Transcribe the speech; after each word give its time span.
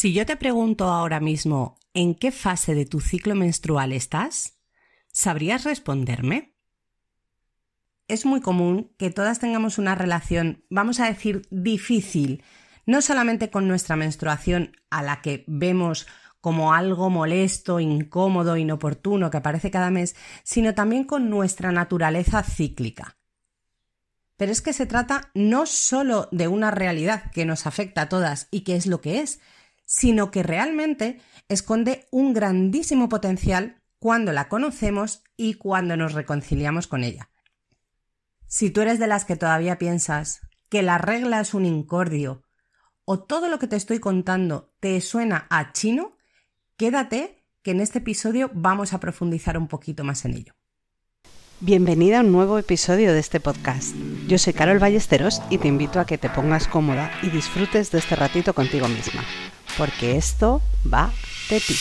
Si 0.00 0.12
yo 0.12 0.24
te 0.24 0.36
pregunto 0.36 0.84
ahora 0.84 1.18
mismo 1.18 1.76
en 1.92 2.14
qué 2.14 2.30
fase 2.30 2.76
de 2.76 2.86
tu 2.86 3.00
ciclo 3.00 3.34
menstrual 3.34 3.92
estás, 3.92 4.60
¿sabrías 5.08 5.64
responderme? 5.64 6.54
Es 8.06 8.24
muy 8.24 8.40
común 8.40 8.94
que 8.96 9.10
todas 9.10 9.40
tengamos 9.40 9.76
una 9.76 9.96
relación, 9.96 10.62
vamos 10.70 11.00
a 11.00 11.06
decir, 11.06 11.48
difícil, 11.50 12.44
no 12.86 13.02
solamente 13.02 13.50
con 13.50 13.66
nuestra 13.66 13.96
menstruación, 13.96 14.76
a 14.88 15.02
la 15.02 15.20
que 15.20 15.42
vemos 15.48 16.06
como 16.40 16.72
algo 16.72 17.10
molesto, 17.10 17.80
incómodo, 17.80 18.56
inoportuno 18.56 19.32
que 19.32 19.38
aparece 19.38 19.72
cada 19.72 19.90
mes, 19.90 20.14
sino 20.44 20.76
también 20.76 21.02
con 21.02 21.28
nuestra 21.28 21.72
naturaleza 21.72 22.44
cíclica. 22.44 23.16
Pero 24.36 24.52
es 24.52 24.62
que 24.62 24.72
se 24.72 24.86
trata 24.86 25.32
no 25.34 25.66
solo 25.66 26.28
de 26.30 26.46
una 26.46 26.70
realidad 26.70 27.32
que 27.32 27.44
nos 27.44 27.66
afecta 27.66 28.02
a 28.02 28.08
todas 28.08 28.46
y 28.52 28.60
que 28.60 28.76
es 28.76 28.86
lo 28.86 29.00
que 29.00 29.22
es, 29.22 29.40
sino 29.90 30.30
que 30.30 30.42
realmente 30.42 31.18
esconde 31.48 32.06
un 32.10 32.34
grandísimo 32.34 33.08
potencial 33.08 33.80
cuando 33.98 34.32
la 34.32 34.48
conocemos 34.48 35.22
y 35.34 35.54
cuando 35.54 35.96
nos 35.96 36.12
reconciliamos 36.12 36.86
con 36.86 37.04
ella. 37.04 37.30
Si 38.46 38.68
tú 38.68 38.82
eres 38.82 38.98
de 38.98 39.06
las 39.06 39.24
que 39.24 39.36
todavía 39.36 39.78
piensas 39.78 40.40
que 40.68 40.82
la 40.82 40.98
regla 40.98 41.40
es 41.40 41.54
un 41.54 41.64
incordio 41.64 42.42
o 43.06 43.18
todo 43.18 43.48
lo 43.48 43.58
que 43.58 43.66
te 43.66 43.76
estoy 43.76 43.98
contando 43.98 44.74
te 44.78 45.00
suena 45.00 45.46
a 45.48 45.72
chino, 45.72 46.18
quédate 46.76 47.46
que 47.62 47.70
en 47.70 47.80
este 47.80 48.00
episodio 48.00 48.50
vamos 48.52 48.92
a 48.92 49.00
profundizar 49.00 49.56
un 49.56 49.68
poquito 49.68 50.04
más 50.04 50.26
en 50.26 50.34
ello. 50.34 50.54
Bienvenida 51.60 52.18
a 52.18 52.20
un 52.20 52.30
nuevo 52.30 52.58
episodio 52.58 53.14
de 53.14 53.20
este 53.20 53.40
podcast. 53.40 53.96
Yo 54.28 54.36
soy 54.36 54.52
Carol 54.52 54.78
Ballesteros 54.78 55.40
y 55.48 55.56
te 55.56 55.66
invito 55.66 55.98
a 55.98 56.04
que 56.04 56.18
te 56.18 56.28
pongas 56.28 56.68
cómoda 56.68 57.10
y 57.22 57.30
disfrutes 57.30 57.90
de 57.90 57.98
este 57.98 58.16
ratito 58.16 58.52
contigo 58.54 58.86
misma, 58.86 59.24
porque 59.78 60.16
esto 60.16 60.60
va 60.92 61.12
de 61.48 61.60
ti. 61.60 61.74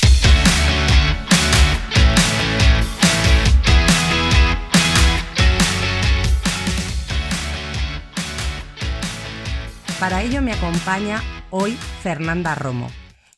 Para 9.99 10.22
ello 10.22 10.44
me 10.44 10.53
acompaña 10.53 11.23
hoy 11.49 11.75
Fernanda 12.03 12.53
Romo, 12.53 12.91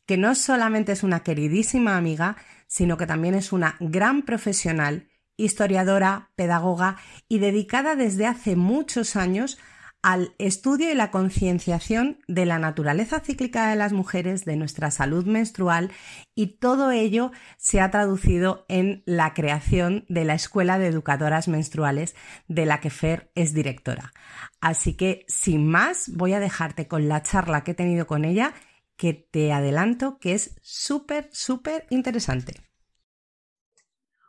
que 0.06 0.18
no 0.18 0.36
solamente 0.36 0.92
es 0.92 1.04
una 1.04 1.22
queridísima 1.22 1.96
amiga, 1.96 2.36
sino 2.68 2.98
que 2.98 3.08
también 3.08 3.34
es 3.34 3.54
una 3.54 3.78
gran 3.80 4.24
profesional 4.24 5.08
historiadora, 5.38 6.32
pedagoga 6.36 6.98
y 7.30 7.40
dedicada 7.40 7.96
desde 7.96 8.28
hace 8.28 8.58
muchos 8.58 9.16
años 9.16 9.58
al 10.02 10.34
estudio 10.38 10.92
y 10.92 10.96
la 10.96 11.12
concienciación 11.12 12.24
de 12.28 12.46
la 12.46 12.58
naturaleza 12.58 13.20
cíclica 13.20 13.70
de 13.70 13.76
las 13.76 13.92
mujeres, 13.92 14.46
de 14.46 14.56
nuestra 14.56 14.92
salud 14.92 15.26
menstrual 15.26 15.92
y 16.36 16.58
todo 16.58 16.92
ello 16.92 17.32
se 17.58 17.82
ha 17.82 17.92
traducido 17.92 18.66
en 18.70 19.04
la 19.06 19.34
creación 19.34 20.06
de 20.08 20.24
la 20.24 20.36
Escuela 20.36 20.80
de 20.80 20.88
Educadoras 20.88 21.50
Menstruales 21.50 22.16
de 22.48 22.66
la 22.66 22.80
que 22.80 22.90
Fer 22.90 23.32
es 23.36 23.54
directora. 23.54 24.14
Así 24.62 24.96
que, 24.96 25.26
sin 25.28 25.68
más, 25.68 26.10
voy 26.16 26.34
a 26.34 26.40
dejarte 26.40 26.88
con 26.88 27.10
la 27.10 27.22
charla 27.22 27.64
que 27.64 27.72
he 27.72 27.76
tenido 27.76 28.08
con 28.08 28.24
ella, 28.24 28.54
que 28.96 29.14
te 29.14 29.52
adelanto 29.52 30.18
que 30.20 30.34
es 30.34 30.56
súper, 30.62 31.30
súper 31.34 31.88
interesante. 31.90 32.54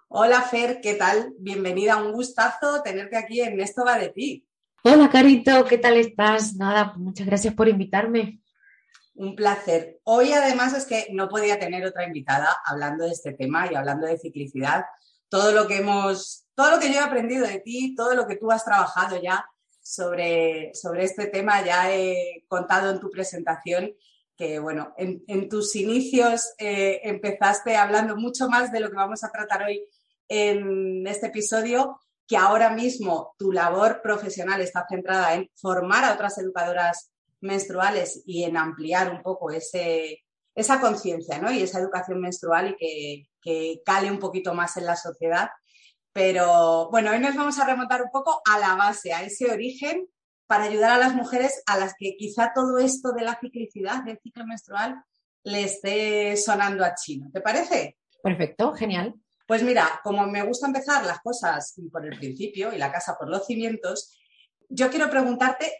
Hola 0.08 0.42
Fer, 0.42 0.80
¿qué 0.80 0.94
tal? 0.94 1.32
Bienvenida, 1.38 2.02
un 2.02 2.10
gustazo 2.12 2.82
tenerte 2.82 3.16
aquí 3.16 3.40
en 3.40 3.60
Esto 3.60 3.84
va 3.84 3.96
de 3.96 4.08
ti. 4.08 4.49
Hola 4.82 5.10
Carito, 5.10 5.66
¿qué 5.66 5.76
tal 5.76 5.98
estás? 5.98 6.56
Nada, 6.56 6.94
muchas 6.96 7.26
gracias 7.26 7.52
por 7.52 7.68
invitarme. 7.68 8.40
Un 9.14 9.36
placer. 9.36 10.00
Hoy 10.04 10.32
además 10.32 10.72
es 10.72 10.86
que 10.86 11.08
no 11.12 11.28
podía 11.28 11.58
tener 11.58 11.84
otra 11.84 12.06
invitada 12.06 12.56
hablando 12.64 13.04
de 13.04 13.10
este 13.10 13.34
tema 13.34 13.70
y 13.70 13.74
hablando 13.74 14.06
de 14.06 14.18
ciclicidad. 14.18 14.86
Todo 15.28 15.52
lo 15.52 15.66
que 15.66 15.76
hemos, 15.76 16.46
todo 16.54 16.70
lo 16.70 16.78
que 16.80 16.88
yo 16.88 16.94
he 16.94 17.04
aprendido 17.04 17.46
de 17.46 17.60
ti, 17.60 17.94
todo 17.94 18.14
lo 18.14 18.26
que 18.26 18.36
tú 18.36 18.50
has 18.50 18.64
trabajado 18.64 19.20
ya 19.20 19.44
sobre, 19.82 20.72
sobre 20.72 21.04
este 21.04 21.26
tema, 21.26 21.62
ya 21.62 21.94
he 21.94 22.46
contado 22.48 22.90
en 22.90 23.00
tu 23.00 23.10
presentación 23.10 23.92
que 24.34 24.58
bueno, 24.60 24.94
en, 24.96 25.50
tus 25.50 25.76
inicios 25.76 26.54
eh, 26.56 27.02
empezaste 27.04 27.76
hablando 27.76 28.16
mucho 28.16 28.48
más 28.48 28.72
de 28.72 28.80
lo 28.80 28.88
que 28.88 28.96
vamos 28.96 29.22
a 29.22 29.30
tratar 29.30 29.64
hoy 29.64 29.86
en 30.26 31.06
este 31.06 31.26
episodio 31.26 32.00
que 32.30 32.36
ahora 32.36 32.70
mismo 32.70 33.34
tu 33.36 33.50
labor 33.50 34.00
profesional 34.00 34.60
está 34.60 34.86
centrada 34.88 35.34
en 35.34 35.50
formar 35.56 36.04
a 36.04 36.12
otras 36.12 36.38
educadoras 36.38 37.10
menstruales 37.40 38.22
y 38.24 38.44
en 38.44 38.56
ampliar 38.56 39.10
un 39.10 39.20
poco 39.20 39.50
esa 39.50 40.80
conciencia 40.80 41.40
¿no? 41.40 41.50
y 41.50 41.62
esa 41.62 41.80
educación 41.80 42.20
menstrual 42.20 42.68
y 42.70 42.76
que, 42.76 43.28
que, 43.42 43.82
cale 43.84 44.12
un 44.12 44.20
poquito 44.20 44.54
más 44.54 44.76
en 44.76 44.86
la 44.86 44.94
sociedad. 44.94 45.50
Pero 46.12 46.88
bueno, 46.92 47.10
hoy 47.10 47.18
nos 47.18 47.34
vamos 47.34 47.58
a 47.58 47.66
remontar 47.66 48.00
un 48.00 48.12
poco 48.12 48.40
a 48.48 48.60
la 48.60 48.76
base, 48.76 49.12
a 49.12 49.24
ese 49.24 49.50
origen, 49.50 50.06
para 50.46 50.64
ayudar 50.64 50.92
a 50.92 50.98
las 50.98 51.16
mujeres 51.16 51.64
a 51.66 51.78
las 51.78 51.94
que 51.98 52.14
quizá 52.16 52.52
todo 52.54 52.78
esto 52.78 53.10
de 53.10 53.24
la 53.24 53.40
ciclicidad, 53.40 54.04
del 54.04 54.20
ciclo 54.22 54.46
menstrual, 54.46 55.02
le 55.42 55.64
esté 55.64 56.36
sonando 56.36 56.84
a 56.84 56.94
chino. 56.94 57.28
¿Te 57.32 57.40
parece? 57.40 57.98
Perfecto, 58.22 58.72
genial. 58.72 59.16
Pues 59.50 59.64
mira, 59.64 60.00
como 60.04 60.28
me 60.28 60.44
gusta 60.44 60.68
empezar 60.68 61.04
las 61.04 61.18
cosas 61.22 61.74
por 61.90 62.06
el 62.06 62.16
principio 62.16 62.72
y 62.72 62.78
la 62.78 62.92
casa 62.92 63.16
por 63.18 63.28
los 63.28 63.46
cimientos, 63.46 64.16
yo 64.68 64.90
quiero 64.90 65.10
preguntarte 65.10 65.72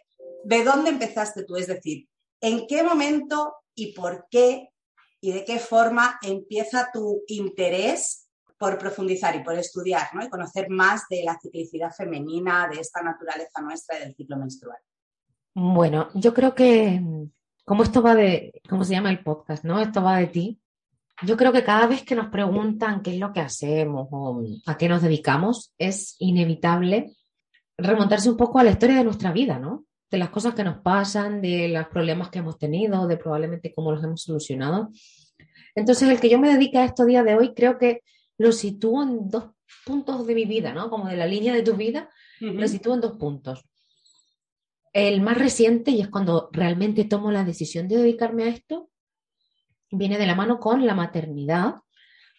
de 0.43 0.65
dónde 0.65 0.89
empezaste 0.89 1.45
tú, 1.45 1.55
es 1.55 1.67
decir, 1.67 2.05
en 2.41 2.67
qué 2.67 2.83
momento 2.83 3.55
y 3.73 3.93
por 3.93 4.27
qué 4.29 4.73
y 5.21 5.31
de 5.31 5.45
qué 5.45 5.57
forma 5.57 6.19
empieza 6.21 6.89
tu 6.91 7.21
interés 7.27 8.27
por 8.57 8.77
profundizar 8.77 9.37
y 9.37 9.41
por 9.41 9.57
estudiar 9.57 10.13
¿no? 10.15 10.25
y 10.25 10.29
conocer 10.29 10.69
más 10.69 11.03
de 11.09 11.23
la 11.23 11.39
ciclicidad 11.41 11.93
femenina, 11.93 12.67
de 12.67 12.81
esta 12.81 13.01
naturaleza 13.01 13.61
nuestra 13.61 13.97
y 13.97 14.01
del 14.01 14.15
ciclo 14.15 14.35
menstrual. 14.35 14.79
Bueno, 15.55 16.09
yo 16.15 16.33
creo 16.33 16.53
que 16.53 17.01
como 17.63 17.83
esto 17.83 18.01
va 18.01 18.15
de, 18.15 18.61
¿cómo 18.69 18.83
se 18.83 18.95
llama 18.95 19.11
el 19.11 19.23
podcast? 19.23 19.63
¿No? 19.63 19.79
Esto 19.79 20.03
va 20.03 20.17
de 20.17 20.27
ti 20.27 20.60
yo 21.23 21.37
creo 21.37 21.51
que 21.51 21.63
cada 21.63 21.87
vez 21.87 22.03
que 22.03 22.15
nos 22.15 22.27
preguntan 22.27 23.01
qué 23.01 23.13
es 23.13 23.19
lo 23.19 23.31
que 23.31 23.41
hacemos 23.41 24.07
o 24.11 24.43
a 24.65 24.77
qué 24.77 24.89
nos 24.89 25.01
dedicamos, 25.01 25.73
es 25.77 26.15
inevitable 26.19 27.13
remontarse 27.77 28.29
un 28.29 28.37
poco 28.37 28.59
a 28.59 28.63
la 28.63 28.71
historia 28.71 28.97
de 28.97 29.03
nuestra 29.03 29.31
vida, 29.31 29.59
¿no? 29.59 29.85
De 30.09 30.17
las 30.17 30.29
cosas 30.29 30.53
que 30.53 30.63
nos 30.63 30.81
pasan, 30.81 31.41
de 31.41 31.69
los 31.69 31.87
problemas 31.87 32.29
que 32.29 32.39
hemos 32.39 32.57
tenido, 32.57 33.07
de 33.07 33.17
probablemente 33.17 33.73
cómo 33.73 33.91
los 33.91 34.03
hemos 34.03 34.21
solucionado. 34.21 34.89
Entonces, 35.73 36.09
el 36.09 36.19
que 36.19 36.29
yo 36.29 36.37
me 36.37 36.51
dedique 36.51 36.77
a 36.77 36.85
esto 36.85 37.05
día 37.05 37.23
de 37.23 37.35
hoy, 37.35 37.53
creo 37.53 37.77
que 37.77 38.03
lo 38.37 38.51
sitúo 38.51 39.03
en 39.03 39.29
dos 39.29 39.45
puntos 39.85 40.27
de 40.27 40.35
mi 40.35 40.45
vida, 40.45 40.73
¿no? 40.73 40.89
Como 40.89 41.07
de 41.07 41.15
la 41.15 41.25
línea 41.25 41.53
de 41.53 41.63
tu 41.63 41.75
vida, 41.75 42.09
lo 42.39 42.67
sitúo 42.67 42.95
en 42.95 43.01
dos 43.01 43.17
puntos. 43.17 43.63
El 44.93 45.21
más 45.21 45.37
reciente, 45.37 45.91
y 45.91 46.01
es 46.01 46.09
cuando 46.09 46.49
realmente 46.51 47.05
tomo 47.05 47.31
la 47.31 47.45
decisión 47.45 47.87
de 47.87 47.97
dedicarme 47.97 48.43
a 48.43 48.47
esto, 48.47 48.90
viene 49.91 50.17
de 50.17 50.25
la 50.25 50.35
mano 50.35 50.59
con 50.59 50.85
la 50.85 50.95
maternidad, 50.95 51.75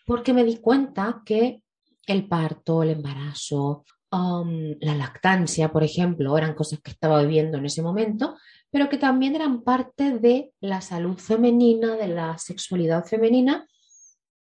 porque 0.07 0.33
me 0.33 0.45
di 0.45 0.57
cuenta 0.59 1.23
que 1.25 1.63
el 2.07 2.27
parto, 2.27 2.83
el 2.83 2.91
embarazo, 2.91 3.85
um, 4.11 4.75
la 4.81 4.95
lactancia, 4.95 5.71
por 5.71 5.85
ejemplo, 5.85 6.37
eran 6.37 6.55
cosas 6.55 6.81
que 6.81 6.91
estaba 6.91 7.23
viviendo 7.23 7.59
en 7.59 7.67
ese 7.67 7.83
momento, 7.83 8.37
pero 8.71 8.89
que 8.89 8.99
también 8.99 9.35
eran 9.37 9.63
parte 9.63 10.19
de 10.19 10.53
la 10.61 10.81
salud 10.81 11.19
femenina, 11.19 11.97
de 11.97 12.09
la 12.09 12.39
sexualidad 12.39 13.05
femenina. 13.05 13.67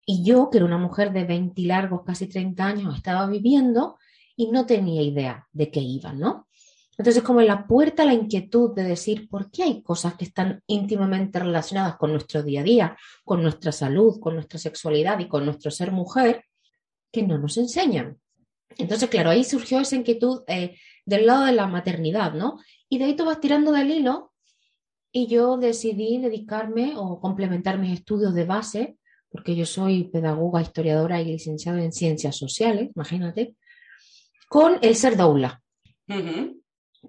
Y 0.07 0.25
yo, 0.25 0.49
que 0.51 0.59
era 0.59 0.67
una 0.67 0.79
mujer 0.79 1.13
de 1.13 1.25
20 1.25 1.61
largos, 1.63 2.03
casi 2.05 2.29
30 2.29 2.65
años, 2.65 2.97
estaba 2.97 3.27
viviendo 3.27 3.99
y 4.37 4.51
no 4.51 4.67
tenía 4.67 5.03
idea 5.03 5.47
de 5.53 5.71
qué 5.71 5.81
iba, 5.81 6.13
¿no? 6.13 6.48
Entonces, 6.99 7.23
como 7.23 7.41
en 7.41 7.47
la 7.47 7.65
puerta 7.65 8.05
la 8.05 8.13
inquietud 8.13 8.75
de 8.75 8.83
decir 8.83 9.29
por 9.29 9.53
qué 9.53 9.63
hay 9.63 9.83
cosas 9.83 10.15
que 10.15 10.25
están 10.25 10.61
íntimamente 10.67 11.39
relacionadas 11.39 11.97
con 11.97 12.11
nuestro 12.11 12.43
día 12.43 12.61
a 12.61 12.65
día, 12.65 12.97
con 13.25 13.41
nuestra 13.41 13.71
salud, 13.71 14.19
con 14.19 14.35
nuestra 14.35 14.59
sexualidad 14.59 15.21
y 15.21 15.29
con 15.29 15.45
nuestro 15.45 15.71
ser 15.71 15.93
mujer, 15.93 16.45
que 17.13 17.23
no 17.23 17.39
nos 17.39 17.57
enseñan. 17.57 18.19
Entonces, 18.77 19.09
claro, 19.09 19.31
ahí 19.31 19.45
surgió 19.45 19.79
esa 19.79 19.95
inquietud 19.95 20.43
eh, 20.49 20.77
del 21.07 21.27
lado 21.27 21.45
de 21.45 21.53
la 21.53 21.69
maternidad, 21.69 22.35
¿no? 22.35 22.59
Y 22.89 22.99
de 22.99 23.05
ahí 23.05 23.17
tú 23.17 23.25
vas 23.25 23.41
tirando 23.41 23.71
del 23.71 23.93
hilo 23.93 24.33
y 25.13 25.29
yo 25.29 25.57
decidí 25.57 26.19
dedicarme 26.19 26.95
o 26.97 27.21
complementar 27.21 27.79
mis 27.79 27.93
estudios 27.93 28.35
de 28.35 28.45
base, 28.45 28.99
porque 29.31 29.55
yo 29.55 29.67
soy 29.67 30.05
pedagoga, 30.05 30.63
historiadora 30.63 31.21
y 31.21 31.27
licenciada 31.27 31.83
en 31.83 31.93
ciencias 31.93 32.37
sociales, 32.37 32.91
imagínate, 32.95 33.55
con 34.49 34.79
el 34.83 34.97
ser 34.97 35.17
doula 35.17 35.63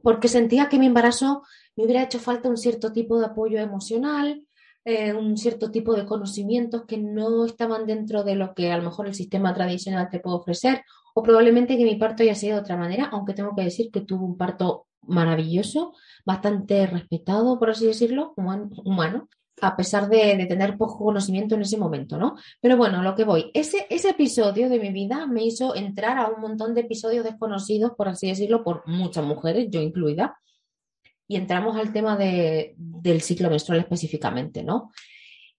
porque 0.03 0.27
sentía 0.27 0.69
que 0.69 0.79
mi 0.79 0.87
embarazo 0.87 1.43
me 1.75 1.85
hubiera 1.85 2.03
hecho 2.03 2.19
falta 2.19 2.49
un 2.49 2.57
cierto 2.57 2.91
tipo 2.91 3.19
de 3.19 3.27
apoyo 3.27 3.59
emocional, 3.59 4.45
eh, 4.85 5.13
un 5.13 5.37
cierto 5.37 5.71
tipo 5.71 5.93
de 5.93 6.05
conocimientos 6.05 6.85
que 6.85 6.97
no 6.97 7.45
estaban 7.45 7.85
dentro 7.85 8.23
de 8.23 8.35
lo 8.35 8.53
que 8.53 8.71
a 8.71 8.77
lo 8.77 8.83
mejor 8.83 9.07
el 9.07 9.13
sistema 9.13 9.53
tradicional 9.53 10.09
te 10.09 10.19
puede 10.19 10.37
ofrecer, 10.37 10.83
o 11.13 11.23
probablemente 11.23 11.77
que 11.77 11.83
mi 11.83 11.95
parto 11.95 12.23
haya 12.23 12.35
sido 12.35 12.55
de 12.55 12.61
otra 12.61 12.77
manera, 12.77 13.09
aunque 13.11 13.33
tengo 13.33 13.55
que 13.55 13.63
decir 13.63 13.91
que 13.91 14.01
tuve 14.01 14.25
un 14.25 14.37
parto 14.37 14.87
maravilloso, 15.01 15.93
bastante 16.25 16.87
respetado, 16.87 17.59
por 17.59 17.71
así 17.71 17.85
decirlo, 17.85 18.33
humano, 18.35 19.29
a 19.61 19.75
pesar 19.75 20.09
de, 20.09 20.45
tener 20.47 20.77
poco 20.77 21.05
conocimiento 21.05 21.55
en 21.55 21.61
ese 21.61 21.77
momento, 21.77 22.17
¿no? 22.17 22.35
Pero 22.61 22.77
bueno, 22.77 23.01
lo 23.01 23.15
que 23.15 23.23
voy, 23.23 23.51
ese, 23.53 23.85
ese 23.89 24.09
episodio 24.09 24.69
de 24.69 24.79
mi 24.79 24.91
vida 24.91 25.25
me 25.27 25.43
hizo 25.43 25.75
entrar 25.75 26.17
a 26.17 26.27
un 26.27 26.41
montón 26.41 26.73
de 26.73 26.81
episodios 26.81 27.23
desconocidos, 27.23 27.91
por 27.97 28.07
así 28.07 28.27
decirlo, 28.27 28.63
por 28.63 28.87
muchas 28.87 29.25
mujeres, 29.25 29.67
yo 29.69 29.81
incluida, 29.81 30.37
y 31.27 31.35
entramos 31.35 31.77
al 31.77 31.93
tema 31.93 32.17
de, 32.17 32.73
del 32.77 33.21
ciclo 33.21 33.49
menstrual 33.49 33.79
específicamente, 33.79 34.63
¿no? 34.63 34.91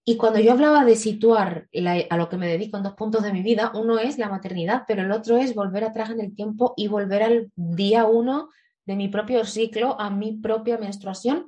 Y 0.04 0.16
cuando 0.16 0.40
yo 0.40 0.52
hablaba 0.52 0.84
de 0.84 0.96
situar 0.96 1.68
a 2.08 2.16
lo 2.16 2.28
que 2.28 2.36
me 2.36 2.48
dedico 2.48 2.76
en 2.76 2.82
dos 2.82 2.94
puntos 2.94 3.22
de 3.22 3.32
mi 3.32 3.42
vida, 3.42 3.70
uno 3.74 3.98
es 3.98 4.18
la 4.18 4.28
maternidad, 4.28 4.82
pero 4.88 5.02
el 5.02 5.12
otro 5.12 5.36
es 5.36 5.54
volver 5.54 5.84
atrás 5.84 6.10
en 6.10 6.20
el 6.20 6.34
tiempo 6.34 6.74
y 6.76 6.88
volver 6.88 7.22
al 7.22 7.52
día 7.54 8.06
uno 8.06 8.48
de 8.86 8.96
mi 8.96 9.08
propio 9.08 9.44
ciclo, 9.44 10.00
a 10.00 10.10
mi 10.10 10.32
propia 10.38 10.78
menstruación 10.78 11.46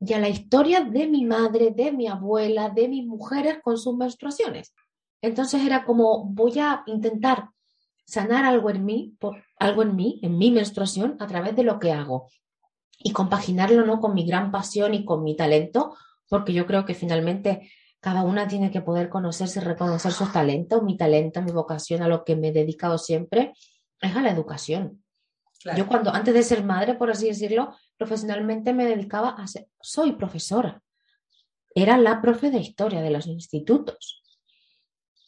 y 0.00 0.12
a 0.12 0.18
la 0.18 0.28
historia 0.28 0.82
de 0.82 1.06
mi 1.06 1.24
madre, 1.24 1.70
de 1.70 1.92
mi 1.92 2.06
abuela, 2.06 2.70
de 2.70 2.88
mis 2.88 3.06
mujeres 3.06 3.58
con 3.62 3.78
sus 3.78 3.96
menstruaciones. 3.96 4.74
Entonces 5.22 5.64
era 5.64 5.84
como 5.84 6.24
voy 6.24 6.58
a 6.58 6.82
intentar 6.86 7.48
sanar 8.04 8.44
algo 8.44 8.70
en 8.70 8.84
mí, 8.84 9.16
por, 9.18 9.42
algo 9.58 9.82
en 9.82 9.96
mí, 9.96 10.20
en 10.22 10.38
mi 10.38 10.50
menstruación, 10.50 11.16
a 11.20 11.26
través 11.26 11.56
de 11.56 11.64
lo 11.64 11.78
que 11.78 11.92
hago 11.92 12.28
y 12.98 13.12
compaginarlo 13.12 13.84
¿no? 13.84 14.00
con 14.00 14.14
mi 14.14 14.26
gran 14.26 14.50
pasión 14.50 14.94
y 14.94 15.04
con 15.04 15.22
mi 15.22 15.36
talento, 15.36 15.96
porque 16.28 16.52
yo 16.52 16.66
creo 16.66 16.84
que 16.84 16.94
finalmente 16.94 17.70
cada 18.00 18.22
una 18.22 18.46
tiene 18.46 18.70
que 18.70 18.80
poder 18.80 19.08
conocerse 19.08 19.60
y 19.60 19.62
reconocer 19.62 20.12
sus 20.12 20.32
talentos. 20.32 20.82
Mi 20.82 20.96
talento, 20.96 21.42
mi 21.42 21.50
vocación, 21.50 22.02
a 22.02 22.08
lo 22.08 22.24
que 22.24 22.36
me 22.36 22.48
he 22.48 22.52
dedicado 22.52 22.98
siempre, 22.98 23.52
es 24.00 24.14
a 24.14 24.22
la 24.22 24.30
educación. 24.30 25.02
Yo 25.76 25.88
cuando, 25.88 26.14
antes 26.14 26.32
de 26.32 26.42
ser 26.42 26.62
madre, 26.62 26.94
por 26.94 27.10
así 27.10 27.26
decirlo, 27.26 27.74
profesionalmente 27.96 28.72
me 28.72 28.86
dedicaba 28.86 29.30
a 29.30 29.46
ser, 29.46 29.68
soy 29.80 30.12
profesora. 30.12 30.82
Era 31.74 31.98
la 31.98 32.20
profe 32.20 32.50
de 32.50 32.58
historia 32.58 33.02
de 33.02 33.10
los 33.10 33.26
institutos. 33.26 34.22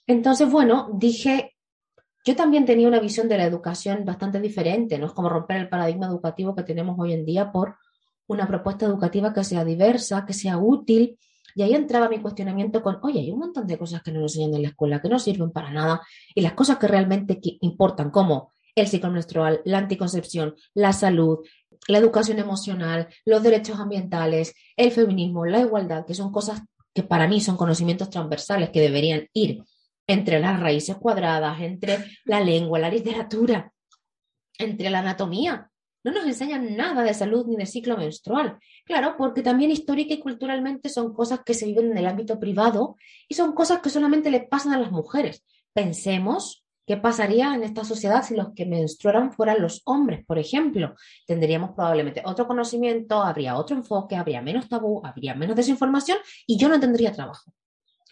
Entonces, 0.07 0.51
bueno, 0.51 0.89
dije, 0.95 1.57
yo 2.25 2.37
también 2.37 2.65
tenía 2.65 2.89
una 2.89 3.01
visión 3.01 3.29
de 3.29 3.39
la 3.39 3.45
educación 3.45 4.05
bastante 4.05 4.41
diferente, 4.41 4.99
no 4.99 5.07
es 5.07 5.13
como 5.13 5.29
romper 5.29 5.59
el 5.59 5.69
paradigma 5.69 6.07
educativo 6.07 6.55
que 6.55 6.63
tenemos 6.63 6.97
hoy 6.99 7.13
en 7.13 7.25
día 7.25 7.53
por 7.53 7.77
una 8.27 8.47
propuesta 8.47 8.87
educativa 8.87 9.33
que 9.33 9.45
sea 9.45 9.65
diversa, 9.65 10.25
que 10.27 10.33
sea 10.33 10.59
útil. 10.59 11.19
Y 11.55 11.63
ahí 11.63 11.75
entraba 11.75 12.09
mi 12.09 12.21
cuestionamiento 12.21 12.83
con, 12.83 12.99
oye, 13.03 13.21
hay 13.21 13.33
un 13.33 13.39
montón 13.41 13.67
de 13.67 13.79
cosas 13.79 14.03
que 14.03 14.13
no 14.13 14.21
nos 14.21 14.35
enseñan 14.35 14.57
en 14.57 14.63
la 14.63 14.69
escuela, 14.69 15.01
que 15.01 15.09
no 15.09 15.19
sirven 15.19 15.51
para 15.51 15.71
nada, 15.71 16.03
y 16.35 16.43
las 16.43 16.53
cosas 16.53 16.79
que 16.79 16.87
realmente 16.87 17.41
importan, 17.61 18.11
como 18.11 18.53
el 18.75 18.87
ciclo 18.87 19.11
menstrual, 19.11 19.61
la 19.65 19.79
anticoncepción, 19.79 20.55
la 20.75 20.93
salud, 20.93 21.39
la 21.87 21.99
educación 21.99 22.39
emocional, 22.39 23.09
los 23.25 23.43
derechos 23.43 23.79
ambientales, 23.79 24.55
el 24.77 24.91
feminismo, 24.91 25.47
la 25.47 25.61
igualdad, 25.61 26.05
que 26.07 26.15
son 26.15 26.33
cosas 26.33 26.63
que 26.95 27.03
para 27.03 27.29
mí 27.29 27.41
son 27.41 27.57
conocimientos 27.57 28.11
transversales 28.11 28.71
que 28.71 28.81
deberían 28.81 29.29
ir 29.33 29.63
entre 30.07 30.41
las 30.41 30.59
raíces 30.59 30.97
cuadradas, 30.97 31.61
entre 31.61 32.05
la 32.25 32.41
lengua, 32.41 32.79
la 32.79 32.91
literatura, 32.91 33.73
entre 34.59 34.91
la 34.91 35.01
anatomía. 35.01 35.71
No 36.03 36.13
nos 36.13 36.25
enseñan 36.25 36.77
nada 36.77 37.03
de 37.03 37.13
salud 37.13 37.47
ni 37.47 37.57
de 37.57 37.67
ciclo 37.67 37.97
menstrual. 37.97 38.59
Claro, 38.85 39.17
porque 39.19 39.43
también 39.43 39.71
histórica 39.71 40.15
y 40.15 40.21
culturalmente 40.21 40.89
son 40.89 41.13
cosas 41.13 41.41
que 41.45 41.55
se 41.55 41.67
viven 41.67 41.91
en 41.91 41.99
el 41.99 42.07
ámbito 42.07 42.41
privado 42.41 42.97
y 43.29 43.35
son 43.35 43.53
cosas 43.53 43.81
que 43.81 43.91
solamente 43.91 44.31
le 44.31 44.41
pasan 44.41 44.73
a 44.73 44.79
las 44.79 44.91
mujeres. 44.91 45.45
Pensemos 45.73 46.65
¿Qué 46.89 46.97
pasaría 46.97 47.55
en 47.55 47.65
esta 47.65 47.85
sociedad 47.85 48.25
si 48.25 48.35
los 48.35 48.55
que 48.55 48.65
menstruaran 48.65 49.31
fueran 49.31 49.61
los 49.61 49.83
hombres, 49.85 50.25
por 50.25 50.39
ejemplo? 50.39 50.95
Tendríamos 51.27 51.73
probablemente 51.73 52.23
otro 52.25 52.47
conocimiento, 52.47 53.23
habría 53.23 53.57
otro 53.57 53.77
enfoque, 53.77 54.17
habría 54.17 54.41
menos 54.41 54.71
tabú, 54.71 55.03
habría 55.05 55.35
menos 55.35 55.55
desinformación 55.55 56.17
y 56.47 56.57
yo 56.57 56.67
no 56.71 56.81
tendría 56.81 57.13
trabajo. 57.13 57.53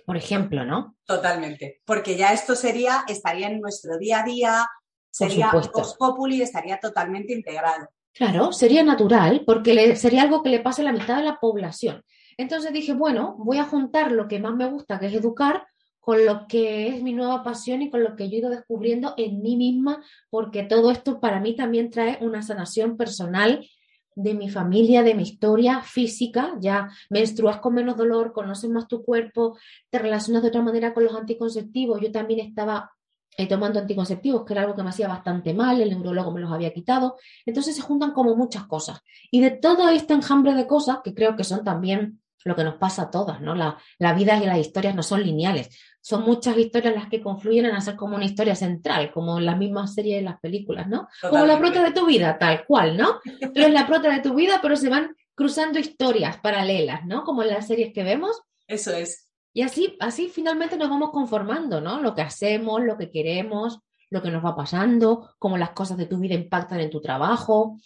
Por 0.04 0.18
ejemplo, 0.18 0.66
¿no? 0.66 0.94
Totalmente, 1.06 1.80
porque 1.86 2.18
ya 2.18 2.34
esto 2.34 2.54
sería, 2.54 3.04
estaría 3.08 3.46
en 3.48 3.62
nuestro 3.62 3.96
día 3.96 4.20
a 4.20 4.24
día, 4.24 4.66
sería 5.10 5.50
post 5.50 5.96
populi, 5.98 6.42
estaría 6.42 6.78
totalmente 6.78 7.32
integrado. 7.32 7.88
Claro, 8.12 8.52
sería 8.52 8.82
natural, 8.82 9.42
porque 9.46 9.96
sería 9.96 10.20
algo 10.20 10.42
que 10.42 10.50
le 10.50 10.60
pase 10.60 10.82
a 10.82 10.84
la 10.84 10.92
mitad 10.92 11.16
de 11.16 11.24
la 11.24 11.40
población. 11.40 12.02
Entonces 12.36 12.74
dije, 12.74 12.92
bueno, 12.92 13.36
voy 13.38 13.56
a 13.56 13.64
juntar 13.64 14.12
lo 14.12 14.28
que 14.28 14.38
más 14.38 14.54
me 14.54 14.68
gusta, 14.68 15.00
que 15.00 15.06
es 15.06 15.14
educar, 15.14 15.66
con 16.06 16.24
lo 16.24 16.46
que 16.46 16.86
es 16.86 17.02
mi 17.02 17.12
nueva 17.12 17.42
pasión 17.42 17.82
y 17.82 17.90
con 17.90 18.04
lo 18.04 18.14
que 18.14 18.28
yo 18.30 18.36
he 18.36 18.38
ido 18.38 18.48
descubriendo 18.48 19.14
en 19.16 19.42
mí 19.42 19.56
misma, 19.56 20.04
porque 20.30 20.62
todo 20.62 20.92
esto 20.92 21.18
para 21.18 21.40
mí 21.40 21.56
también 21.56 21.90
trae 21.90 22.18
una 22.20 22.42
sanación 22.42 22.96
personal 22.96 23.68
de 24.14 24.34
mi 24.34 24.48
familia, 24.48 25.02
de 25.02 25.16
mi 25.16 25.24
historia 25.24 25.80
física, 25.82 26.54
ya 26.60 26.88
menstruas 27.10 27.58
con 27.58 27.74
menos 27.74 27.96
dolor, 27.96 28.32
conoces 28.32 28.70
más 28.70 28.86
tu 28.86 29.02
cuerpo, 29.02 29.58
te 29.90 29.98
relacionas 29.98 30.42
de 30.42 30.50
otra 30.50 30.62
manera 30.62 30.94
con 30.94 31.02
los 31.02 31.16
anticonceptivos. 31.16 32.00
Yo 32.00 32.12
también 32.12 32.38
estaba 32.38 32.92
eh, 33.36 33.48
tomando 33.48 33.80
anticonceptivos, 33.80 34.44
que 34.44 34.52
era 34.52 34.62
algo 34.62 34.76
que 34.76 34.84
me 34.84 34.90
hacía 34.90 35.08
bastante 35.08 35.54
mal, 35.54 35.80
el 35.80 35.90
neurólogo 35.90 36.30
me 36.30 36.40
los 36.40 36.52
había 36.52 36.72
quitado. 36.72 37.16
Entonces 37.44 37.74
se 37.74 37.82
juntan 37.82 38.12
como 38.12 38.36
muchas 38.36 38.68
cosas. 38.68 39.00
Y 39.32 39.40
de 39.40 39.50
todo 39.50 39.88
este 39.88 40.14
enjambre 40.14 40.54
de 40.54 40.68
cosas, 40.68 40.98
que 41.02 41.14
creo 41.14 41.34
que 41.34 41.42
son 41.42 41.64
también 41.64 42.20
lo 42.44 42.54
que 42.54 42.62
nos 42.62 42.76
pasa 42.76 43.02
a 43.02 43.10
todas, 43.10 43.40
¿no? 43.40 43.56
La, 43.56 43.76
la 43.98 44.14
vida 44.14 44.40
y 44.40 44.46
las 44.46 44.58
historias 44.58 44.94
no 44.94 45.02
son 45.02 45.24
lineales 45.24 45.68
son 46.06 46.22
muchas 46.22 46.56
historias 46.56 46.94
las 46.94 47.08
que 47.08 47.20
confluyen 47.20 47.64
en 47.64 47.74
hacer 47.74 47.96
como 47.96 48.14
una 48.14 48.24
historia 48.24 48.54
central, 48.54 49.10
como 49.12 49.40
la 49.40 49.56
misma 49.56 49.88
serie 49.88 50.14
de 50.14 50.22
las 50.22 50.38
películas, 50.38 50.86
¿no? 50.86 51.08
Como 51.20 51.44
la 51.44 51.58
prota 51.58 51.82
de 51.82 51.90
tu 51.90 52.06
vida, 52.06 52.38
tal 52.38 52.64
cual, 52.64 52.96
¿no? 52.96 53.18
Tú 53.40 53.60
eres 53.60 53.72
la 53.72 53.88
prota 53.88 54.12
de 54.12 54.20
tu 54.20 54.32
vida, 54.32 54.60
pero 54.62 54.76
se 54.76 54.88
van 54.88 55.16
cruzando 55.34 55.80
historias 55.80 56.38
paralelas, 56.38 57.04
¿no? 57.06 57.24
Como 57.24 57.42
en 57.42 57.48
las 57.48 57.66
series 57.66 57.92
que 57.92 58.04
vemos. 58.04 58.40
Eso 58.68 58.92
es. 58.92 59.32
Y 59.52 59.62
así, 59.62 59.96
así 59.98 60.28
finalmente 60.28 60.76
nos 60.76 60.90
vamos 60.90 61.10
conformando, 61.10 61.80
¿no? 61.80 62.00
Lo 62.00 62.14
que 62.14 62.22
hacemos, 62.22 62.84
lo 62.84 62.96
que 62.96 63.10
queremos, 63.10 63.80
lo 64.08 64.22
que 64.22 64.30
nos 64.30 64.44
va 64.44 64.54
pasando, 64.54 65.34
cómo 65.40 65.58
las 65.58 65.70
cosas 65.70 65.96
de 65.98 66.06
tu 66.06 66.18
vida 66.18 66.34
impactan 66.34 66.78
en 66.78 66.90
tu 66.90 67.00
trabajo, 67.00 67.80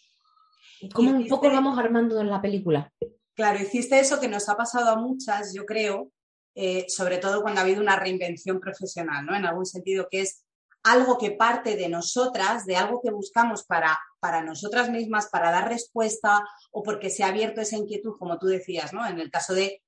cómo 0.93 1.13
un 1.13 1.27
poco 1.27 1.49
vamos 1.49 1.79
armando 1.79 2.21
en 2.21 2.29
la 2.29 2.43
película. 2.43 2.93
Claro, 3.35 3.59
hiciste 3.63 3.99
eso 3.99 4.21
que 4.21 4.29
nos 4.29 4.47
ha 4.51 4.59
pasado 4.59 4.91
a 4.91 4.97
muchas, 4.97 5.55
yo 5.55 5.65
creo, 5.65 6.11
eh, 6.55 6.87
sobre 6.88 7.19
todo 7.19 7.43
cuando 7.43 7.61
ha 7.61 7.64
habido 7.64 7.81
una 7.81 7.97
reinvención 7.97 8.61
profesional, 8.61 9.25
¿no? 9.25 9.37
En 9.37 9.47
algún 9.47 9.67
sentido 9.67 10.08
que 10.11 10.23
es 10.23 10.44
algo 10.82 11.19
que 11.19 11.32
parte 11.32 11.76
de 11.76 11.88
nosotras, 11.88 12.64
de 12.64 12.76
algo 12.76 13.00
que 13.02 13.11
buscamos 13.11 13.64
para, 13.64 13.99
para 14.19 14.43
nosotras 14.43 14.91
mismas, 14.91 15.29
para 15.29 15.50
dar 15.50 15.69
respuesta 15.69 16.43
o 16.70 16.82
porque 16.82 17.11
se 17.11 17.23
ha 17.23 17.29
abierto 17.29 17.61
esa 17.61 17.76
inquietud, 17.76 18.14
como 18.19 18.38
tú 18.38 18.47
decías, 18.47 18.93
¿no? 18.93 19.06
En 19.06 19.20
el 19.20 19.31
caso 19.31 19.55
de 19.55 19.82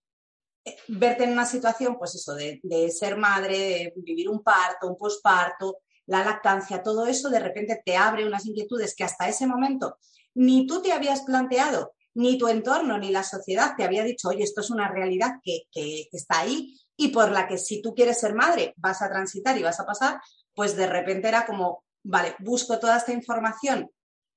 eh, 0.64 0.76
verte 0.88 1.24
en 1.24 1.32
una 1.32 1.46
situación, 1.46 1.98
pues 1.98 2.14
eso, 2.14 2.34
de, 2.34 2.60
de 2.62 2.90
ser 2.90 3.16
madre, 3.16 3.58
de 3.58 3.92
vivir 3.96 4.28
un 4.28 4.42
parto, 4.42 4.88
un 4.88 4.96
posparto, 4.96 5.78
la 6.06 6.24
lactancia, 6.24 6.82
todo 6.82 7.06
eso 7.06 7.30
de 7.30 7.40
repente 7.40 7.80
te 7.84 7.96
abre 7.96 8.26
unas 8.26 8.44
inquietudes 8.44 8.94
que 8.94 9.04
hasta 9.04 9.28
ese 9.28 9.46
momento 9.46 9.98
ni 10.34 10.66
tú 10.66 10.82
te 10.82 10.92
habías 10.92 11.22
planteado 11.22 11.94
ni 12.14 12.38
tu 12.38 12.48
entorno 12.48 12.98
ni 12.98 13.10
la 13.10 13.22
sociedad 13.22 13.74
te 13.76 13.84
había 13.84 14.04
dicho, 14.04 14.28
oye, 14.28 14.44
esto 14.44 14.60
es 14.60 14.70
una 14.70 14.88
realidad 14.88 15.36
que, 15.42 15.64
está 16.12 16.40
ahí 16.40 16.78
y 16.96 17.08
por 17.08 17.30
la 17.30 17.46
que 17.48 17.58
si 17.58 17.80
tú 17.80 17.94
quieres 17.94 18.20
ser 18.20 18.34
madre 18.34 18.74
vas 18.76 19.02
a 19.02 19.08
transitar 19.08 19.56
y 19.58 19.62
vas 19.62 19.80
a 19.80 19.86
pasar, 19.86 20.20
pues 20.54 20.76
de 20.76 20.86
repente 20.86 21.28
era 21.28 21.46
como, 21.46 21.84
vale, 22.02 22.36
busco 22.40 22.78
toda 22.78 22.98
esta 22.98 23.12
información 23.12 23.90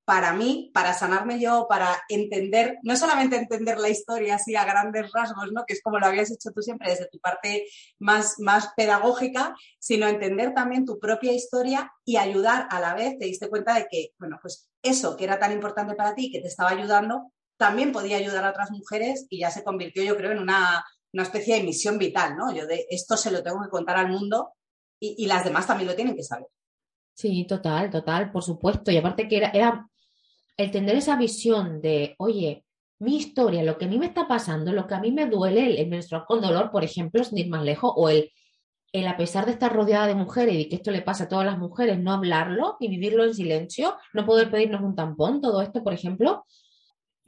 para 0.06 0.32
mí, 0.32 0.70
para 0.72 0.94
sanarme 0.94 1.40
yo, 1.40 1.66
para 1.68 2.00
entender, 2.08 2.78
no 2.84 2.96
solamente 2.96 3.34
entender 3.36 3.76
la 3.78 3.88
historia 3.88 4.36
así 4.36 4.54
a 4.54 4.64
grandes 4.64 5.10
rasgos, 5.12 5.50
¿no? 5.52 5.64
que 5.66 5.74
es 5.74 5.82
como 5.82 5.98
lo 5.98 6.06
habías 6.06 6.30
hecho 6.30 6.52
tú 6.52 6.62
siempre 6.62 6.90
desde 6.90 7.08
tu 7.08 7.18
parte 7.18 7.66
más, 7.98 8.36
más 8.38 8.70
pedagógica, 8.76 9.56
sino 9.80 10.06
entender 10.06 10.54
también 10.54 10.84
tu 10.84 11.00
propia 11.00 11.32
historia 11.32 11.92
y 12.04 12.18
ayudar 12.18 12.68
a 12.70 12.78
la 12.78 12.94
vez, 12.94 13.18
te 13.18 13.26
diste 13.26 13.48
cuenta 13.48 13.74
de 13.74 13.88
que, 13.90 14.12
bueno, 14.16 14.38
pues 14.40 14.70
eso 14.80 15.16
que 15.16 15.24
era 15.24 15.40
tan 15.40 15.50
importante 15.50 15.96
para 15.96 16.14
ti, 16.14 16.30
que 16.30 16.40
te 16.40 16.46
estaba 16.46 16.70
ayudando, 16.70 17.32
también 17.56 17.92
podía 17.92 18.16
ayudar 18.16 18.44
a 18.44 18.50
otras 18.50 18.70
mujeres 18.70 19.26
y 19.30 19.40
ya 19.40 19.50
se 19.50 19.64
convirtió, 19.64 20.02
yo 20.02 20.16
creo, 20.16 20.32
en 20.32 20.38
una, 20.38 20.84
especie 21.12 21.56
de 21.56 21.62
misión 21.62 21.96
vital, 21.96 22.36
¿no? 22.36 22.54
Yo 22.54 22.66
de 22.66 22.86
esto 22.90 23.16
se 23.16 23.30
lo 23.30 23.42
tengo 23.42 23.62
que 23.62 23.70
contar 23.70 23.96
al 23.96 24.08
mundo 24.08 24.52
y, 25.00 25.26
las 25.26 25.44
demás 25.44 25.66
también 25.66 25.88
lo 25.88 25.96
tienen 25.96 26.14
que 26.14 26.22
saber. 26.22 26.46
Sí, 27.14 27.46
total, 27.46 27.90
total, 27.90 28.30
por 28.30 28.42
supuesto. 28.42 28.90
Y 28.90 28.98
aparte 28.98 29.26
que 29.26 29.38
era, 29.38 29.48
era 29.50 29.88
el 30.56 30.70
tener 30.70 30.96
esa 30.96 31.16
visión 31.16 31.80
de, 31.80 32.14
oye, 32.18 32.64
mi 32.98 33.16
historia, 33.16 33.62
lo 33.62 33.78
que 33.78 33.86
a 33.86 33.88
mí 33.88 33.98
me 33.98 34.06
está 34.06 34.26
pasando, 34.26 34.72
lo 34.72 34.86
que 34.86 34.94
a 34.94 35.00
mí 35.00 35.12
me 35.12 35.26
duele, 35.26 35.80
el, 35.80 35.88
menstruar 35.88 36.24
con 36.26 36.40
dolor, 36.40 36.70
por 36.70 36.84
ejemplo, 36.84 37.24
sin 37.24 37.38
ir 37.38 37.48
más 37.48 37.62
lejos, 37.62 37.92
o 37.94 38.08
el, 38.08 38.30
el 38.92 39.06
a 39.06 39.16
pesar 39.16 39.44
de 39.46 39.52
estar 39.52 39.72
rodeada 39.72 40.06
de 40.06 40.14
mujeres 40.14 40.54
y 40.56 40.68
que 40.68 40.76
esto 40.76 40.90
le 40.90 41.02
pasa 41.02 41.24
a 41.24 41.28
todas 41.28 41.44
las 41.44 41.58
mujeres, 41.58 41.98
no 41.98 42.12
hablarlo 42.12 42.76
y 42.80 42.88
vivirlo 42.88 43.24
en 43.24 43.34
silencio, 43.34 43.96
no 44.14 44.24
poder 44.24 44.50
pedirnos 44.50 44.82
un 44.82 44.94
tampón, 44.94 45.40
todo 45.40 45.60
esto, 45.60 45.82
por 45.82 45.92
ejemplo, 45.92 46.44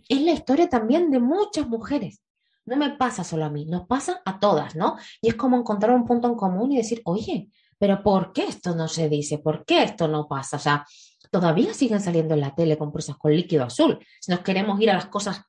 es 0.08 0.22
la 0.22 0.32
historia 0.32 0.68
también 0.68 1.10
de 1.10 1.20
muchas 1.20 1.68
mujeres. 1.68 2.22
No 2.64 2.76
me 2.76 2.90
pasa 2.90 3.24
solo 3.24 3.44
a 3.44 3.50
mí, 3.50 3.64
nos 3.66 3.86
pasa 3.86 4.20
a 4.24 4.38
todas, 4.38 4.76
¿no? 4.76 4.96
Y 5.22 5.28
es 5.28 5.34
como 5.34 5.56
encontrar 5.56 5.94
un 5.94 6.04
punto 6.04 6.28
en 6.28 6.34
común 6.34 6.72
y 6.72 6.76
decir, 6.76 7.00
oye, 7.04 7.48
pero 7.78 8.02
¿por 8.02 8.32
qué 8.32 8.44
esto 8.44 8.74
no 8.74 8.88
se 8.88 9.08
dice? 9.08 9.38
¿Por 9.38 9.64
qué 9.64 9.82
esto 9.82 10.08
no 10.08 10.26
pasa? 10.26 10.56
O 10.56 10.60
sea, 10.60 10.86
todavía 11.30 11.72
siguen 11.72 12.00
saliendo 12.00 12.34
en 12.34 12.40
la 12.40 12.54
tele 12.54 12.76
con 12.76 12.92
presas 12.92 13.16
con 13.16 13.34
líquido 13.34 13.64
azul. 13.64 13.98
Si 14.20 14.30
nos 14.30 14.40
queremos 14.40 14.80
ir 14.80 14.90
a 14.90 14.94
las 14.94 15.06
cosas 15.06 15.42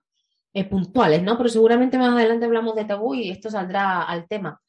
eh, 0.53 0.63
puntuales, 0.63 1.21
¿no? 1.21 1.37
Pero 1.37 1.49
seguramente 1.49 1.97
más 1.97 2.13
adelante 2.13 2.45
hablamos 2.45 2.75
de 2.75 2.85
tabú 2.85 3.15
y 3.15 3.29
esto 3.29 3.49
saldrá 3.49 4.03
al 4.03 4.27
tema. 4.27 4.61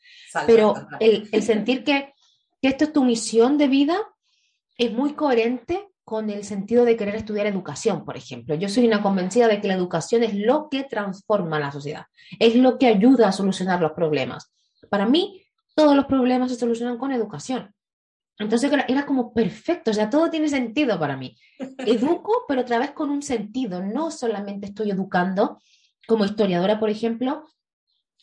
Pero 0.46 0.74
el, 0.98 1.28
sentir 1.42 1.84
que, 1.84 2.12
que 2.60 2.68
esto 2.68 2.84
es 2.84 2.92
tu 2.92 3.04
misión 3.04 3.58
de 3.58 3.68
vida 3.68 3.96
es 4.76 4.92
muy 4.92 5.14
coherente 5.14 5.89
con 6.10 6.28
el 6.28 6.42
sentido 6.42 6.84
de 6.84 6.96
querer 6.96 7.14
estudiar 7.14 7.46
educación, 7.46 8.04
por 8.04 8.16
ejemplo. 8.16 8.56
Yo 8.56 8.68
soy 8.68 8.84
una 8.84 9.00
convencida 9.00 9.46
de 9.46 9.60
que 9.60 9.68
la 9.68 9.74
educación 9.74 10.24
es 10.24 10.34
lo 10.34 10.68
que 10.68 10.82
transforma 10.82 11.60
la 11.60 11.70
sociedad, 11.70 12.06
es 12.40 12.56
lo 12.56 12.78
que 12.78 12.88
ayuda 12.88 13.28
a 13.28 13.32
solucionar 13.32 13.80
los 13.80 13.92
problemas. 13.92 14.52
Para 14.88 15.06
mí, 15.06 15.40
todos 15.76 15.94
los 15.94 16.06
problemas 16.06 16.50
se 16.50 16.58
solucionan 16.58 16.98
con 16.98 17.12
educación. 17.12 17.72
Entonces 18.40 18.72
era, 18.88 19.06
como 19.06 19.32
perfecto, 19.32 19.92
o 19.92 19.94
sea, 19.94 20.10
todo 20.10 20.28
tiene 20.30 20.48
sentido 20.48 20.98
para 20.98 21.16
mí. 21.16 21.36
Educo, 21.78 22.44
pero 22.48 22.62
otra 22.62 22.80
vez 22.80 22.90
con 22.90 23.10
un 23.10 23.22
sentido. 23.22 23.80
No 23.80 24.10
solamente 24.10 24.66
estoy 24.66 24.90
educando 24.90 25.60
como 26.08 26.24
historiadora, 26.24 26.80
por 26.80 26.90
ejemplo, 26.90 27.46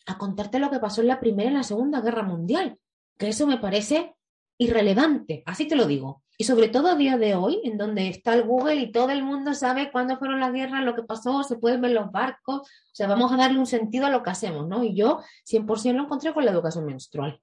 a 0.04 0.18
contarte 0.18 0.58
lo 0.58 0.70
que 0.70 0.78
pasó 0.78 1.00
en 1.00 1.08
la 1.08 1.20
Primera 1.20 1.50
y 1.50 1.54
la 1.54 1.62
Segunda 1.62 2.02
Guerra 2.02 2.22
Mundial, 2.22 2.78
que 3.16 3.28
eso 3.28 3.46
me 3.46 3.56
parece 3.56 4.14
irrelevante, 4.58 5.42
así 5.46 5.66
te 5.66 5.76
lo 5.76 5.86
digo. 5.86 6.22
Y 6.36 6.44
sobre 6.44 6.68
todo 6.68 6.88
a 6.88 6.94
día 6.94 7.16
de 7.16 7.34
hoy, 7.34 7.60
en 7.64 7.78
donde 7.78 8.08
está 8.08 8.34
el 8.34 8.44
Google 8.44 8.76
y 8.76 8.92
todo 8.92 9.10
el 9.10 9.24
mundo 9.24 9.54
sabe 9.54 9.90
cuándo 9.90 10.18
fueron 10.18 10.38
las 10.38 10.52
guerras, 10.52 10.84
lo 10.84 10.94
que 10.94 11.02
pasó, 11.02 11.42
se 11.42 11.56
pueden 11.56 11.80
ver 11.80 11.92
los 11.92 12.12
barcos, 12.12 12.60
o 12.60 12.94
sea, 12.94 13.08
vamos 13.08 13.32
a 13.32 13.36
darle 13.36 13.58
un 13.58 13.66
sentido 13.66 14.06
a 14.06 14.10
lo 14.10 14.22
que 14.22 14.30
hacemos, 14.30 14.68
¿no? 14.68 14.84
Y 14.84 14.94
yo 14.94 15.20
100% 15.50 15.94
lo 15.94 16.04
encontré 16.04 16.32
con 16.32 16.44
la 16.44 16.52
educación 16.52 16.86
menstrual. 16.86 17.40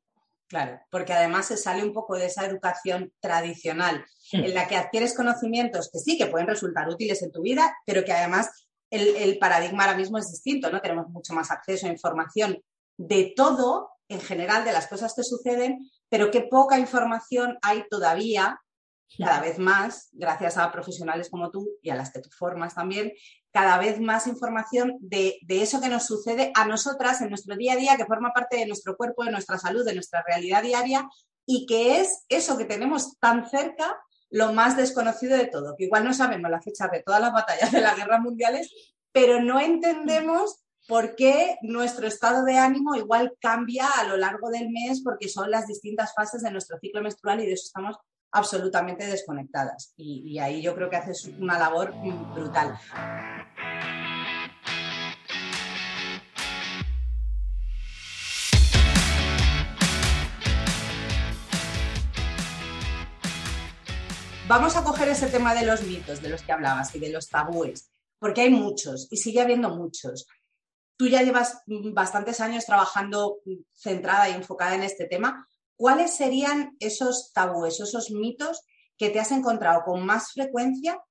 Claro, 0.47 0.79
porque 0.91 1.11
además 1.11 1.47
se 1.47 1.57
sale 1.57 1.83
un 1.83 1.91
poco 1.91 2.15
de 2.15 2.27
esa 2.27 2.45
educación 2.45 3.11
tradicional, 3.19 4.05
en 4.31 4.53
la 4.53 4.67
que 4.67 4.77
adquieres 4.77 5.15
conocimientos 5.15 5.89
que 5.91 5.99
sí, 5.99 6.17
que 6.17 6.27
pueden 6.27 6.47
resultar 6.47 6.87
útiles 6.87 7.21
en 7.23 7.31
tu 7.31 7.41
vida, 7.41 7.75
pero 7.85 8.05
que 8.05 8.13
además 8.13 8.67
el, 8.89 9.15
el 9.15 9.39
paradigma 9.39 9.85
ahora 9.85 9.97
mismo 9.97 10.17
es 10.17 10.31
distinto, 10.31 10.71
¿no? 10.71 10.81
Tenemos 10.81 11.09
mucho 11.09 11.33
más 11.33 11.51
acceso 11.51 11.87
a 11.87 11.89
información 11.89 12.61
de 12.97 13.33
todo 13.35 13.89
en 14.07 14.21
general, 14.21 14.63
de 14.63 14.71
las 14.71 14.87
cosas 14.87 15.13
que 15.15 15.23
suceden, 15.23 15.89
pero 16.09 16.31
qué 16.31 16.41
poca 16.41 16.79
información 16.79 17.57
hay 17.61 17.85
todavía 17.89 18.59
cada 19.17 19.39
vez 19.39 19.59
más, 19.59 20.09
gracias 20.11 20.57
a 20.57 20.71
profesionales 20.71 21.29
como 21.29 21.49
tú 21.49 21.69
y 21.81 21.89
a 21.89 21.95
las 21.95 22.11
que 22.11 22.19
tú 22.19 22.29
formas 22.37 22.75
también, 22.75 23.13
cada 23.51 23.77
vez 23.77 24.01
más 24.01 24.27
información 24.27 24.97
de, 24.99 25.37
eso 25.47 25.79
que 25.79 25.87
nos 25.87 26.05
sucede 26.05 26.51
a 26.55 26.65
nosotras 26.65 27.21
en 27.21 27.29
nuestro 27.29 27.55
día 27.55 27.73
a 27.73 27.77
día, 27.77 27.97
que 27.97 28.05
forma 28.05 28.33
parte 28.33 28.57
de 28.57 28.65
nuestro 28.65 28.97
cuerpo, 28.97 29.23
de 29.23 29.31
nuestra 29.31 29.57
salud, 29.57 29.85
de 29.85 29.93
nuestra 29.93 30.23
realidad 30.27 30.63
diaria 30.63 31.07
y 31.45 31.65
que 31.65 32.01
es 32.01 32.25
eso 32.27 32.57
que 32.57 32.65
tenemos 32.65 33.17
tan 33.19 33.49
cerca, 33.49 33.97
lo 34.29 34.51
más 34.51 34.75
desconocido 34.75 35.37
de 35.37 35.45
todo, 35.45 35.75
que 35.77 35.85
igual 35.85 36.03
no 36.03 36.13
sabemos 36.13 36.51
la 36.51 36.61
fecha 36.61 36.87
de 36.87 37.01
todas 37.01 37.21
las 37.21 37.31
batallas 37.31 37.71
de 37.71 37.81
las 37.81 37.95
guerras 37.95 38.19
mundiales, 38.19 38.69
pero 39.13 39.41
no 39.41 39.59
entendemos 39.61 40.64
por 40.87 41.15
qué 41.15 41.57
nuestro 41.61 42.07
estado 42.07 42.43
de 42.43 42.57
ánimo 42.57 42.95
igual 42.95 43.33
cambia 43.39 43.87
a 43.87 44.03
lo 44.03 44.17
largo 44.17 44.49
del 44.49 44.69
mes 44.69 45.01
porque 45.03 45.29
son 45.29 45.49
las 45.49 45.67
distintas 45.67 46.13
fases 46.13 46.43
de 46.43 46.51
nuestro 46.51 46.77
ciclo 46.79 47.01
menstrual 47.01 47.41
y 47.41 47.47
de 47.47 47.53
eso 47.53 47.65
estamos 47.65 47.97
absolutamente 48.31 49.07
desconectadas. 49.07 49.93
Y, 49.97 50.37
ahí 50.39 50.61
yo 50.61 50.75
creo 50.75 50.89
que 50.89 50.97
haces 50.97 51.25
una 51.39 51.57
labor 51.57 51.93
brutal. 52.33 52.77
Vamos 64.47 64.75
a 64.75 64.83
coger 64.83 65.07
ese 65.07 65.27
tema 65.27 65.55
de 65.55 65.65
los 65.65 65.81
mitos 65.83 66.21
de 66.21 66.29
los 66.29 66.43
que 66.43 66.51
hablabas 66.51 66.93
y 66.93 66.99
de 66.99 67.09
los 67.09 67.29
tabúes, 67.29 67.89
porque 68.19 68.41
hay 68.41 68.51
muchos 68.51 69.07
y 69.09 69.17
sigue 69.17 69.41
habiendo 69.41 69.69
muchos. 69.69 70.27
Tú 70.97 71.07
ya 71.07 71.21
llevas 71.23 71.61
bastantes 71.93 72.39
años 72.39 72.65
trabajando 72.65 73.37
centrada 73.73 74.29
y 74.29 74.33
enfocada 74.33 74.75
en 74.75 74.83
este 74.83 75.05
tema. 75.07 75.47
¿cuáles 75.75 76.15
serían 76.15 76.75
esos 76.79 77.31
tabúes, 77.33 77.79
esos 77.79 78.11
mitos 78.11 78.61
que 78.97 79.09
te 79.09 79.19
has 79.19 79.31
encontrado 79.31 79.83
con 79.85 80.05
más 80.05 80.31
frecuencia 80.31 81.01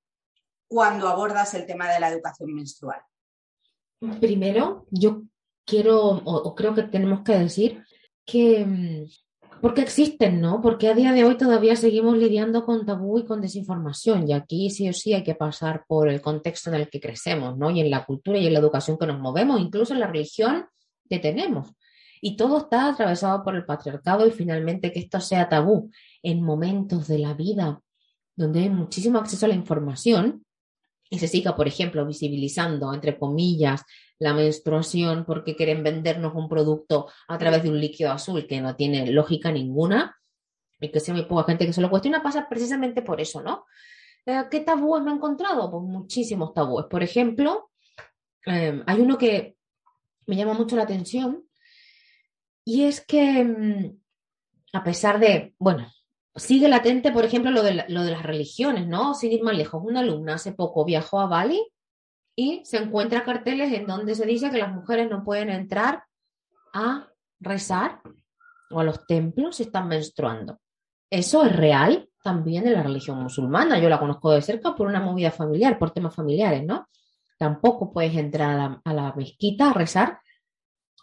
cuando 0.67 1.09
abordas 1.09 1.55
el 1.55 1.67
tema 1.67 1.93
de 1.93 2.01
la 2.01 2.09
educación 2.09 2.55
menstrual? 2.55 3.01
Primero, 4.21 4.87
yo 4.91 5.23
quiero 5.65 6.01
o, 6.01 6.55
creo 6.55 6.75
que 6.75 6.85
tenemos 6.85 7.23
que 7.23 7.39
decir 7.39 7.85
que, 8.25 9.07
mm, 9.65 9.67
porque 9.67 9.83
existen, 9.83 10.41
¿no? 10.41 10.61
Porque 10.61 10.89
a 10.89 10.95
día 10.95 11.13
de 11.13 11.25
hoy 11.25 11.37
todavía 11.37 11.77
seguimos 11.77 12.17
lidiando 12.19 12.65
con 12.65 12.85
tabú 12.85 13.19
y 13.19 13.25
con 13.25 13.41
desinformación 13.41 14.29
y 14.29 14.33
aquí 14.33 14.71
sí 14.71 14.89
o 14.89 14.93
sí 14.93 15.15
hay 15.15 15.23
que 15.23 15.35
pasar 15.35 15.85
por 15.89 16.09
el 16.09 16.21
contexto 16.21 16.71
en 16.71 16.77
el 16.77 16.89
que 16.89 17.01
crecemos, 17.01 17.57
¿no? 17.57 17.71
Y 17.71 17.81
en 17.81 17.91
la 17.91 18.05
cultura 18.05 18.39
y 18.39 18.47
en 18.47 18.53
la 18.53 18.61
educación 18.61 18.99
que 18.99 19.07
nos 19.07 19.19
movemos, 19.19 19.61
incluso 19.61 19.95
en 19.95 20.01
la 20.01 20.07
religión 20.07 20.67
que 21.09 21.19
tenemos. 21.19 21.73
Y 22.21 22.37
todo 22.37 22.59
está 22.59 22.89
atravesado 22.89 23.43
por 23.45 23.55
el 23.55 23.65
patriarcado 23.65 24.27
y 24.27 24.31
finalmente 24.31 24.93
que 24.93 25.01
esto 25.01 25.21
sea 25.21 25.49
tabú 25.49 25.91
en 26.23 26.43
momentos 26.43 27.07
de 27.09 27.19
la 27.19 27.35
vida 27.35 27.81
donde 28.37 28.61
hay 28.61 28.71
muchísimo 28.71 29.19
acceso 29.19 29.47
a 29.47 29.49
la 29.49 29.55
información 29.55 30.45
y 31.11 31.19
se 31.19 31.29
siga, 31.29 31.55
por 31.55 31.69
ejemplo, 31.69 32.05
visibilizando, 32.07 32.93
entre 32.93 33.19
comillas, 33.19 33.83
la 34.19 34.35
menstruación 34.35 35.25
porque 35.25 35.57
quieren 35.57 35.83
vendernos 35.83 36.35
un 36.35 36.49
producto 36.49 37.09
a 37.29 37.39
través 37.39 37.63
de 37.63 37.71
un 37.71 37.81
líquido 37.81 38.13
azul 38.13 38.47
que 38.47 38.61
no 38.61 38.77
tiene 38.77 39.11
lógica 39.11 39.51
ninguna 39.51 40.17
y 40.81 40.91
que 40.91 41.01
sea 41.01 41.15
muy 41.15 41.25
poca 41.25 41.45
gente 41.45 41.67
que 41.67 41.73
se 41.73 41.81
lo 41.81 41.91
cuestiona, 41.91 42.23
pasa 42.23 42.49
precisamente 42.49 43.03
por 43.03 43.21
eso, 43.21 43.43
¿no? 43.43 43.67
Eh, 44.27 44.45
¿Qué 44.51 44.61
tabúes 44.61 45.03
me 45.03 45.11
he 45.11 45.15
encontrado? 45.15 45.71
Pues 45.71 45.83
muchísimos 45.83 46.55
tabúes. 46.55 46.87
Por 46.87 47.03
ejemplo, 47.03 47.71
eh, 48.47 48.83
hay 48.87 49.01
uno 49.01 49.19
que 49.19 49.57
me 50.27 50.37
llama 50.37 50.55
mucho 50.55 50.77
la 50.77 50.83
atención 50.83 51.45
y 52.65 52.85
es 52.85 53.05
que, 53.05 53.45
mm, 53.45 53.99
a 54.73 54.85
pesar 54.85 55.19
de, 55.21 55.55
bueno, 55.59 55.91
sigue 56.35 56.69
latente, 56.69 57.13
por 57.13 57.25
ejemplo, 57.25 57.51
lo 57.51 57.63
de, 57.63 57.85
lo 57.89 58.03
de 58.03 58.11
las 58.11 58.23
religiones, 58.23 58.87
¿no? 58.87 59.15
Sin 59.15 59.33
ir 59.33 59.43
más 59.43 59.57
lejos, 59.57 59.83
una 59.85 60.01
alumna 60.01 60.35
hace 60.35 60.53
poco 60.53 60.85
viajó 60.85 61.21
a 61.21 61.27
Bali 61.27 61.63
y 62.37 62.63
se 62.65 62.79
encuentra 62.79 63.25
carteles 63.25 63.73
en 63.73 63.87
donde 63.87 64.15
se 64.15 64.27
dice 64.27 64.51
que 64.51 64.59
las 64.59 64.73
mujeres 64.73 65.09
no 65.11 65.25
pueden 65.25 65.51
entrar 65.51 66.05
a 66.73 67.09
rezar 67.41 68.01
o 68.71 68.81
a 68.81 68.85
los 68.85 69.07
templos 69.07 69.57
si 69.57 69.65
están 69.65 69.89
menstruando. 69.89 70.59
Eso 71.11 71.45
es 71.45 71.55
real 71.55 72.09
también 72.23 72.67
en 72.67 72.73
la 72.73 72.83
religión 72.83 73.23
musulmana. 73.23 73.79
Yo 73.79 73.89
la 73.89 74.01
conozco 74.01 74.33
de 74.33 74.43
cerca 74.43 74.75
por 74.75 74.87
una 74.87 75.01
movida 75.01 75.31
familiar, 75.31 75.79
por 75.79 75.93
temas 75.93 76.15
familiares, 76.15 76.65
¿no? 76.65 76.89
Tampoco 77.39 77.93
puedes 77.93 78.17
entrar 78.17 78.51
a 78.51 78.57
la, 78.57 78.81
a 78.85 78.93
la 78.93 79.13
mezquita 79.15 79.71
a 79.71 79.73
rezar 79.75 80.19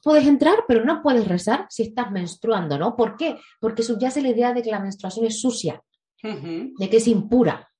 puedes 0.03 0.27
entrar, 0.27 0.65
pero 0.67 0.83
no 0.83 1.01
puedes 1.01 1.27
rezar 1.27 1.67
si 1.69 1.83
estás 1.83 2.11
menstruando, 2.11 2.77
¿no? 2.77 2.95
¿Por 2.95 3.15
qué? 3.15 3.39
Porque 3.59 3.83
subyace 3.83 4.21
la 4.21 4.29
idea 4.29 4.53
de 4.53 4.61
que 4.61 4.71
la 4.71 4.79
menstruación 4.79 5.25
es 5.25 5.39
sucia, 5.39 5.81
de 6.23 6.89
que 6.89 6.97
es 6.97 7.07
impura. 7.07 7.70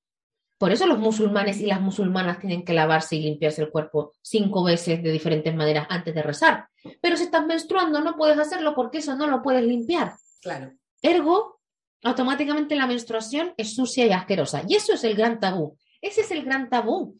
Por 0.62 0.72
eso 0.72 0.86
los 0.86 1.00
musulmanes 1.00 1.60
y 1.60 1.66
las 1.66 1.82
musulmanas 1.82 2.38
tienen 2.38 2.64
que 2.64 2.72
lavarse 2.72 3.16
y 3.16 3.22
limpiarse 3.22 3.64
el 3.64 3.72
cuerpo 3.72 4.14
cinco 4.22 4.64
veces 4.64 5.02
de 5.02 5.12
diferentes 5.12 5.56
maneras 5.56 5.88
antes 5.90 6.14
de 6.14 6.22
rezar. 6.22 6.68
Pero 7.02 7.18
si 7.18 7.24
estás 7.24 7.48
menstruando 7.48 8.00
no 8.00 8.16
puedes 8.16 8.38
hacerlo 8.38 8.76
porque 8.76 9.00
eso 9.00 9.16
no 9.16 9.26
lo 9.26 9.42
puedes 9.42 9.64
limpiar. 9.64 10.14
Claro. 10.40 10.72
Ergo, 11.02 11.60
automáticamente 12.04 12.76
la 12.76 12.86
menstruación 12.86 13.56
es 13.58 13.74
sucia 13.74 14.06
y 14.06 14.12
asquerosa. 14.12 14.62
Y 14.68 14.76
eso 14.76 14.94
es 14.94 15.04
el 15.04 15.16
gran 15.16 15.40
tabú. 15.40 15.80
Ese 16.00 16.22
es 16.22 16.30
el 16.30 16.44
gran 16.44 16.70
tabú 16.70 17.18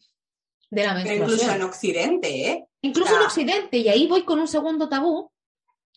de 0.70 0.84
la 0.84 0.94
menstruación. 0.94 1.28
incluso 1.28 1.52
en 1.52 1.62
Occidente, 1.62 2.48
¿eh? 2.48 2.66
Incluso 2.82 3.16
en 3.16 3.22
Occidente, 3.22 3.76
y 3.78 3.88
ahí 3.88 4.06
voy 4.06 4.22
con 4.22 4.38
un 4.38 4.46
segundo 4.46 4.88
tabú, 4.88 5.32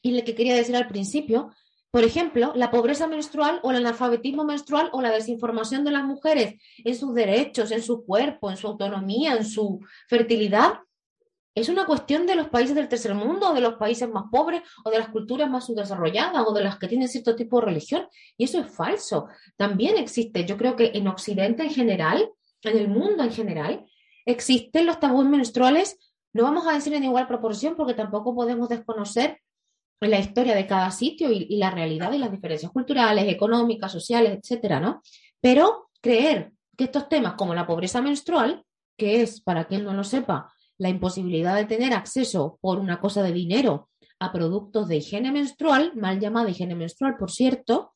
y 0.02 0.18
lo 0.18 0.26
que 0.26 0.34
quería 0.34 0.56
decir 0.56 0.76
al 0.76 0.88
principio, 0.88 1.52
por 1.96 2.04
ejemplo, 2.04 2.52
la 2.56 2.72
pobreza 2.72 3.08
menstrual 3.08 3.62
o 3.64 3.72
el 3.72 3.78
analfabetismo 3.78 4.44
menstrual 4.44 4.90
o 4.92 5.02
la 5.02 5.12
desinformación 5.12 5.86
de 5.86 5.92
las 5.92 6.04
mujeres 6.04 6.62
en 6.84 6.94
sus 6.94 7.14
derechos, 7.16 7.72
en 7.72 7.82
su 7.82 8.04
cuerpo, 8.04 8.52
en 8.52 8.58
su 8.58 8.68
autonomía, 8.68 9.32
en 9.32 9.46
su 9.46 9.80
fertilidad, 10.10 10.74
es 11.54 11.70
una 11.70 11.86
cuestión 11.86 12.26
de 12.28 12.36
los 12.36 12.50
países 12.50 12.76
del 12.76 12.90
tercer 12.90 13.16
mundo, 13.16 13.50
o 13.50 13.54
de 13.54 13.62
los 13.62 13.76
países 13.76 14.10
más 14.10 14.26
pobres, 14.30 14.62
o 14.84 14.90
de 14.90 15.00
las 15.00 15.08
culturas 15.08 15.50
más 15.50 15.68
subdesarrolladas, 15.68 16.44
o 16.46 16.52
de 16.52 16.66
las 16.66 16.78
que 16.78 16.90
tienen 16.90 17.08
cierto 17.08 17.34
tipo 17.34 17.62
de 17.62 17.68
religión. 17.68 18.10
Y 18.36 18.44
eso 18.44 18.60
es 18.60 18.70
falso. 18.70 19.30
También 19.56 19.96
existe, 19.98 20.44
yo 20.44 20.58
creo 20.58 20.76
que 20.76 20.92
en 20.96 21.08
Occidente 21.08 21.64
en 21.64 21.70
general, 21.70 22.30
en 22.64 22.78
el 22.78 22.90
mundo 22.90 23.24
en 23.24 23.32
general, 23.32 23.86
existen 24.26 24.86
los 24.86 25.00
tabúes 25.00 25.30
menstruales 25.30 25.98
no 26.36 26.44
vamos 26.44 26.68
a 26.68 26.74
decir 26.74 26.94
en 26.94 27.06
igual 27.06 27.30
proporción 27.30 27.78
porque 27.78 27.94
tampoco 27.94 28.36
podemos 28.36 28.68
desconocer 28.68 29.40
la 30.08 30.20
historia 30.20 30.56
de 30.56 30.68
cada 30.68 30.92
sitio 30.92 31.32
y, 31.32 31.58
la 31.58 31.72
realidad 31.72 32.12
y 32.14 32.18
las 32.18 32.32
diferencias 32.32 32.72
culturales, 32.72 33.28
económicas, 33.28 33.92
sociales, 33.92 34.38
etcétera, 34.40 34.80
¿no? 34.80 35.02
Pero 35.42 35.90
creer 36.02 36.52
que 36.78 36.86
estos 36.86 37.10
temas 37.10 37.34
como 37.34 37.54
la 37.54 37.68
pobreza 37.68 38.02
menstrual, 38.02 38.64
que 38.98 39.22
es, 39.22 39.42
para 39.42 39.66
quien 39.66 39.84
no 39.84 39.94
lo 39.94 40.04
sepa, 40.04 40.52
la 40.78 40.90
imposibilidad 40.90 41.56
de 41.56 41.66
tener 41.66 41.94
acceso 41.94 42.58
por 42.62 42.80
una 42.80 43.00
cosa 43.00 43.24
de 43.24 43.32
dinero 43.32 43.90
a 44.20 44.32
productos 44.32 44.88
de 44.88 44.98
higiene 44.98 45.32
menstrual, 45.32 45.94
mal 45.96 46.20
llamada 46.20 46.50
higiene 46.50 46.76
menstrual, 46.76 47.16
por 47.18 47.32
cierto, 47.32 47.94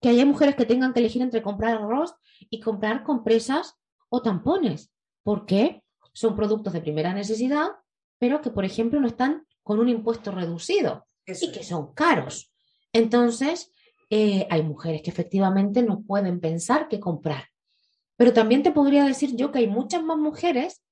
que 0.00 0.08
haya 0.08 0.26
mujeres 0.26 0.56
que 0.56 0.66
tengan 0.66 0.92
que 0.92 1.00
elegir 1.00 1.22
entre 1.22 1.42
comprar 1.42 1.76
arroz 1.76 2.14
y 2.50 2.60
comprar 2.60 3.02
compresas 3.02 3.74
o 4.08 4.22
tampones. 4.22 4.90
¿Por 5.22 5.46
qué? 5.46 5.82
son 6.12 6.34
productos 6.34 6.72
de 6.72 6.80
primera 6.80 7.12
necesidad 7.12 7.72
pero 8.18 8.40
que, 8.40 8.50
por 8.50 8.64
ejemplo, 8.64 9.00
no 9.00 9.06
están 9.06 9.46
con 9.62 9.78
un 9.78 9.88
impuesto 9.88 10.30
reducido 10.30 11.06
y 11.26 11.52
que 11.52 11.64
son 11.64 11.92
caros. 11.94 12.52
Entonces, 12.92 13.72
eh, 14.10 14.46
hay 14.50 14.62
mujeres 14.62 15.02
que 15.02 15.10
efectivamente 15.10 15.82
no 15.82 16.02
pueden 16.02 16.40
pensar 16.40 16.88
qué 16.88 17.00
comprar. 17.00 17.48
Pero 18.16 18.32
también 18.32 18.62
te 18.62 18.70
podría 18.70 19.04
decir 19.04 19.36
yo 19.36 19.52
que 19.52 19.58
hay 19.58 19.66
muchas 19.66 20.02
más 20.02 20.16
mujeres 20.16 20.82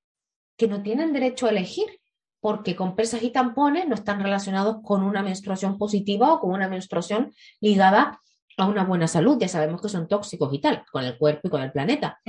que 0.56 0.68
no 0.68 0.82
tienen 0.82 1.12
derecho 1.12 1.46
a 1.46 1.50
elegir 1.50 2.00
porque 2.40 2.76
con 2.76 2.94
pesas 2.94 3.22
y 3.22 3.30
tampones 3.30 3.88
no 3.88 3.94
están 3.94 4.22
relacionados 4.22 4.82
con 4.82 5.02
una 5.02 5.22
menstruación 5.22 5.78
positiva 5.78 6.32
o 6.32 6.40
con 6.40 6.50
una 6.50 6.68
menstruación 6.68 7.32
ligada 7.60 8.20
a 8.58 8.66
una 8.66 8.84
buena 8.84 9.08
salud. 9.08 9.38
Ya 9.40 9.48
sabemos 9.48 9.80
que 9.80 9.88
son 9.88 10.06
tóxicos 10.08 10.52
y 10.52 10.58
tal, 10.58 10.84
con 10.92 11.04
el 11.04 11.16
cuerpo 11.16 11.48
y 11.48 11.50
con 11.50 11.62
el 11.62 11.72
planeta. 11.72 12.20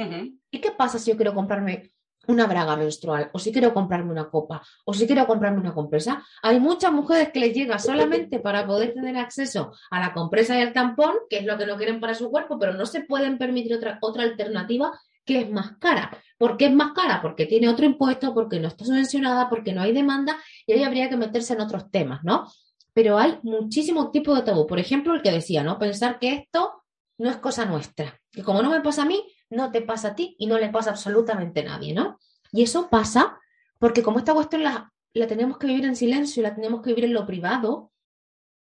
¿Y 0.49 0.59
qué 0.61 0.71
pasa 0.71 0.99
si 0.99 1.11
yo 1.11 1.17
quiero 1.17 1.33
comprarme 1.33 1.91
una 2.27 2.47
braga 2.47 2.75
menstrual, 2.75 3.29
o 3.33 3.39
si 3.39 3.51
quiero 3.51 3.73
comprarme 3.73 4.11
una 4.11 4.29
copa, 4.29 4.61
o 4.85 4.93
si 4.93 5.05
quiero 5.05 5.25
comprarme 5.27 5.59
una 5.59 5.73
compresa. 5.73 6.23
Hay 6.41 6.59
muchas 6.59 6.91
mujeres 6.91 7.29
que 7.31 7.39
les 7.39 7.53
llega 7.53 7.79
solamente 7.79 8.39
para 8.39 8.65
poder 8.65 8.93
tener 8.93 9.17
acceso 9.17 9.73
a 9.91 9.99
la 9.99 10.13
compresa 10.13 10.57
y 10.57 10.61
al 10.61 10.73
tampón, 10.73 11.13
que 11.29 11.39
es 11.39 11.45
lo 11.45 11.57
que 11.57 11.65
no 11.65 11.77
quieren 11.77 11.99
para 11.99 12.13
su 12.13 12.29
cuerpo, 12.29 12.57
pero 12.59 12.73
no 12.73 12.85
se 12.85 13.01
pueden 13.01 13.37
permitir 13.37 13.75
otra, 13.75 13.97
otra 14.01 14.23
alternativa 14.23 14.91
que 15.25 15.41
es 15.41 15.49
más 15.49 15.77
cara. 15.77 16.11
¿Por 16.37 16.57
qué 16.57 16.65
es 16.65 16.73
más 16.73 16.93
cara? 16.93 17.21
Porque 17.21 17.45
tiene 17.45 17.67
otro 17.67 17.85
impuesto, 17.85 18.33
porque 18.33 18.59
no 18.59 18.67
está 18.67 18.85
subvencionada, 18.85 19.49
porque 19.49 19.73
no 19.73 19.81
hay 19.81 19.91
demanda 19.91 20.37
y 20.67 20.73
ahí 20.73 20.83
habría 20.83 21.09
que 21.09 21.17
meterse 21.17 21.53
en 21.53 21.61
otros 21.61 21.89
temas, 21.89 22.23
¿no? 22.23 22.47
Pero 22.93 23.17
hay 23.17 23.39
muchísimos 23.43 24.11
tipos 24.11 24.37
de 24.37 24.43
tabú. 24.43 24.67
Por 24.67 24.79
ejemplo, 24.79 25.13
el 25.13 25.21
que 25.21 25.31
decía, 25.31 25.63
¿no? 25.63 25.79
Pensar 25.79 26.19
que 26.19 26.33
esto 26.33 26.83
no 27.17 27.29
es 27.29 27.37
cosa 27.37 27.65
nuestra, 27.65 28.19
que 28.31 28.43
como 28.43 28.61
no 28.61 28.69
me 28.69 28.81
pasa 28.81 29.03
a 29.03 29.05
mí, 29.05 29.23
no 29.49 29.71
te 29.71 29.81
pasa 29.81 30.09
a 30.09 30.15
ti 30.15 30.35
y 30.39 30.47
no 30.47 30.57
le 30.57 30.69
pasa 30.69 30.91
absolutamente 30.91 31.61
a 31.61 31.65
nadie, 31.65 31.93
¿no? 31.93 32.19
Y 32.51 32.63
eso 32.63 32.89
pasa 32.89 33.39
porque 33.79 34.03
como 34.03 34.19
esta 34.19 34.33
cuestión 34.33 34.63
la, 34.63 34.93
la 35.13 35.27
tenemos 35.27 35.57
que 35.57 35.67
vivir 35.67 35.85
en 35.85 35.95
silencio, 35.95 36.43
la 36.43 36.55
tenemos 36.55 36.81
que 36.81 36.89
vivir 36.89 37.05
en 37.05 37.13
lo 37.13 37.25
privado, 37.25 37.91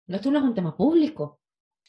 esto 0.07 0.31
no 0.31 0.39
es 0.39 0.45
un 0.45 0.55
tema 0.55 0.75
público. 0.75 1.39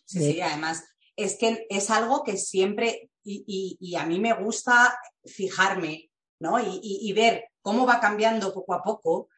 Sí, 0.05 0.33
sí, 0.33 0.41
además 0.41 0.85
es 1.19 1.37
que 1.37 1.67
es 1.69 1.91
algo 1.91 2.23
que 2.23 2.37
siempre, 2.37 3.11
y, 3.25 3.97
a 3.97 4.07
mí 4.07 4.21
me 4.21 4.33
gusta 4.35 4.97
fijarme, 5.25 6.11
¿no? 6.39 6.61
Y, 6.61 6.81
y, 6.83 7.13
ver 7.13 7.49
cómo 7.61 7.85
va 7.85 7.99
cambiando 8.01 8.55
poco 8.55 8.73
a 8.73 8.83
poco, 8.83 9.29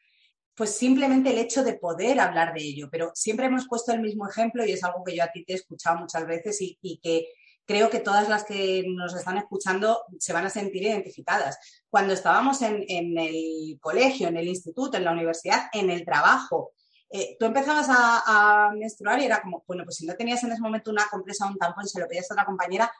pues 0.53 0.75
simplemente 0.75 1.31
el 1.31 1.39
hecho 1.39 1.63
de 1.63 1.73
poder 1.73 2.19
hablar 2.19 2.53
de 2.53 2.61
ello. 2.61 2.87
Pero 2.91 3.11
siempre 3.15 3.47
hemos 3.47 3.67
puesto 3.67 3.91
el 3.91 3.99
mismo 3.99 4.29
ejemplo 4.29 4.63
y 4.63 4.71
es 4.71 4.83
algo 4.83 5.03
que 5.03 5.15
yo 5.15 5.23
a 5.23 5.31
ti 5.31 5.43
te 5.43 5.53
he 5.53 5.55
escuchado 5.55 5.97
muchas 5.97 6.27
veces 6.27 6.57
y, 6.61 6.99
que 7.01 7.33
creo 7.71 7.89
que 7.89 8.01
todas 8.01 8.27
las 8.27 8.43
que 8.43 8.83
nos 8.85 9.15
están 9.15 9.37
escuchando 9.37 10.03
se 10.19 10.33
van 10.33 10.45
a 10.45 10.49
sentir 10.49 10.83
identificadas. 10.83 11.57
Cuando 11.89 12.13
estábamos 12.13 12.61
en, 12.61 12.83
el 13.17 13.79
colegio, 13.79 14.27
en 14.27 14.35
el 14.35 14.49
instituto, 14.49 14.97
en 14.97 15.05
la 15.05 15.13
universidad, 15.13 15.69
en 15.71 15.89
el 15.89 16.03
trabajo, 16.03 16.71
eh, 17.09 17.37
tú 17.39 17.45
empezabas 17.45 17.87
a, 17.89 18.71
menstruar 18.77 19.21
y 19.21 19.25
era 19.25 19.41
como, 19.41 19.63
bueno, 19.65 19.85
pues 19.85 19.95
si 19.95 20.05
no 20.05 20.15
tenías 20.15 20.43
en 20.43 20.51
ese 20.51 20.61
momento 20.61 20.91
una 20.91 21.07
compresa 21.09 21.45
o 21.45 21.49
un 21.49 21.57
tampón, 21.57 21.87
se 21.87 21.99
lo 21.99 22.07
pedías 22.07 22.29
a 22.29 22.33
otra 22.33 22.45
compañera, 22.45 22.91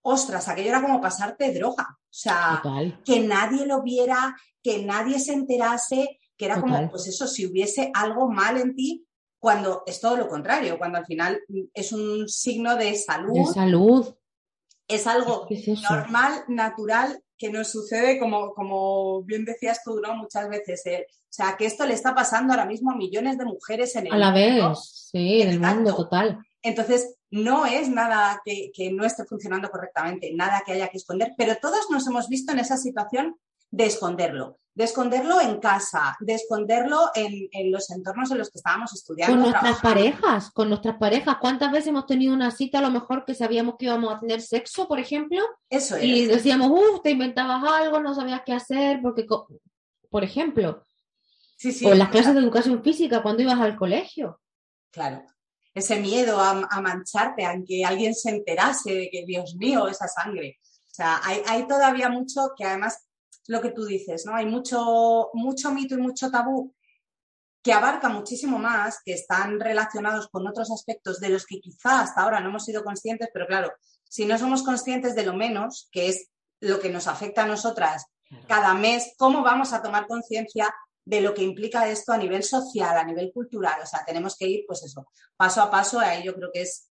ostras, 0.00 0.48
aquello 0.48 0.70
era 0.70 0.82
como 0.82 0.98
pasarte 1.00 1.52
droga. 1.52 1.86
O 1.90 2.18
sea, 2.18 2.62
que 3.04 3.20
nadie 3.20 3.66
lo 3.66 3.82
viera, 3.82 4.34
que 4.62 4.82
nadie 4.82 5.20
se 5.20 5.34
enterase, 5.34 6.20
que 6.38 6.46
era 6.46 6.58
como, 6.58 6.90
pues 6.90 7.06
eso, 7.06 7.26
si 7.26 7.44
hubiese 7.44 7.90
algo 7.92 8.30
mal 8.30 8.56
en 8.56 8.74
ti, 8.74 9.05
cuando 9.38 9.82
es 9.86 10.00
todo 10.00 10.16
lo 10.16 10.28
contrario, 10.28 10.78
cuando 10.78 10.98
al 10.98 11.06
final 11.06 11.40
es 11.74 11.92
un 11.92 12.28
signo 12.28 12.76
de 12.76 12.94
salud. 12.94 13.46
De 13.48 13.54
salud. 13.54 14.14
Es 14.88 15.06
algo 15.06 15.46
normal, 15.88 16.44
natural, 16.48 17.22
que 17.36 17.50
nos 17.50 17.68
sucede, 17.68 18.18
como, 18.18 18.54
como 18.54 19.22
bien 19.22 19.44
decías 19.44 19.82
tú, 19.84 20.00
¿no? 20.00 20.14
Muchas 20.14 20.48
veces. 20.48 20.86
Eh, 20.86 21.06
o 21.08 21.32
sea, 21.36 21.56
que 21.56 21.66
esto 21.66 21.84
le 21.84 21.94
está 21.94 22.14
pasando 22.14 22.52
ahora 22.52 22.66
mismo 22.66 22.90
a 22.90 22.96
millones 22.96 23.36
de 23.36 23.44
mujeres 23.44 23.94
en 23.96 24.06
el 24.06 24.12
mundo. 24.12 24.24
A 24.24 24.30
la 24.30 24.34
vez, 24.34 25.08
sí, 25.10 25.42
en 25.42 25.48
el 25.50 25.60
mundo 25.60 25.94
total. 25.94 26.38
Entonces, 26.62 27.16
no 27.30 27.66
es 27.66 27.88
nada 27.88 28.40
que, 28.44 28.70
que, 28.72 28.90
no 28.90 29.04
esté 29.04 29.24
funcionando 29.24 29.70
correctamente, 29.70 30.32
nada 30.34 30.62
que 30.64 30.72
haya 30.72 30.88
que 30.88 30.96
esconder, 30.96 31.34
pero 31.36 31.56
todos 31.60 31.90
nos 31.90 32.06
hemos 32.06 32.28
visto 32.28 32.52
en 32.52 32.60
esa 32.60 32.76
situación 32.76 33.36
de 33.76 33.84
esconderlo, 33.84 34.58
de 34.74 34.84
esconderlo 34.84 35.38
en 35.38 35.60
casa, 35.60 36.16
de 36.20 36.32
esconderlo 36.32 37.10
en, 37.14 37.70
los 37.70 37.90
entornos 37.90 38.30
en 38.30 38.38
los 38.38 38.50
que 38.50 38.58
estábamos 38.58 38.94
estudiando. 38.94 39.34
Con 39.34 39.42
nuestras 39.50 39.80
parejas, 39.80 40.50
con 40.50 40.68
nuestras 40.70 40.96
parejas. 40.96 41.36
¿Cuántas 41.42 41.70
veces 41.70 41.88
hemos 41.88 42.06
tenido 42.06 42.32
una 42.32 42.50
cita 42.50 42.78
a 42.78 42.82
lo 42.82 42.90
mejor 42.90 43.26
que 43.26 43.34
sabíamos 43.34 43.76
que 43.78 43.84
íbamos 43.84 44.14
a 44.14 44.18
tener 44.18 44.40
sexo, 44.40 44.88
por 44.88 44.98
ejemplo? 44.98 45.42
Eso 45.68 45.96
es. 45.96 46.04
Y 46.04 46.24
decíamos, 46.24 46.70
uff, 46.70 47.02
te 47.02 47.10
inventabas 47.10 47.62
algo, 47.70 48.00
no 48.00 48.14
sabías 48.14 48.40
qué 48.46 48.54
hacer, 48.54 49.00
porque, 49.02 49.26
por 50.08 50.24
ejemplo, 50.24 50.82
sí, 51.58 51.70
sí, 51.70 51.84
o 51.84 51.92
en 51.92 51.98
las 51.98 52.08
clases 52.08 52.32
de 52.32 52.40
educación 52.40 52.82
física 52.82 53.22
cuando 53.22 53.42
ibas 53.42 53.60
al 53.60 53.76
colegio. 53.76 54.40
Claro. 54.90 55.22
Ese 55.74 56.00
miedo 56.00 56.40
a, 56.40 56.80
mancharte, 56.80 57.44
a 57.44 57.54
que 57.62 57.84
alguien 57.84 58.14
se 58.14 58.30
enterase 58.30 58.94
de 58.94 59.10
que, 59.12 59.26
Dios 59.26 59.54
mío, 59.56 59.86
esa 59.86 60.08
sangre. 60.08 60.58
O 60.64 60.94
sea, 60.96 61.20
hay, 61.22 61.42
hay 61.46 61.66
todavía 61.66 62.08
mucho 62.08 62.52
que 62.56 62.64
además 62.64 63.05
lo 63.48 63.60
que 63.60 63.70
tú 63.70 63.84
dices, 63.84 64.26
¿no? 64.26 64.34
Hay 64.34 64.46
mucho, 64.46 65.30
mucho 65.34 65.72
mito 65.72 65.94
y 65.94 65.98
mucho 65.98 66.30
tabú 66.30 66.74
que 67.62 67.72
abarca 67.72 68.08
muchísimo 68.08 68.60
más, 68.60 69.00
que 69.04 69.12
están 69.12 69.58
relacionados 69.58 70.28
con 70.28 70.46
otros 70.46 70.70
aspectos 70.70 71.18
de 71.18 71.30
los 71.30 71.44
que 71.44 71.58
quizá 71.58 72.00
hasta 72.00 72.22
ahora 72.22 72.38
no 72.38 72.50
hemos 72.50 72.64
sido 72.64 72.84
conscientes, 72.84 73.28
pero 73.32 73.48
claro, 73.48 73.72
si 74.08 74.24
no 74.24 74.38
somos 74.38 74.62
conscientes 74.62 75.16
de 75.16 75.26
lo 75.26 75.34
menos, 75.34 75.88
que 75.90 76.08
es 76.08 76.28
lo 76.60 76.78
que 76.78 76.90
nos 76.90 77.08
afecta 77.08 77.42
a 77.42 77.48
nosotras 77.48 78.06
cada 78.46 78.72
mes, 78.74 79.14
¿cómo 79.18 79.42
vamos 79.42 79.72
a 79.72 79.82
tomar 79.82 80.06
conciencia 80.06 80.72
de 81.04 81.20
lo 81.20 81.34
que 81.34 81.42
implica 81.42 81.88
esto 81.88 82.12
a 82.12 82.18
nivel 82.18 82.44
social, 82.44 82.96
a 82.96 83.04
nivel 83.04 83.32
cultural? 83.32 83.80
O 83.82 83.86
sea, 83.86 84.04
tenemos 84.04 84.36
que 84.36 84.46
ir, 84.46 84.64
pues 84.64 84.84
eso, 84.84 85.08
paso 85.36 85.60
a 85.60 85.68
paso, 85.68 85.98
ahí 85.98 86.22
yo 86.22 86.34
creo 86.34 86.50
que 86.52 86.62
es, 86.62 86.88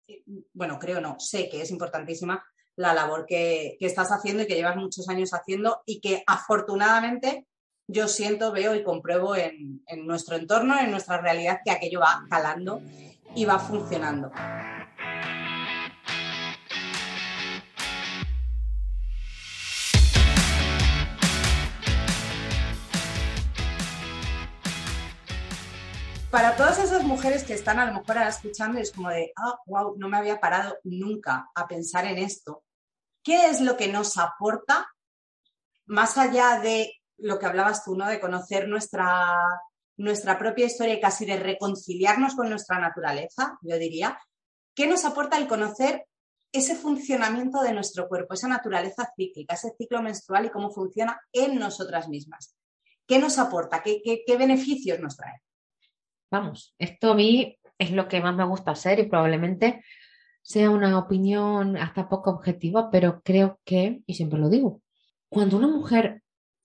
bueno, 0.52 0.78
creo 0.78 1.00
no, 1.00 1.18
sé 1.18 1.48
que 1.48 1.62
es 1.62 1.70
importantísima 1.70 2.44
la 2.78 2.94
labor 2.94 3.26
que, 3.26 3.76
estás 3.80 4.12
haciendo 4.12 4.44
y 4.44 4.46
que 4.46 4.54
llevas 4.54 4.76
muchos 4.76 5.08
años 5.08 5.34
haciendo 5.34 5.82
y 5.84 6.00
que 6.00 6.22
afortunadamente 6.26 7.46
yo 7.88 8.06
siento, 8.06 8.52
veo 8.52 8.74
y 8.74 8.84
compruebo 8.84 9.34
en, 9.34 9.82
en 9.86 10.06
nuestro 10.06 10.36
entorno, 10.36 10.78
en 10.78 10.90
nuestra 10.90 11.20
realidad, 11.20 11.60
que 11.64 11.72
aquello 11.72 12.00
va 12.00 12.24
calando 12.30 12.80
y 13.34 13.44
va 13.46 13.58
funcionando. 13.58 14.30
para 26.30 26.56
todas 26.56 26.78
esas 26.78 27.04
mujeres 27.04 27.42
que 27.42 27.54
están 27.54 27.78
a 27.78 27.86
lo 27.86 27.94
mejor 27.94 28.18
ahora 28.18 28.28
escuchando 28.28 28.78
es 28.78 28.92
como 28.92 29.08
de, 29.08 29.32
ah, 29.36 29.58
wow, 29.66 29.96
no 29.98 30.08
me 30.08 30.18
había 30.18 30.38
parado 30.38 30.78
nunca 30.84 31.50
a 31.54 31.66
pensar 31.66 32.04
en 32.04 32.18
esto. 32.18 32.62
¿Qué 33.28 33.44
es 33.44 33.60
lo 33.60 33.76
que 33.76 33.88
nos 33.88 34.16
aporta 34.16 34.88
más 35.84 36.16
allá 36.16 36.60
de 36.60 36.94
lo 37.18 37.38
que 37.38 37.44
hablabas 37.44 37.84
tú. 37.84 37.94
De 37.94 38.20
conocer 38.20 38.66
nuestra, 38.66 39.36
nuestra 39.98 40.38
propia 40.38 40.64
historia 40.64 40.94
y 40.94 41.00
casi 41.00 41.26
de 41.26 41.38
reconciliarnos 41.38 42.34
con 42.34 42.48
nuestra 42.48 42.80
naturaleza, 42.80 43.58
yo 43.60 43.76
diría. 43.78 44.18
¿Qué 44.74 44.86
nos 44.86 45.04
aporta 45.04 45.36
el 45.36 45.46
conocer 45.46 46.06
ese 46.52 46.74
funcionamiento 46.74 47.60
de 47.60 47.74
nuestro 47.74 48.08
cuerpo, 48.08 48.32
esa 48.32 48.48
naturaleza 48.48 49.12
cíclica, 49.14 49.52
ese 49.52 49.74
ciclo 49.76 50.00
menstrual 50.00 50.46
y 50.46 50.50
cómo 50.50 50.70
funciona 50.70 51.20
en 51.30 51.58
nosotras 51.58 52.08
mismas? 52.08 52.56
¿Qué 53.06 53.18
nos 53.18 53.38
aporta? 53.38 53.82
¿Qué, 53.82 54.00
qué 54.02 54.36
beneficios 54.38 55.00
nos 55.00 55.18
trae? 55.18 55.42
Vamos, 56.30 56.74
esto 56.78 57.10
a 57.10 57.14
mí 57.14 57.58
es 57.76 57.90
lo 57.90 58.08
que 58.08 58.22
más 58.22 58.34
me 58.34 58.46
gusta 58.46 58.70
hacer 58.70 58.98
y 59.00 59.06
probablemente 59.06 59.84
sea 60.48 60.70
una 60.70 60.98
opinión 60.98 61.76
hasta 61.76 62.08
poco 62.08 62.30
objetiva, 62.30 62.90
pero 62.90 63.20
creo 63.22 63.60
que, 63.66 64.00
y 64.06 64.14
siempre 64.14 64.38
lo 64.38 64.48
digo, 64.48 64.80
cuando 65.28 65.58
una 65.58 65.68
mujer 65.68 66.22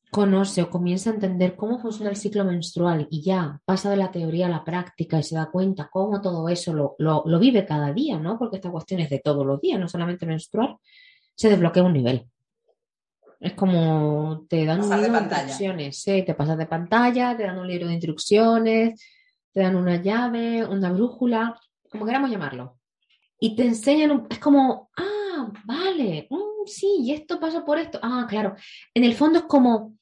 conoce 0.09 0.61
o 0.61 0.69
comienza 0.69 1.09
a 1.09 1.15
entender 1.15 1.57
cómo 1.57 1.79
funciona 1.79 2.09
el 2.09 2.15
ciclo 2.15 2.45
menstrual 2.45 3.07
y 3.11 3.21
ya 3.23 3.59
pasa 3.65 3.89
de 3.89 3.97
la 3.97 4.09
teoría 4.09 4.45
a 4.45 4.49
la 4.49 4.63
práctica 4.63 5.19
y 5.19 5.23
se 5.23 5.35
da 5.35 5.51
cuenta 5.51 5.89
cómo 5.91 6.21
todo 6.21 6.47
eso 6.47 6.73
lo, 6.73 6.95
lo, 6.97 7.39
vive 7.39 7.65
cada 7.65 7.91
día, 7.91 8.17
¿no? 8.17 8.39
Porque 8.39 8.55
esta 8.55 8.71
cuestión 8.71 9.01
es 9.01 9.09
de 9.09 9.19
todos 9.19 9.45
los 9.45 9.59
días, 9.59 9.77
no 9.77 9.89
solamente 9.89 10.25
menstrual, 10.25 10.77
se 11.35 11.49
desbloquea 11.49 11.83
un 11.83 11.93
nivel. 11.93 12.25
Es 13.41 13.51
como 13.51 14.45
te 14.47 14.63
dan 14.63 14.81
un 14.81 14.89
libro 14.91 15.19
de, 15.19 15.25
instrucciones, 15.25 16.03
te 16.05 16.33
pasas 16.35 16.57
de 16.57 16.67
pantalla, 16.67 17.35
te 17.35 17.43
dan 17.43 17.57
un 17.57 17.67
libro 17.67 17.87
de 17.87 17.95
instrucciones, 17.95 19.03
te 19.51 19.59
dan 19.59 19.75
una 19.75 20.01
llave, 20.01 20.65
una 20.65 20.89
brújula, 20.93 21.59
como 21.89 22.05
queramos 22.05 22.31
llamarlo 22.31 22.77
y 23.43 23.57
te 23.57 23.65
enseñan, 23.65 24.25
es 24.29 24.39
como, 24.39 24.89
ah, 24.95 25.51
vale, 25.65 26.27
mm, 26.29 26.65
sí, 26.65 26.99
y 27.01 27.11
esto 27.11 27.41
pasa 27.41 27.65
por 27.65 27.77
esto. 27.77 27.99
Ah, 28.01 28.25
claro. 28.29 28.55
En 28.93 29.03
el 29.03 29.15
fondo 29.15 29.39
es 29.39 29.43
como, 29.43 29.97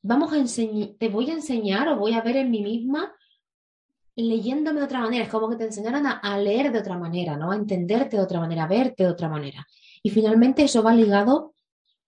vamos 0.00 0.32
a 0.32 0.38
enseñar, 0.38 0.92
te 0.98 1.10
voy 1.10 1.28
a 1.28 1.34
enseñar 1.34 1.86
o 1.88 1.98
voy 1.98 2.14
a 2.14 2.22
ver 2.22 2.38
en 2.38 2.50
mí 2.50 2.62
misma 2.62 3.14
leyéndome 4.16 4.80
de 4.80 4.86
otra 4.86 5.00
manera. 5.00 5.24
Es 5.24 5.28
como 5.28 5.50
que 5.50 5.56
te 5.56 5.64
enseñaran 5.64 6.06
a, 6.06 6.38
leer 6.38 6.72
de 6.72 6.78
otra 6.78 6.96
manera, 6.96 7.36
¿no? 7.36 7.52
A 7.52 7.56
entenderte 7.56 8.16
de 8.16 8.22
otra 8.22 8.40
manera, 8.40 8.64
a 8.64 8.68
verte 8.68 9.02
de 9.02 9.10
otra 9.10 9.28
manera. 9.28 9.66
Y 10.02 10.08
finalmente 10.08 10.62
eso 10.62 10.82
va 10.82 10.94
ligado 10.94 11.52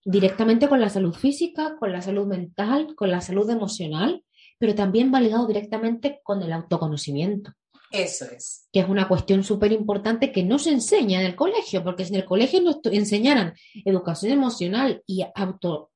directamente 0.03 0.67
con 0.67 0.81
la 0.81 0.89
salud 0.89 1.13
física, 1.13 1.75
con 1.77 1.91
la 1.91 2.01
salud 2.01 2.25
mental, 2.25 2.95
con 2.95 3.11
la 3.11 3.21
salud 3.21 3.47
emocional, 3.51 4.23
pero 4.57 4.73
también 4.73 5.13
va 5.13 5.21
ligado 5.21 5.45
directamente 5.45 6.21
con 6.23 6.41
el 6.41 6.51
autoconocimiento. 6.51 7.51
Eso 7.91 8.25
es. 8.25 8.69
Que 8.71 8.79
es 8.79 8.89
una 8.89 9.07
cuestión 9.07 9.43
súper 9.43 9.71
importante 9.73 10.31
que 10.31 10.43
no 10.43 10.57
se 10.59 10.71
enseña 10.71 11.19
en 11.19 11.25
el 11.27 11.35
colegio, 11.35 11.83
porque 11.83 12.05
si 12.05 12.13
en 12.13 12.21
el 12.21 12.25
colegio 12.25 12.61
nos 12.61 12.79
enseñaran 12.85 13.53
educación 13.83 14.31
emocional 14.31 15.03
y 15.05 15.25
auto, 15.35 15.91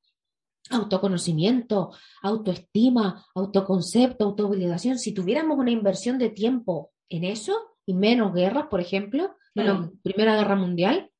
autoconocimiento, 0.70 1.92
autoestima, 2.22 3.26
autoconcepto, 3.34 4.24
autovalidación, 4.26 4.98
si 4.98 5.12
tuviéramos 5.12 5.58
una 5.58 5.70
inversión 5.70 6.18
de 6.18 6.30
tiempo 6.30 6.92
en 7.08 7.24
eso 7.24 7.56
y 7.86 7.94
menos 7.94 8.34
guerras, 8.34 8.66
por 8.68 8.80
ejemplo, 8.80 9.34
menos 9.54 9.90
Primera 10.02 10.36
Guerra 10.36 10.56
Mundial, 10.56 11.10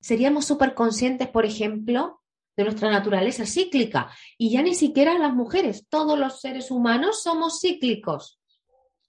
seríamos 0.00 0.46
súper 0.46 0.74
conscientes, 0.74 1.28
por 1.28 1.44
ejemplo, 1.44 2.22
de 2.56 2.64
nuestra 2.64 2.90
naturaleza 2.90 3.44
cíclica. 3.46 4.10
Y 4.38 4.50
ya 4.50 4.62
ni 4.62 4.74
siquiera 4.74 5.18
las 5.18 5.34
mujeres, 5.34 5.86
todos 5.88 6.18
los 6.18 6.40
seres 6.40 6.70
humanos 6.70 7.22
somos 7.22 7.60
cíclicos. 7.60 8.38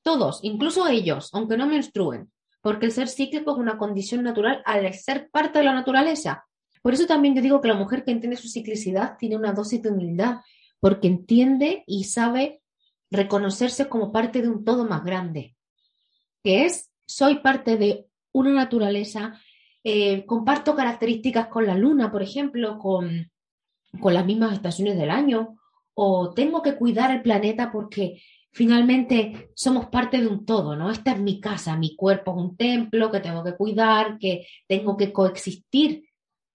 Todos, 0.05 0.39
incluso 0.43 0.87
ellos, 0.87 1.31
aunque 1.33 1.57
no 1.57 1.65
menstruen. 1.65 2.31
Porque 2.61 2.85
el 2.85 2.91
ser 2.91 3.07
cíclico 3.07 3.53
es 3.53 3.57
una 3.57 3.79
condición 3.79 4.21
natural 4.23 4.61
al 4.63 4.93
ser 4.93 5.31
parte 5.31 5.57
de 5.57 5.65
la 5.65 5.73
naturaleza. 5.73 6.45
Por 6.83 6.93
eso 6.93 7.07
también 7.07 7.33
yo 7.33 7.41
digo 7.41 7.59
que 7.59 7.69
la 7.69 7.73
mujer 7.73 8.03
que 8.03 8.11
entiende 8.11 8.37
su 8.37 8.47
ciclicidad 8.47 9.17
tiene 9.17 9.35
una 9.35 9.51
dosis 9.51 9.81
de 9.81 9.89
humildad, 9.89 10.41
porque 10.79 11.07
entiende 11.07 11.83
y 11.87 12.03
sabe 12.03 12.61
reconocerse 13.09 13.89
como 13.89 14.11
parte 14.11 14.43
de 14.43 14.49
un 14.49 14.63
todo 14.63 14.85
más 14.85 15.03
grande, 15.03 15.55
que 16.43 16.65
es, 16.65 16.91
soy 17.07 17.39
parte 17.39 17.75
de 17.77 18.05
una 18.31 18.51
naturaleza, 18.51 19.41
eh, 19.83 20.23
comparto 20.27 20.75
características 20.75 21.47
con 21.47 21.65
la 21.65 21.75
luna, 21.75 22.11
por 22.11 22.21
ejemplo, 22.21 22.77
con, 22.77 23.31
con 23.99 24.13
las 24.13 24.25
mismas 24.25 24.53
estaciones 24.53 24.97
del 24.97 25.09
año, 25.09 25.55
o 25.95 26.31
tengo 26.31 26.61
que 26.61 26.75
cuidar 26.75 27.09
el 27.09 27.23
planeta 27.23 27.71
porque 27.71 28.21
finalmente 28.55 29.51
somos 29.53 29.87
parte 29.87 30.21
de 30.21 30.27
un 30.27 30.45
todo, 30.45 30.77
¿no? 30.77 30.89
Esta 30.89 31.11
es 31.11 31.19
mi 31.19 31.41
casa, 31.41 31.75
mi 31.75 31.93
cuerpo 31.97 32.31
es 32.31 32.37
un 32.37 32.55
templo 32.55 33.11
que 33.11 33.19
tengo 33.19 33.43
que 33.43 33.53
cuidar, 33.53 34.17
que 34.17 34.47
tengo 34.65 34.95
que 34.95 35.11
coexistir 35.11 36.09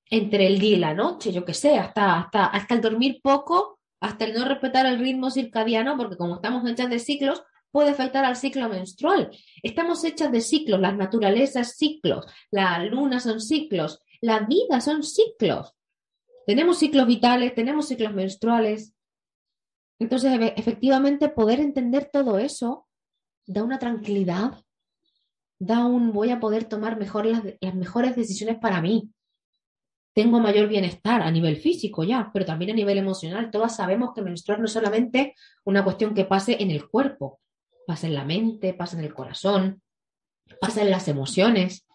entre 0.06 0.46
el 0.46 0.58
día 0.58 0.76
y 0.76 0.80
la 0.80 0.94
noche, 0.94 1.30
yo 1.30 1.44
qué 1.44 1.52
sé, 1.52 1.78
hasta, 1.78 2.18
hasta, 2.18 2.46
hasta 2.46 2.74
el 2.74 2.80
dormir 2.80 3.20
poco, 3.22 3.78
hasta 4.00 4.24
el 4.24 4.32
no 4.32 4.46
respetar 4.46 4.86
el 4.86 4.98
ritmo 4.98 5.30
circadiano, 5.30 5.98
porque 5.98 6.16
como 6.16 6.36
estamos 6.36 6.66
hechas 6.68 6.88
de 6.88 6.98
ciclos, 7.00 7.42
puede 7.70 7.90
afectar 7.90 8.24
al 8.24 8.36
ciclo 8.36 8.70
menstrual. 8.70 9.30
Estamos 9.62 10.02
hechas 10.02 10.32
de 10.32 10.40
ciclos, 10.40 10.80
las 10.80 10.96
naturalezas 10.96 11.76
ciclos, 11.76 12.24
la 12.50 12.82
luna 12.82 13.20
son 13.20 13.42
ciclos, 13.42 14.00
la 14.22 14.40
vida 14.40 14.80
son 14.80 15.02
ciclos. 15.02 15.74
Tenemos 16.46 16.78
ciclos 16.78 17.06
vitales, 17.06 17.54
tenemos 17.54 17.88
ciclos 17.88 18.14
menstruales. 18.14 18.94
Entonces, 20.00 20.32
efectivamente, 20.56 21.28
poder 21.28 21.60
entender 21.60 22.10
todo 22.12 22.38
eso 22.38 22.88
da 23.46 23.62
una 23.62 23.78
tranquilidad, 23.78 24.54
da 25.60 25.84
un 25.84 26.12
voy 26.12 26.30
a 26.30 26.40
poder 26.40 26.64
tomar 26.64 26.98
mejor 26.98 27.26
las, 27.26 27.44
mejores 27.74 28.16
decisiones 28.16 28.58
para 28.58 28.80
mí. 28.80 29.10
Tengo 30.14 30.40
mayor 30.40 30.68
bienestar 30.68 31.22
a 31.22 31.30
nivel 31.30 31.56
físico 31.56 32.02
ya, 32.02 32.30
pero 32.32 32.44
también 32.44 32.72
a 32.72 32.74
nivel 32.74 32.98
emocional. 32.98 33.50
Todas 33.50 33.76
sabemos 33.76 34.12
que 34.14 34.22
menstruar 34.22 34.58
no 34.58 34.64
es 34.64 34.72
solamente 34.72 35.34
una 35.64 35.84
cuestión 35.84 36.14
que 36.14 36.24
pase 36.24 36.56
en 36.60 36.70
el 36.70 36.88
cuerpo, 36.88 37.38
pasa 37.86 38.06
en 38.06 38.14
la 38.14 38.24
mente, 38.24 38.74
pasa 38.74 38.98
en 38.98 39.04
el 39.04 39.14
corazón, 39.14 39.82
pasa 40.60 40.82
en 40.82 40.90
las 40.90 41.06
emociones. 41.08 41.86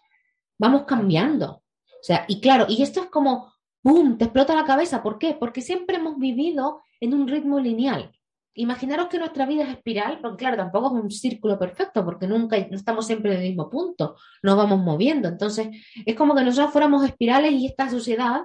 Vamos 0.58 0.84
cambiando. 0.84 1.50
O 1.50 2.02
sea, 2.02 2.24
y 2.28 2.40
claro, 2.40 2.66
y 2.68 2.82
esto 2.82 3.02
es 3.02 3.10
como 3.10 3.52
¡Bum! 3.86 4.18
Te 4.18 4.24
explota 4.24 4.56
la 4.56 4.64
cabeza. 4.64 5.00
¿Por 5.00 5.16
qué? 5.16 5.36
Porque 5.38 5.60
siempre 5.60 5.98
hemos 5.98 6.18
vivido 6.18 6.82
en 7.00 7.14
un 7.14 7.28
ritmo 7.28 7.60
lineal. 7.60 8.12
Imaginaros 8.58 9.08
que 9.08 9.18
nuestra 9.18 9.44
vida 9.44 9.64
es 9.64 9.70
espiral, 9.70 10.18
porque 10.22 10.38
claro, 10.38 10.56
tampoco 10.56 10.96
es 10.96 11.04
un 11.04 11.10
círculo 11.10 11.58
perfecto, 11.58 12.04
porque 12.04 12.26
nunca 12.26 12.56
no 12.70 12.76
estamos 12.76 13.06
siempre 13.06 13.32
en 13.32 13.40
el 13.40 13.48
mismo 13.48 13.68
punto, 13.68 14.16
nos 14.42 14.56
vamos 14.56 14.80
moviendo. 14.80 15.28
Entonces, 15.28 15.68
es 16.06 16.14
como 16.14 16.34
que 16.34 16.42
nosotros 16.42 16.72
fuéramos 16.72 17.04
espirales 17.04 17.52
y 17.52 17.66
esta 17.66 17.90
sociedad, 17.90 18.42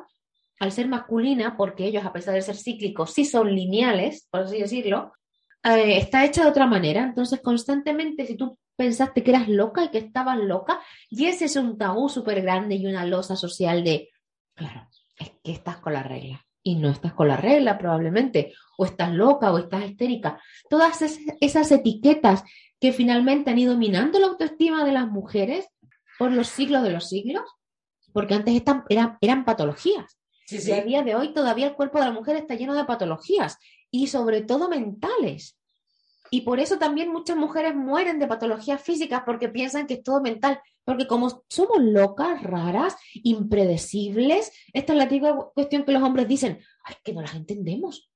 al 0.60 0.72
ser 0.74 0.90
masculina, 0.90 1.56
porque 1.56 1.86
ellos, 1.86 2.04
a 2.06 2.12
pesar 2.12 2.34
de 2.34 2.42
ser 2.42 2.58
cíclicos, 2.58 3.14
sí 3.14 3.24
son 3.24 3.56
lineales, 3.56 4.28
por 4.30 4.42
así 4.42 4.60
decirlo, 4.60 5.14
eh, 5.64 5.98
está 5.98 6.26
hecha 6.26 6.44
de 6.44 6.50
otra 6.50 6.68
manera. 6.68 7.04
Entonces, 7.04 7.40
constantemente, 7.40 8.26
si 8.26 8.36
tú 8.36 8.60
pensaste 8.76 9.24
que 9.24 9.32
eras 9.32 9.48
loca 9.48 9.86
y 9.86 9.92
que 9.92 10.00
estabas 10.00 10.40
loca, 10.40 10.82
y 11.10 11.26
ese 11.26 11.46
es 11.46 11.56
un 11.56 11.78
tabú 11.78 12.10
súper 12.10 12.42
grande 12.42 12.76
y 12.76 12.86
una 12.86 13.06
losa 13.06 13.38
social 13.38 13.82
de, 13.86 14.10
claro, 14.56 14.90
es 15.18 15.32
que 15.42 15.54
estás 15.54 15.78
con 15.78 15.94
la 15.94 16.04
regla 16.04 16.46
y 16.64 16.76
no 16.76 16.90
estás 16.90 17.14
con 17.14 17.28
la 17.28 17.38
regla 17.38 17.78
probablemente, 17.78 18.54
o 18.78 18.86
estás 18.86 19.12
loca 19.14 19.52
o 19.52 19.58
estás 19.58 19.86
histérica. 19.86 20.42
Todas 20.70 21.02
esas 21.40 21.72
etiquetas 21.72 22.44
que 22.80 22.94
finalmente 22.94 23.50
han 23.52 23.60
ido 23.60 23.78
minando 23.78 24.20
la 24.20 24.28
autoestima 24.28 24.86
de 24.86 24.92
las 24.92 25.08
mujeres 25.08 25.68
por 26.18 26.32
los 26.32 26.48
siglos 26.48 26.84
de 26.84 26.92
los 26.92 27.10
siglos, 27.10 27.44
porque 28.14 28.34
antes 28.34 28.62
eran, 28.90 29.18
eran 29.20 29.46
patologías. 29.46 30.18
Y 30.50 30.72
a 30.72 30.84
día 30.84 31.02
de 31.02 31.16
hoy 31.16 31.34
todavía 31.34 31.68
el 31.68 31.76
cuerpo 31.76 32.00
de 32.00 32.06
la 32.06 32.12
mujer 32.12 32.36
está 32.36 32.56
lleno 32.56 32.74
de 32.76 32.84
patologías 32.84 33.58
y 33.90 34.08
sobre 34.08 34.42
todo 34.42 34.70
mentales. 34.70 35.58
Y 36.34 36.42
por 36.42 36.62
eso 36.62 36.80
también 36.80 37.12
muchas 37.12 37.36
mujeres 37.36 37.76
mueren 37.76 38.18
de 38.18 38.26
patologías 38.26 38.82
físicas 38.82 39.24
porque 39.26 39.50
piensan 39.50 39.86
que 39.86 39.96
es 39.96 40.04
todo 40.04 40.22
mental. 40.22 40.62
Porque 40.86 41.06
como 41.06 41.44
somos 41.50 41.80
locas, 41.82 42.42
raras, 42.42 42.96
impredecibles, 43.14 44.50
esta 44.72 44.94
es 44.94 44.98
la 44.98 45.10
típica 45.10 45.36
cuestión 45.54 45.84
que 45.84 45.92
los 45.92 46.02
hombres 46.02 46.30
dicen, 46.30 46.60
ay, 46.86 46.96
que 47.04 47.12
no 47.12 47.22
las 47.22 47.36
entendemos. 47.36 48.10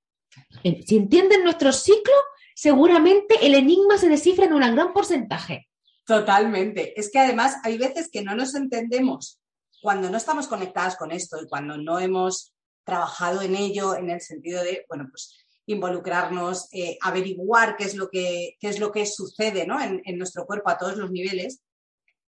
Si 0.63 0.95
entienden 0.95 1.43
nuestro 1.43 1.73
ciclo, 1.73 2.13
seguramente 2.55 3.35
el 3.45 3.53
enigma 3.53 3.97
se 3.97 4.07
descifra 4.07 4.45
en 4.45 4.53
un 4.53 4.61
gran 4.61 4.93
porcentaje. 4.93 5.67
Totalmente. 6.05 6.97
Es 6.97 7.11
que 7.11 7.19
además 7.19 7.57
hay 7.63 7.77
veces 7.77 8.09
que 8.09 8.23
no 8.23 8.33
nos 8.33 8.55
entendemos 8.55 9.41
cuando 9.81 10.09
no 10.09 10.15
estamos 10.15 10.47
conectadas 10.47 10.95
con 10.95 11.11
esto 11.11 11.37
y 11.41 11.47
cuando 11.49 11.77
no 11.77 11.99
hemos 11.99 12.53
trabajado 12.85 13.41
en 13.41 13.55
ello 13.55 13.93
en 13.95 14.09
el 14.09 14.21
sentido 14.21 14.63
de, 14.63 14.85
bueno, 14.87 15.07
pues 15.11 15.44
involucrarnos, 15.67 16.67
eh, 16.71 16.97
averiguar 17.01 17.75
qué 17.75 17.85
es 17.85 17.95
lo 17.95 18.09
que, 18.09 18.57
es 18.61 18.79
lo 18.79 18.91
que 18.91 19.05
sucede 19.05 19.65
¿no? 19.65 19.79
en, 19.81 20.17
nuestro 20.17 20.45
cuerpo 20.45 20.69
a 20.69 20.77
todos 20.77 20.97
los 20.97 21.11
niveles. 21.11 21.61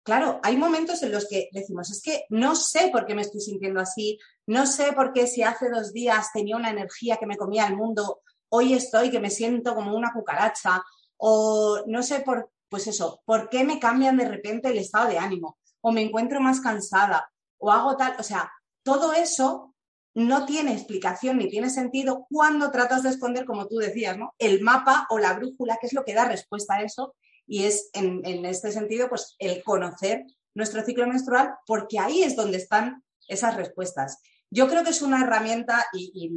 Claro, 0.03 0.39
hay 0.43 0.57
momentos 0.57 1.03
en 1.03 1.11
los 1.11 1.27
que 1.27 1.49
decimos, 1.51 1.91
es 1.91 2.01
que 2.01 2.23
no 2.29 2.55
sé 2.55 2.89
por 2.91 3.05
qué 3.05 3.13
me 3.13 3.21
estoy 3.21 3.41
sintiendo 3.41 3.79
así, 3.79 4.17
no 4.47 4.65
sé 4.65 4.93
por 4.93 5.13
qué 5.13 5.27
si 5.27 5.43
hace 5.43 5.69
dos 5.69 5.93
días 5.93 6.31
tenía 6.33 6.55
una 6.55 6.71
energía 6.71 7.17
que 7.17 7.27
me 7.27 7.37
comía 7.37 7.67
el 7.67 7.75
mundo, 7.75 8.21
hoy 8.49 8.73
estoy 8.73 9.11
que 9.11 9.19
me 9.19 9.29
siento 9.29 9.75
como 9.75 9.95
una 9.95 10.11
cucaracha, 10.11 10.83
o 11.17 11.83
no 11.85 12.01
sé 12.01 12.21
por, 12.21 12.49
pues 12.69 12.87
eso, 12.87 13.21
por 13.25 13.49
qué 13.49 13.63
me 13.63 13.79
cambian 13.79 14.17
de 14.17 14.27
repente 14.27 14.69
el 14.69 14.79
estado 14.79 15.09
de 15.09 15.19
ánimo, 15.19 15.59
o 15.81 15.91
me 15.91 16.01
encuentro 16.01 16.39
más 16.39 16.61
cansada, 16.61 17.29
o 17.59 17.71
hago 17.71 17.95
tal, 17.95 18.15
o 18.17 18.23
sea, 18.23 18.51
todo 18.83 19.13
eso 19.13 19.68
no 20.15 20.45
tiene 20.45 20.73
explicación 20.73 21.37
ni 21.37 21.49
tiene 21.49 21.69
sentido 21.69 22.25
cuando 22.29 22.71
tratas 22.71 23.03
de 23.03 23.09
esconder, 23.09 23.45
como 23.45 23.67
tú 23.67 23.77
decías, 23.77 24.17
¿no? 24.17 24.33
el 24.37 24.61
mapa 24.61 25.07
o 25.09 25.19
la 25.19 25.33
brújula, 25.33 25.77
que 25.79 25.87
es 25.87 25.93
lo 25.93 26.03
que 26.03 26.13
da 26.13 26.25
respuesta 26.25 26.75
a 26.75 26.83
eso, 26.83 27.15
y 27.47 27.63
es 27.63 27.89
en, 27.93 28.45
este 28.45 28.71
sentido, 28.71 29.09
pues 29.09 29.35
el 29.39 29.63
conocer 29.63 30.25
nuestro 30.53 30.83
ciclo 30.83 31.07
menstrual, 31.07 31.55
porque 31.65 31.97
ahí 31.97 32.21
es 32.21 32.35
donde 32.35 32.57
están 32.57 33.03
esas 33.27 33.55
respuestas. 33.55 34.19
Yo 34.51 34.67
creo 34.67 34.83
que 34.83 34.91
es 34.91 35.01
una 35.01 35.23
herramienta 35.23 35.85
y, 35.93 36.31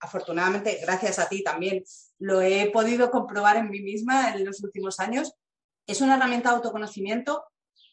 afortunadamente 0.00 0.78
gracias 0.82 1.18
a 1.18 1.28
ti 1.28 1.42
también 1.42 1.84
lo 2.18 2.40
he 2.40 2.70
podido 2.70 3.10
comprobar 3.10 3.56
en 3.56 3.70
mí 3.70 3.80
misma 3.80 4.32
en 4.32 4.44
los 4.44 4.62
últimos 4.62 5.00
años. 5.00 5.32
Es 5.86 6.00
una 6.00 6.16
herramienta 6.16 6.50
de 6.50 6.56
autoconocimiento 6.56 7.44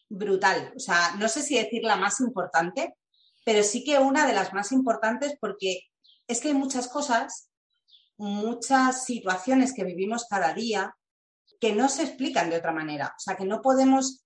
brutal. 0.08 0.72
O 0.76 0.80
sea, 0.80 1.14
no 1.18 1.28
sé 1.28 1.42
si 1.42 1.56
decir 1.56 1.82
la 1.84 1.96
más 1.96 2.20
importante, 2.20 2.96
pero 3.50 3.64
sí 3.64 3.82
que 3.82 3.98
una 3.98 4.28
de 4.28 4.32
las 4.32 4.52
más 4.52 4.70
importantes 4.70 5.36
porque 5.40 5.80
es 6.28 6.40
que 6.40 6.48
hay 6.50 6.54
muchas 6.54 6.86
cosas, 6.86 7.50
muchas 8.16 9.04
situaciones 9.04 9.74
que 9.74 9.82
vivimos 9.82 10.28
cada 10.30 10.54
día 10.54 10.94
que 11.60 11.72
no 11.72 11.88
se 11.88 12.04
explican 12.04 12.48
de 12.48 12.58
otra 12.58 12.70
manera. 12.70 13.08
O 13.08 13.18
sea, 13.18 13.36
que 13.36 13.44
no 13.44 13.60
podemos 13.60 14.24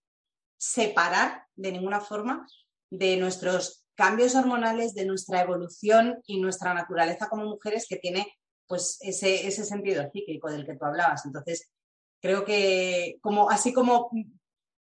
separar 0.58 1.46
de 1.56 1.72
ninguna 1.72 2.02
forma 2.02 2.46
de 2.90 3.16
nuestros 3.16 3.87
cambios 3.94 4.34
hormonales, 4.34 4.94
de 4.94 5.06
nuestra 5.06 5.40
evolución 5.40 6.20
y 6.26 6.38
nuestra 6.38 6.74
naturaleza 6.74 7.30
como 7.30 7.46
mujeres 7.46 7.87
que 7.88 7.96
tiene 7.96 8.30
pues 8.66 8.98
ese, 9.00 9.46
ese 9.46 9.64
sentido 9.64 10.04
cíclico 10.12 10.50
del 10.50 10.66
que 10.66 10.76
tú 10.76 10.84
hablabas. 10.84 11.24
Entonces, 11.24 11.72
creo 12.20 12.44
que 12.44 13.16
como, 13.22 13.48
así 13.48 13.72
como 13.72 14.10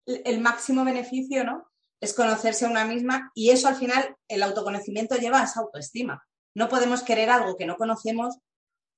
el 0.05 0.39
máximo 0.39 0.85
beneficio, 0.85 1.43
¿no? 1.43 1.69
Es 2.01 2.13
conocerse 2.13 2.65
a 2.65 2.69
una 2.69 2.83
misma 2.83 3.31
y 3.35 3.51
eso 3.51 3.67
al 3.67 3.75
final, 3.75 4.15
el 4.27 4.43
autoconocimiento 4.43 5.15
lleva 5.15 5.41
a 5.41 5.45
esa 5.45 5.61
autoestima. 5.61 6.25
No 6.55 6.67
podemos 6.67 7.03
querer 7.03 7.29
algo 7.29 7.55
que 7.55 7.65
no 7.65 7.77
conocemos. 7.77 8.39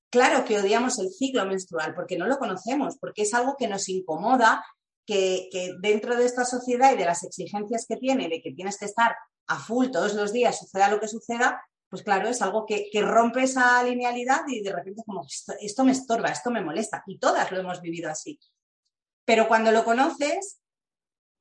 Claro 0.10 0.46
que 0.46 0.58
odiamos 0.58 0.98
el 1.00 1.12
ciclo 1.12 1.46
menstrual 1.46 1.94
porque 1.94 2.18
no 2.18 2.26
lo 2.28 2.38
conocemos, 2.40 2.98
porque 3.00 3.24
es 3.24 3.34
algo 3.34 3.56
que 3.58 3.68
nos 3.68 3.90
incomoda, 3.90 4.64
que, 5.06 5.50
dentro 5.82 6.16
de 6.16 6.26
esta 6.26 6.46
sociedad 6.46 6.94
y 6.94 6.98
de 6.98 7.06
las 7.06 7.24
exigencias 7.24 7.86
que 7.88 7.98
tiene, 7.98 8.30
de 8.30 8.42
que 8.42 8.54
tienes 8.54 8.78
que 8.78 8.86
estar 8.86 9.16
a 9.48 9.60
full 9.60 9.90
todos 9.92 10.14
los 10.14 10.32
días, 10.32 10.60
suceda 10.60 10.90
lo 10.90 11.00
que 11.00 11.10
suceda, 11.10 11.62
pues 11.90 12.04
claro, 12.04 12.30
es 12.30 12.42
algo 12.42 12.66
que, 12.66 12.90
rompe 13.02 13.44
esa 13.44 13.84
linealidad 13.84 14.42
y 14.48 14.62
de 14.64 14.72
repente 14.72 15.04
como, 15.06 15.28
esto, 15.60 15.84
me 15.84 15.92
estorba, 15.92 16.30
esto 16.30 16.50
me 16.52 16.64
molesta. 16.64 17.04
Y 17.06 17.20
todas 17.20 17.52
lo 17.52 17.60
hemos 17.60 17.82
vivido 17.82 18.10
así. 18.10 18.40
Pero 19.26 19.48
cuando 19.48 19.72
lo 19.72 19.84
conoces, 19.84 20.60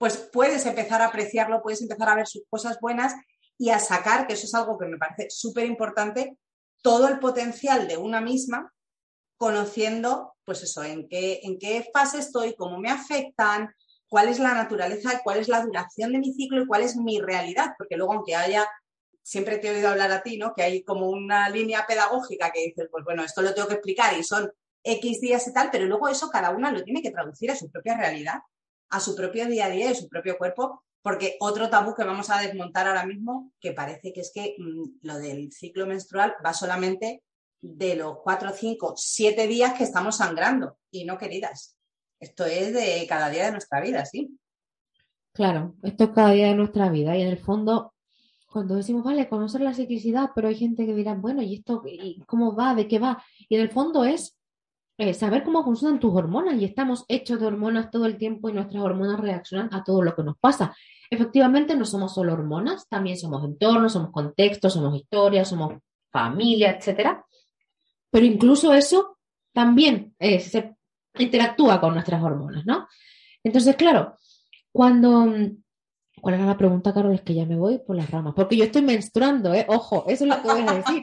pues 0.02 0.16
puedes 0.16 0.66
empezar 0.66 1.00
a 1.00 1.06
apreciarlo, 1.06 1.62
puedes 1.62 1.80
empezar 1.80 2.08
a 2.08 2.16
ver 2.16 2.26
sus 2.26 2.42
cosas 2.50 2.80
buenas 2.80 3.14
y 3.56 3.70
a 3.70 3.78
sacar, 3.78 4.26
que 4.26 4.32
eso 4.32 4.46
es 4.46 4.54
algo 4.56 4.76
que 4.76 4.86
me 4.86 4.98
parece 4.98 5.30
súper 5.30 5.64
importante, 5.64 6.36
todo 6.82 7.06
el 7.06 7.20
potencial 7.20 7.86
de 7.86 7.98
una 7.98 8.20
misma, 8.20 8.74
conociendo, 9.36 10.34
pues 10.44 10.64
eso, 10.64 10.82
en 10.82 11.06
qué, 11.06 11.38
en 11.44 11.56
qué 11.56 11.88
fase 11.94 12.18
estoy, 12.18 12.56
cómo 12.56 12.80
me 12.80 12.90
afectan, 12.90 13.72
cuál 14.08 14.26
es 14.26 14.40
la 14.40 14.54
naturaleza, 14.54 15.20
cuál 15.22 15.38
es 15.38 15.46
la 15.46 15.62
duración 15.62 16.10
de 16.10 16.18
mi 16.18 16.34
ciclo 16.34 16.62
y 16.62 16.66
cuál 16.66 16.82
es 16.82 16.96
mi 16.96 17.20
realidad, 17.20 17.74
porque 17.78 17.96
luego 17.96 18.14
aunque 18.14 18.34
haya, 18.34 18.66
siempre 19.22 19.58
te 19.58 19.68
he 19.68 19.76
oído 19.76 19.90
hablar 19.90 20.10
a 20.10 20.24
ti, 20.24 20.36
¿no? 20.36 20.52
Que 20.52 20.64
hay 20.64 20.82
como 20.82 21.10
una 21.10 21.48
línea 21.48 21.86
pedagógica 21.86 22.50
que 22.50 22.64
dices, 22.64 22.88
pues 22.90 23.04
bueno, 23.04 23.22
esto 23.22 23.40
lo 23.40 23.54
tengo 23.54 23.68
que 23.68 23.74
explicar 23.74 24.18
y 24.18 24.24
son 24.24 24.50
X 24.82 25.20
días 25.20 25.46
y 25.46 25.52
tal, 25.52 25.68
pero 25.70 25.84
luego 25.84 26.08
eso 26.08 26.28
cada 26.28 26.50
una 26.50 26.72
lo 26.72 26.82
tiene 26.82 27.02
que 27.02 27.12
traducir 27.12 27.52
a 27.52 27.56
su 27.56 27.70
propia 27.70 27.96
realidad, 27.96 28.40
a 28.92 29.00
su 29.00 29.16
propio 29.16 29.46
día 29.46 29.66
a 29.66 29.70
día 29.70 29.90
y 29.90 29.94
su 29.94 30.08
propio 30.08 30.38
cuerpo 30.38 30.84
porque 31.02 31.36
otro 31.40 31.68
tabú 31.68 31.94
que 31.94 32.04
vamos 32.04 32.30
a 32.30 32.40
desmontar 32.40 32.86
ahora 32.86 33.04
mismo, 33.04 33.52
que 33.60 33.72
parece 33.72 34.12
que 34.12 34.20
es 34.20 34.30
que 34.32 34.54
mm, 34.56 35.06
lo 35.06 35.18
del 35.18 35.52
ciclo 35.52 35.86
menstrual 35.86 36.34
va 36.44 36.54
solamente 36.54 37.22
de 37.60 37.96
los 37.96 38.18
cuatro, 38.22 38.50
cinco, 38.50 38.94
siete 38.96 39.46
días 39.46 39.74
que 39.74 39.84
estamos 39.84 40.16
sangrando. 40.16 40.78
Y 40.90 41.04
no, 41.04 41.18
queridas, 41.18 41.76
esto 42.20 42.46
es 42.46 42.72
de 42.72 43.04
cada 43.08 43.30
día 43.30 43.46
de 43.46 43.52
nuestra 43.52 43.80
vida, 43.80 44.04
¿sí? 44.04 44.38
Claro, 45.32 45.74
esto 45.82 46.04
es 46.04 46.10
cada 46.10 46.30
día 46.30 46.48
de 46.48 46.54
nuestra 46.54 46.88
vida. 46.88 47.16
Y 47.16 47.22
en 47.22 47.28
el 47.28 47.38
fondo, 47.38 47.94
cuando 48.46 48.76
decimos, 48.76 49.02
vale, 49.02 49.28
conocer 49.28 49.60
la 49.60 49.74
ciclicidad, 49.74 50.30
pero 50.34 50.48
hay 50.48 50.56
gente 50.56 50.86
que 50.86 50.94
dirá, 50.94 51.14
bueno, 51.14 51.42
¿y 51.42 51.56
esto 51.56 51.82
cómo 52.26 52.54
va? 52.54 52.74
¿De 52.74 52.86
qué 52.86 52.98
va? 52.98 53.22
Y 53.48 53.56
en 53.56 53.62
el 53.62 53.70
fondo 53.70 54.04
es 54.04 54.36
eh, 55.02 55.14
saber 55.14 55.42
cómo 55.42 55.64
funcionan 55.64 55.98
tus 55.98 56.14
hormonas 56.14 56.54
y 56.60 56.64
estamos 56.64 57.04
hechos 57.08 57.40
de 57.40 57.46
hormonas 57.46 57.90
todo 57.90 58.06
el 58.06 58.16
tiempo 58.16 58.48
y 58.48 58.52
nuestras 58.52 58.84
hormonas 58.84 59.18
reaccionan 59.18 59.68
a 59.74 59.82
todo 59.82 60.00
lo 60.00 60.14
que 60.14 60.22
nos 60.22 60.38
pasa. 60.38 60.76
Efectivamente, 61.10 61.74
no 61.74 61.84
somos 61.84 62.14
solo 62.14 62.34
hormonas, 62.34 62.88
también 62.88 63.16
somos 63.18 63.42
entornos, 63.44 63.94
somos 63.94 64.12
contextos, 64.12 64.74
somos 64.74 64.94
historias, 64.94 65.48
somos 65.48 65.74
familia, 66.08 66.70
etcétera. 66.70 67.26
Pero 68.12 68.26
incluso 68.26 68.72
eso 68.72 69.18
también 69.52 70.14
eh, 70.20 70.40
interactúa 71.18 71.80
con 71.80 71.94
nuestras 71.94 72.22
hormonas, 72.22 72.64
¿no? 72.64 72.86
Entonces, 73.42 73.74
claro, 73.74 74.18
cuando 74.70 75.34
¿Cuál 76.22 76.36
era 76.36 76.46
la 76.46 76.56
pregunta, 76.56 76.94
Carol? 76.94 77.14
Es 77.14 77.22
que 77.22 77.34
ya 77.34 77.44
me 77.46 77.56
voy 77.56 77.80
por 77.84 77.96
las 77.96 78.08
ramas. 78.08 78.34
Porque 78.36 78.56
yo 78.56 78.62
estoy 78.62 78.82
menstruando, 78.82 79.52
¿eh? 79.54 79.66
Ojo, 79.68 80.04
eso 80.06 80.22
es 80.22 80.30
lo 80.30 80.40
que 80.40 80.48
voy 80.48 80.60
a 80.60 80.74
decir. 80.74 81.02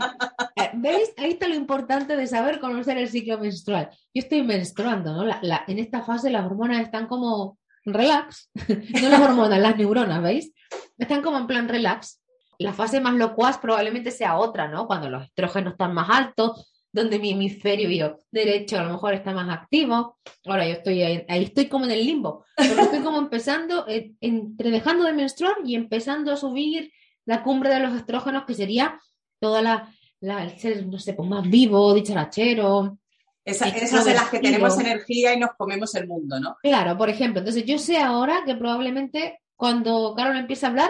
Eh, 0.55 0.71
¿Veis? 0.75 1.13
Ahí 1.17 1.31
está 1.31 1.49
lo 1.49 1.55
importante 1.55 2.15
de 2.15 2.25
saber 2.25 2.61
conocer 2.61 2.97
el 2.97 3.09
ciclo 3.09 3.37
menstrual. 3.37 3.89
Yo 4.13 4.21
estoy 4.21 4.43
menstruando, 4.43 5.13
¿no? 5.13 5.29
en 5.67 5.79
esta 5.79 6.03
fase 6.03 6.29
las 6.29 6.45
hormonas 6.45 6.81
están 6.81 7.07
como 7.07 7.57
relax. 7.83 8.49
no 9.01 9.09
las 9.09 9.21
hormonas, 9.21 9.59
las 9.59 9.75
neuronas, 9.75 10.23
¿veis? 10.23 10.53
Están 10.97 11.21
como 11.21 11.37
en 11.37 11.47
plan 11.47 11.67
relax. 11.67 12.21
La 12.57 12.71
fase 12.71 13.01
más 13.01 13.15
locuaz 13.15 13.57
probablemente 13.57 14.11
sea 14.11 14.37
otra, 14.37 14.69
¿no? 14.69 14.87
Cuando 14.87 15.09
los 15.09 15.25
estrógenos 15.25 15.73
están 15.73 15.93
más 15.93 16.09
altos, 16.09 16.68
donde 16.91 17.19
mi 17.19 17.31
hemisferio 17.31 18.17
derecho 18.31 18.79
a 18.79 18.83
lo 18.83 18.93
mejor 18.93 19.13
está 19.13 19.33
más 19.33 19.49
activo. 19.49 20.17
Ahora 20.45 20.65
yo 20.67 20.73
estoy 20.73 21.03
ahí, 21.03 21.25
estoy 21.27 21.67
como 21.67 21.85
en 21.85 21.91
el 21.91 22.05
limbo, 22.05 22.45
pero 22.55 22.81
estoy 22.81 22.99
como 22.99 23.19
empezando, 23.19 23.87
eh, 23.87 24.13
entre 24.21 24.71
dejando 24.71 25.05
de 25.05 25.13
menstruar 25.13 25.57
y 25.63 25.75
empezando 25.75 26.31
a 26.31 26.37
subir 26.37 26.91
la 27.25 27.43
cumbre 27.43 27.69
de 27.69 27.79
los 27.79 27.95
estrógenos, 27.95 28.45
que 28.45 28.55
sería 28.55 28.99
toda 29.39 29.61
la, 29.61 29.93
el 30.21 30.57
ser, 30.57 30.85
no 30.87 30.97
sé, 30.97 31.13
pues 31.13 31.29
más 31.29 31.47
vivo, 31.47 31.93
dicharachero. 31.93 32.97
esas 33.45 34.03
son 34.03 34.13
las 34.13 34.29
que 34.29 34.39
tenemos 34.39 34.79
energía 34.79 35.33
y 35.33 35.39
nos 35.39 35.51
comemos 35.57 35.93
el 35.95 36.07
mundo, 36.07 36.39
¿no? 36.39 36.57
Claro, 36.61 36.97
por 36.97 37.09
ejemplo. 37.09 37.39
Entonces 37.39 37.65
yo 37.65 37.77
sé 37.77 37.97
ahora 37.97 38.43
que 38.45 38.55
probablemente 38.55 39.39
cuando 39.55 40.13
Carol 40.15 40.37
empiece 40.37 40.65
a 40.65 40.69
hablar, 40.69 40.89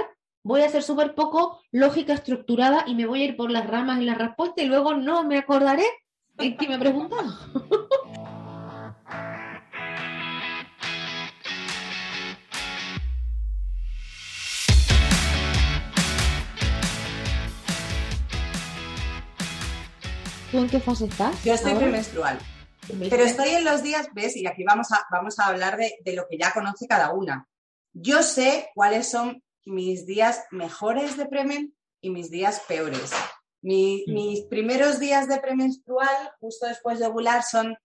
voy 0.50 0.64
a 0.64 0.70
ser 0.70 0.82
súper 0.82 1.14
poco 1.14 1.62
lógica, 1.72 2.12
estructurada 2.12 2.84
y 2.88 2.96
me 2.96 3.06
voy 3.06 3.22
a 3.22 3.26
ir 3.26 3.38
por 3.38 3.52
las 3.52 3.68
ramas 3.68 4.02
y 4.02 4.06
la 4.06 4.16
respuesta 4.16 4.64
y 4.64 4.66
luego 4.66 4.96
no 4.96 5.24
me 5.24 5.38
acordaré 5.38 5.86
en 6.40 6.58
qué 6.58 6.68
me 6.68 6.80
preguntado. 6.80 7.38
¿Tú 20.50 20.58
en 20.58 20.68
qué 20.68 20.80
fase 20.80 21.06
estás? 21.06 21.44
Yo 21.44 21.54
estoy 21.54 21.76
premenstrual. 21.76 22.40
Pero 23.08 23.24
estoy 23.24 23.50
en 23.50 23.66
los 23.66 23.84
días, 23.84 24.10
¿ves? 24.16 24.36
Y 24.36 24.48
aquí 24.48 24.64
vamos 24.64 24.92
a, 24.92 25.06
vamos 25.12 25.38
a 25.38 25.46
hablar 25.46 25.78
de, 25.78 26.00
de 26.04 26.14
lo 26.14 26.28
que 26.28 26.40
ya 26.40 26.52
conoce 26.54 26.88
cada 26.88 27.14
una. 27.14 27.48
Yo 27.94 28.24
sé 28.24 28.72
cuáles 28.74 29.08
son 29.08 29.44
mis 29.66 30.06
días 30.06 30.46
mejores 30.52 31.18
de 31.18 31.26
premen 31.26 31.76
y 32.02 32.10
mis 32.10 32.32
días 32.32 32.62
peores. 32.68 33.12
Mm. 33.62 34.14
Mis 34.14 34.42
primeros 34.46 35.00
días 35.00 35.28
de 35.28 35.40
premenstrual, 35.40 36.32
justo 36.40 36.68
después 36.68 37.00
de 37.00 37.08
ovular, 37.08 37.44
son 37.44 37.78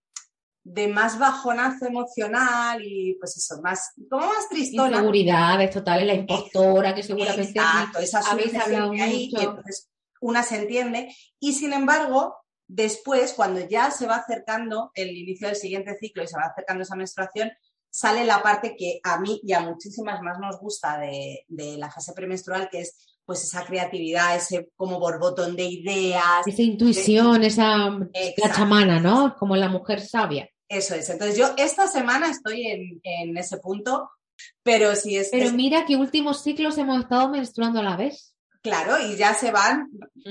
de 0.64 0.88
más 0.88 1.18
bajonazo 1.18 1.86
emocional 1.86 2.80
y 2.82 3.14
pues 3.20 3.36
eso, 3.36 3.60
más, 3.60 3.92
como 4.08 4.26
más 4.26 4.48
tristona. 4.48 4.96
Inseguridades 4.96 5.70
totales, 5.70 6.06
la 6.06 6.14
impostora 6.14 6.94
que 6.94 7.02
seguramente 7.02 7.50
Exacto, 7.50 7.98
esa 7.98 8.20
habéis 8.20 8.54
hablado 8.54 8.92
ahí, 8.92 9.30
que 9.30 9.42
entonces 9.42 9.90
una 10.20 10.42
se 10.42 10.56
entiende. 10.56 11.14
Y 11.38 11.52
sin 11.52 11.74
embargo, 11.74 12.34
después, 12.66 13.34
cuando 13.34 13.60
ya 13.60 13.90
se 13.90 14.06
va 14.06 14.16
acercando 14.16 14.90
el 14.94 15.10
inicio 15.10 15.48
del 15.48 15.56
siguiente 15.56 15.96
ciclo 15.98 16.22
y 16.22 16.28
se 16.28 16.36
va 16.38 16.44
acercando 16.44 16.82
esa 16.82 16.96
menstruación, 16.96 17.52
sale 17.94 18.24
la 18.24 18.42
parte 18.42 18.74
que 18.76 18.98
a 19.04 19.20
mí 19.20 19.40
y 19.44 19.52
a 19.52 19.60
muchísimas 19.60 20.20
más 20.20 20.40
nos 20.40 20.58
gusta 20.58 20.98
de, 20.98 21.44
la 21.78 21.92
fase 21.92 22.12
premenstrual, 22.12 22.68
que 22.68 22.80
es 22.80 22.96
pues 23.24 23.44
esa 23.44 23.64
creatividad, 23.64 24.34
ese 24.34 24.68
como 24.74 24.98
borbotón 24.98 25.54
de 25.54 25.62
ideas. 25.62 26.44
Esa 26.44 26.62
intuición, 26.62 27.44
esa 27.44 27.88
la 28.36 28.52
chamana, 28.52 28.98
¿no? 28.98 29.36
Como 29.38 29.54
la 29.54 29.68
mujer 29.68 30.00
sabia. 30.00 30.50
Eso 30.68 30.96
es. 30.96 31.08
Entonces 31.08 31.38
yo 31.38 31.54
esta 31.56 31.86
semana 31.86 32.32
estoy 32.32 32.66
en, 32.66 33.00
en 33.04 33.36
ese 33.38 33.58
punto, 33.58 34.10
pero 34.64 34.96
si 34.96 35.16
es... 35.16 35.28
Pero 35.30 35.52
mira 35.52 35.86
que 35.86 35.94
últimos 35.94 36.42
ciclos 36.42 36.76
hemos 36.78 37.00
estado 37.00 37.28
menstruando 37.28 37.78
a 37.78 37.84
la 37.84 37.96
vez. 37.96 38.33
Claro, 38.64 38.94
y 38.98 39.14
ya 39.14 39.34
se 39.34 39.52
van 39.52 39.90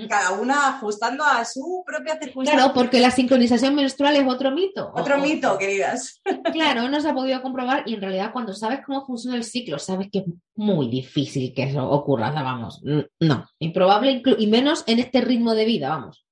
cada 0.09 0.31
una 0.31 0.69
ajustando 0.69 1.23
a 1.23 1.45
su 1.45 1.83
propia 1.85 2.17
circunstancia. 2.19 2.63
Claro, 2.63 2.73
porque 2.73 2.99
la 2.99 3.11
sincronización 3.11 3.75
menstrual 3.75 4.15
es 4.15 4.27
otro 4.27 4.49
mito. 4.49 4.91
Otro 4.95 5.19
mito, 5.19 5.55
queridas. 5.59 6.19
Claro, 6.51 6.89
no 6.89 6.99
se 6.99 7.09
ha 7.09 7.13
podido 7.13 7.43
comprobar 7.43 7.83
y 7.85 7.93
en 7.93 8.01
realidad 8.01 8.31
cuando 8.33 8.53
sabes 8.53 8.79
cómo 8.83 9.05
funciona 9.05 9.37
el 9.37 9.43
ciclo, 9.43 9.77
sabes 9.77 10.09
que 10.11 10.19
es 10.19 10.25
muy 10.55 10.89
difícil 10.89 11.53
que 11.53 11.63
eso 11.63 11.87
ocurra, 11.87 12.31
vamos, 12.31 12.81
no, 13.19 13.45
improbable 13.59 14.23
y 14.37 14.47
menos 14.47 14.83
en 14.87 14.99
este 14.99 15.21
ritmo 15.21 15.53
de 15.53 15.65
vida, 15.65 15.89
vamos. 15.89 16.22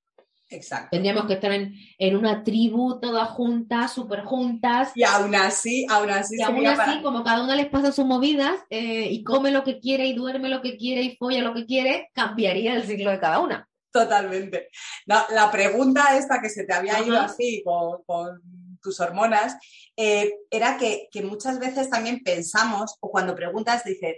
Exacto. 0.51 0.89
Tendríamos 0.91 1.25
que 1.25 1.33
estar 1.33 1.51
en, 1.51 2.15
una 2.15 2.43
tribu 2.43 2.99
todas 2.99 3.29
juntas, 3.29 3.93
súper 3.93 4.23
juntas. 4.23 4.91
Y 4.95 5.03
aún 5.03 5.33
así, 5.33 5.87
aún 5.89 6.09
así. 6.09 6.35
Y 6.37 6.41
aún 6.41 6.67
así, 6.67 7.01
como 7.01 7.23
cada 7.23 7.43
una 7.43 7.55
les 7.55 7.67
pasa 7.67 7.91
sus 7.93 8.05
movidas 8.05 8.59
eh, 8.69 9.07
y 9.09 9.23
come 9.23 9.51
lo 9.51 9.63
que 9.63 9.79
quiere 9.79 10.05
y 10.05 10.13
duerme 10.13 10.49
lo 10.49 10.61
que 10.61 10.77
quiere 10.77 11.03
y 11.03 11.15
folla 11.15 11.41
lo 11.41 11.53
que 11.53 11.65
quiere, 11.65 12.09
cambiaría 12.13 12.75
el 12.75 12.83
ciclo 12.83 13.11
de 13.11 13.19
cada 13.19 13.39
una. 13.39 13.67
Totalmente. 13.91 14.69
la 15.05 15.51
pregunta 15.51 16.17
esta 16.17 16.41
que 16.41 16.49
se 16.49 16.63
te 16.63 16.73
había 16.73 17.01
ido 17.01 17.19
así 17.19 17.61
con, 17.65 18.41
tus 18.81 18.99
hormonas 18.99 19.57
eh, 19.95 20.33
era 20.49 20.77
que, 20.77 21.07
muchas 21.23 21.59
veces 21.59 21.89
también 21.89 22.21
pensamos, 22.23 22.97
o 22.99 23.11
cuando 23.11 23.35
preguntas, 23.35 23.83
dices, 23.83 24.15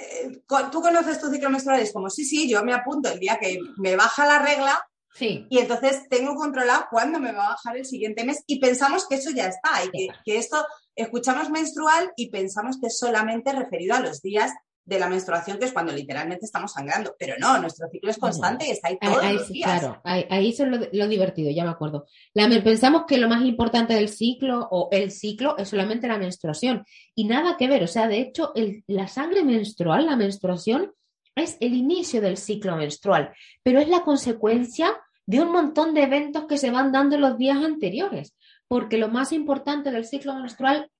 eh, 0.00 0.42
¿tú 0.72 0.82
conoces 0.82 1.20
tu 1.20 1.30
ciclo 1.30 1.50
menstrual? 1.50 1.80
Es 1.80 1.92
como, 1.92 2.10
sí, 2.10 2.24
sí, 2.24 2.48
yo 2.48 2.62
me 2.64 2.74
apunto 2.74 3.10
el 3.10 3.20
día 3.20 3.38
que 3.40 3.58
me 3.76 3.96
baja 3.96 4.26
la 4.26 4.40
regla 4.40 4.86
y 5.20 5.58
entonces 5.58 6.08
tengo 6.08 6.34
controlado 6.34 6.86
cuándo 6.90 7.18
me 7.18 7.32
va 7.32 7.46
a 7.46 7.50
bajar 7.50 7.76
el 7.76 7.84
siguiente 7.84 8.24
mes 8.24 8.42
y 8.46 8.58
pensamos 8.58 9.06
que 9.08 9.16
eso 9.16 9.30
ya 9.30 9.46
está 9.46 9.84
y 9.84 9.90
que, 9.90 10.08
que, 10.24 10.38
esto, 10.38 10.64
escuchamos 10.94 11.50
menstrual 11.50 12.10
y 12.16 12.30
pensamos 12.30 12.78
que 12.80 12.88
es 12.88 12.98
solamente 12.98 13.52
referido 13.52 13.94
a 13.94 14.00
los 14.00 14.22
días 14.22 14.52
de 14.86 15.00
la 15.00 15.08
menstruación, 15.08 15.58
que 15.58 15.64
es 15.64 15.72
cuando 15.72 15.92
literalmente 15.92 16.46
estamos 16.46 16.72
sangrando. 16.72 17.14
Pero 17.18 17.34
no, 17.38 17.58
nuestro 17.58 17.88
ciclo 17.90 18.10
es 18.10 18.18
constante 18.18 18.68
y 18.68 18.70
está 18.70 18.88
ahí 18.88 18.98
todos 19.00 19.32
los 19.32 19.48
días. 19.48 19.80
Claro, 19.80 20.00
ahí, 20.04 20.24
ahí 20.30 20.50
es 20.50 20.60
lo, 20.92 21.08
divertido, 21.08 21.50
ya 21.50 21.64
me 21.64 21.70
acuerdo. 21.70 22.06
La, 22.32 22.48
pensamos 22.62 23.02
que 23.06 23.18
lo 23.18 23.28
más 23.28 23.44
importante 23.44 23.94
del 23.94 24.08
ciclo 24.08 24.68
o 24.70 24.88
el 24.92 25.10
ciclo 25.10 25.58
es 25.58 25.68
solamente 25.68 26.06
la 26.06 26.18
menstruación 26.18 26.84
y 27.16 27.24
nada 27.24 27.56
que 27.56 27.68
ver. 27.68 27.82
O 27.82 27.88
sea, 27.88 28.06
de 28.06 28.20
hecho, 28.20 28.52
el, 28.54 28.84
la 28.86 29.08
sangre 29.08 29.42
menstrual, 29.42 30.06
la 30.06 30.16
menstruación, 30.16 30.92
es 31.34 31.58
el 31.60 31.74
inicio 31.74 32.22
del 32.22 32.38
ciclo 32.38 32.76
menstrual, 32.76 33.34
pero 33.62 33.78
es 33.78 33.88
la 33.88 34.02
consecuencia 34.02 34.96
de 35.26 35.40
un 35.40 35.52
montón 35.52 35.92
de 35.92 36.04
eventos 36.04 36.46
que 36.46 36.56
se 36.56 36.70
van 36.70 36.92
dando 36.92 37.16
en 37.16 37.20
los 37.20 37.36
días 37.36 37.58
anteriores, 37.58 38.34
porque 38.68 38.96
lo 38.96 39.08
más 39.08 39.32
importante 39.32 39.90
del 39.90 40.04
ciclo 40.04 40.34
menstrual, 40.34 40.90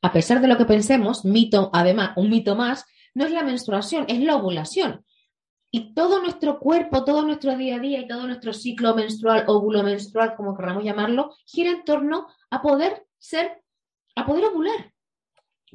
a 0.00 0.12
pesar 0.12 0.40
de 0.40 0.48
lo 0.48 0.56
que 0.56 0.64
pensemos, 0.64 1.24
mito, 1.24 1.70
además, 1.72 2.12
un 2.16 2.30
mito 2.30 2.56
más, 2.56 2.84
no 3.14 3.24
es 3.24 3.32
la 3.32 3.42
menstruación, 3.42 4.06
es 4.08 4.20
la 4.20 4.36
ovulación. 4.36 5.04
Y 5.70 5.94
todo 5.94 6.20
nuestro 6.20 6.58
cuerpo, 6.58 7.04
todo 7.04 7.22
nuestro 7.22 7.56
día 7.56 7.76
a 7.76 7.78
día 7.78 8.00
y 8.00 8.08
todo 8.08 8.26
nuestro 8.26 8.52
ciclo 8.52 8.94
menstrual, 8.94 9.44
óvulo 9.46 9.82
menstrual, 9.82 10.34
como 10.36 10.56
queramos 10.56 10.84
llamarlo, 10.84 11.34
gira 11.46 11.70
en 11.70 11.84
torno 11.84 12.26
a 12.50 12.62
poder 12.62 13.06
ser, 13.18 13.62
a 14.14 14.26
poder 14.26 14.44
ovular. 14.46 14.92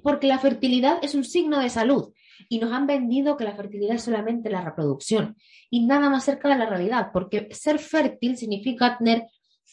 Porque 0.04 0.28
la 0.28 0.38
fertilidad 0.38 1.00
es 1.02 1.16
un 1.16 1.24
signo 1.24 1.60
de 1.60 1.70
salud 1.70 2.14
y 2.50 2.60
nos 2.60 2.72
han 2.72 2.88
vendido 2.88 3.38
que 3.38 3.44
la 3.44 3.56
fertilidad 3.56 3.96
es 3.96 4.04
solamente 4.04 4.50
la 4.50 4.62
reproducción 4.62 5.36
y 5.70 5.86
nada 5.86 6.10
más 6.10 6.26
cerca 6.26 6.50
de 6.50 6.58
la 6.58 6.66
realidad, 6.66 7.10
porque 7.14 7.48
ser 7.52 7.80
fértil 7.80 8.38
significa 8.38 8.98
tener 8.98 9.28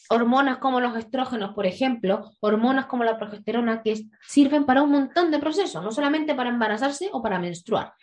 hormonas 0.09 0.57
como 0.57 0.79
los 0.79 0.95
estrógenos, 0.97 1.53
por 1.53 1.65
ejemplo, 1.65 2.31
hormonas 2.39 2.85
como 2.85 3.03
la 3.03 3.17
progesterona, 3.17 3.81
que 3.81 4.05
sirven 4.27 4.65
para 4.65 4.83
un 4.83 4.91
montón 4.91 5.31
de 5.31 5.39
procesos, 5.39 5.83
no 5.83 5.91
solamente 5.91 6.35
para 6.35 6.49
embarazarse 6.49 7.09
o 7.11 7.21
para 7.21 7.39
menstruar. 7.39 7.93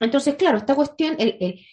Entonces, 0.00 0.34
claro, 0.34 0.58
esta 0.58 0.74
cuestión, 0.74 1.16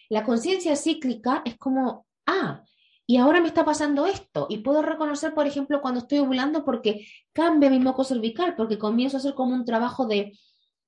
la 0.10 0.23
conciencia 0.23 0.75
cíclica 0.75 1.41
es 1.45 1.58
como, 1.58 2.06
ah, 2.28 2.63
y 3.08 3.17
ahora 3.17 3.41
me 3.41 3.47
está 3.47 3.65
pasando 3.65 4.06
esto, 4.06 4.45
y 4.49 4.60
puedo 4.60 4.82
reconocer, 4.84 5.34
por 5.34 5.47
ejemplo, 5.47 5.82
cuando 5.82 6.02
estoy 6.02 6.19
ovulando 6.19 6.63
porque 6.63 7.08
cambia 7.34 7.69
mi 7.69 7.80
moco 7.80 8.04
cervical, 8.04 8.56
porque 8.56 8.78
comienzo 8.78 9.17
a 9.17 9.19
hacer 9.19 9.34
como 9.34 9.56
un 9.56 9.65
trabajo 9.65 10.06
de, 10.06 10.38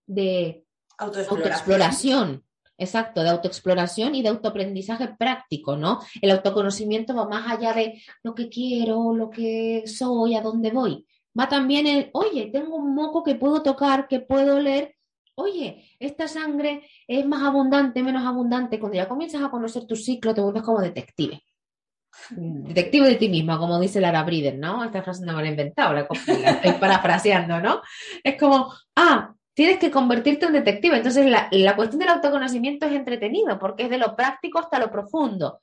de 0.05 0.63
autoexploración. 1.01 2.43
Exacto, 2.77 3.21
de 3.21 3.29
autoexploración 3.29 4.15
y 4.15 4.23
de 4.23 4.29
autoaprendizaje 4.29 5.09
práctico, 5.09 5.77
¿no? 5.77 5.99
El 6.19 6.31
autoconocimiento 6.31 7.13
va 7.13 7.27
más 7.27 7.51
allá 7.51 7.73
de 7.73 8.01
lo 8.23 8.33
que 8.33 8.49
quiero, 8.49 9.13
lo 9.13 9.29
que 9.29 9.83
soy, 9.85 10.35
a 10.35 10.41
dónde 10.41 10.71
voy. 10.71 11.05
Va 11.39 11.47
también 11.47 11.85
el, 11.85 12.09
oye, 12.13 12.49
tengo 12.51 12.75
un 12.75 12.95
moco 12.95 13.23
que 13.23 13.35
puedo 13.35 13.61
tocar, 13.61 14.07
que 14.07 14.19
puedo 14.19 14.55
oler, 14.55 14.95
oye, 15.35 15.85
esta 15.99 16.27
sangre 16.27 16.87
es 17.07 17.23
más 17.25 17.43
abundante, 17.43 18.01
menos 18.01 18.25
abundante. 18.25 18.79
Cuando 18.79 18.97
ya 18.97 19.07
comienzas 19.07 19.43
a 19.43 19.51
conocer 19.51 19.85
tu 19.85 19.95
ciclo, 19.95 20.33
te 20.33 20.41
vuelves 20.41 20.63
como 20.63 20.81
detective. 20.81 21.39
Detective 22.31 23.07
de 23.07 23.15
ti 23.15 23.29
misma, 23.29 23.57
como 23.57 23.79
dice 23.79 24.01
Lara 24.01 24.23
Briden, 24.23 24.59
¿no? 24.59 24.83
Esta 24.83 25.01
frase 25.01 25.25
no 25.25 25.33
me 25.33 25.43
la 25.43 25.47
he 25.47 25.51
inventado, 25.51 25.93
la, 25.93 26.01
estoy 26.01 26.73
parafraseando, 26.79 27.61
¿no? 27.61 27.81
Es 28.23 28.37
como, 28.37 28.73
ah, 28.95 29.33
tienes 29.53 29.79
que 29.79 29.91
convertirte 29.91 30.45
en 30.45 30.53
detective. 30.53 30.97
Entonces, 30.97 31.25
la, 31.25 31.47
la, 31.51 31.75
cuestión 31.75 31.99
del 31.99 32.09
autoconocimiento 32.09 32.85
es 32.85 32.93
entretenido, 32.93 33.59
porque 33.59 33.83
es 33.83 33.89
de 33.89 33.97
lo 33.97 34.15
práctico 34.15 34.59
hasta 34.59 34.79
lo 34.79 34.91
profundo. 34.91 35.59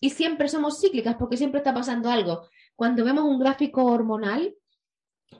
Y 0.00 0.10
siempre 0.10 0.48
somos 0.48 0.80
cíclicas, 0.80 1.16
porque 1.16 1.36
siempre 1.36 1.58
está 1.58 1.72
pasando 1.72 2.10
algo. 2.10 2.48
Cuando 2.76 3.04
vemos 3.04 3.24
un 3.24 3.38
gráfico 3.38 3.84
hormonal, 3.84 4.54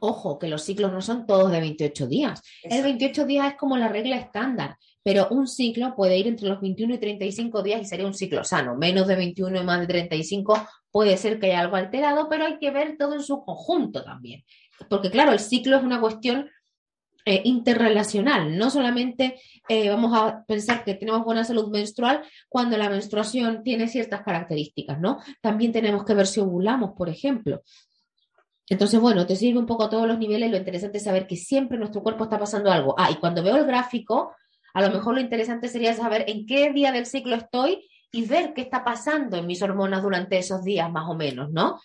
Ojo, 0.00 0.38
que 0.38 0.48
los 0.48 0.62
ciclos 0.62 0.92
no 0.92 1.00
son 1.00 1.26
todos 1.26 1.50
de 1.50 1.60
28 1.60 2.06
días. 2.06 2.42
El 2.62 2.82
28 2.82 3.26
días 3.26 3.52
es 3.52 3.56
como 3.56 3.76
la 3.76 3.88
regla 3.88 4.16
estándar, 4.16 4.76
pero 5.02 5.28
un 5.30 5.46
ciclo 5.46 5.94
puede 5.94 6.18
ir 6.18 6.26
entre 6.26 6.48
los 6.48 6.60
21 6.60 6.94
y 6.94 6.98
35 6.98 7.62
días 7.62 7.82
y 7.82 7.84
sería 7.84 8.06
un 8.06 8.14
ciclo 8.14 8.44
sano. 8.44 8.76
Menos 8.76 9.06
de 9.06 9.16
21 9.16 9.60
y 9.60 9.64
más 9.64 9.80
de 9.80 9.86
35 9.86 10.66
puede 10.90 11.16
ser 11.16 11.38
que 11.38 11.46
haya 11.46 11.60
algo 11.60 11.76
alterado, 11.76 12.28
pero 12.28 12.46
hay 12.46 12.58
que 12.58 12.70
ver 12.70 12.96
todo 12.98 13.14
en 13.14 13.22
su 13.22 13.44
conjunto 13.44 14.02
también. 14.04 14.44
Porque 14.88 15.10
claro, 15.10 15.32
el 15.32 15.38
ciclo 15.38 15.76
es 15.76 15.82
una 15.82 16.00
cuestión 16.00 16.50
eh, 17.26 17.40
interrelacional. 17.44 18.58
No 18.58 18.68
solamente 18.68 19.40
eh, 19.68 19.88
vamos 19.88 20.12
a 20.14 20.44
pensar 20.44 20.84
que 20.84 20.94
tenemos 20.94 21.24
buena 21.24 21.42
salud 21.42 21.70
menstrual 21.70 22.22
cuando 22.50 22.76
la 22.76 22.90
menstruación 22.90 23.62
tiene 23.62 23.88
ciertas 23.88 24.22
características, 24.22 25.00
¿no? 25.00 25.18
También 25.40 25.72
tenemos 25.72 26.04
que 26.04 26.12
ver 26.12 26.26
si 26.26 26.40
ovulamos, 26.40 26.92
por 26.96 27.08
ejemplo. 27.08 27.62
Entonces, 28.68 29.00
bueno, 29.00 29.26
te 29.26 29.36
sirve 29.36 29.58
un 29.58 29.66
poco 29.66 29.84
a 29.84 29.88
todos 29.90 30.06
los 30.06 30.18
niveles. 30.18 30.50
Lo 30.50 30.58
interesante 30.58 30.98
es 30.98 31.04
saber 31.04 31.26
que 31.26 31.36
siempre 31.36 31.78
nuestro 31.78 32.02
cuerpo 32.02 32.24
está 32.24 32.38
pasando 32.38 32.70
algo. 32.70 32.94
Ah, 32.98 33.10
y 33.10 33.16
cuando 33.16 33.42
veo 33.42 33.56
el 33.56 33.66
gráfico, 33.66 34.34
a 34.74 34.82
lo 34.82 34.90
mejor 34.90 35.14
lo 35.14 35.20
interesante 35.20 35.68
sería 35.68 35.94
saber 35.94 36.24
en 36.28 36.46
qué 36.46 36.72
día 36.72 36.92
del 36.92 37.06
ciclo 37.06 37.36
estoy 37.36 37.88
y 38.12 38.26
ver 38.26 38.52
qué 38.54 38.60
está 38.60 38.84
pasando 38.84 39.36
en 39.38 39.46
mis 39.46 39.62
hormonas 39.62 40.02
durante 40.02 40.36
esos 40.38 40.62
días, 40.62 40.90
más 40.90 41.08
o 41.08 41.14
menos, 41.14 41.50
¿no? 41.50 41.80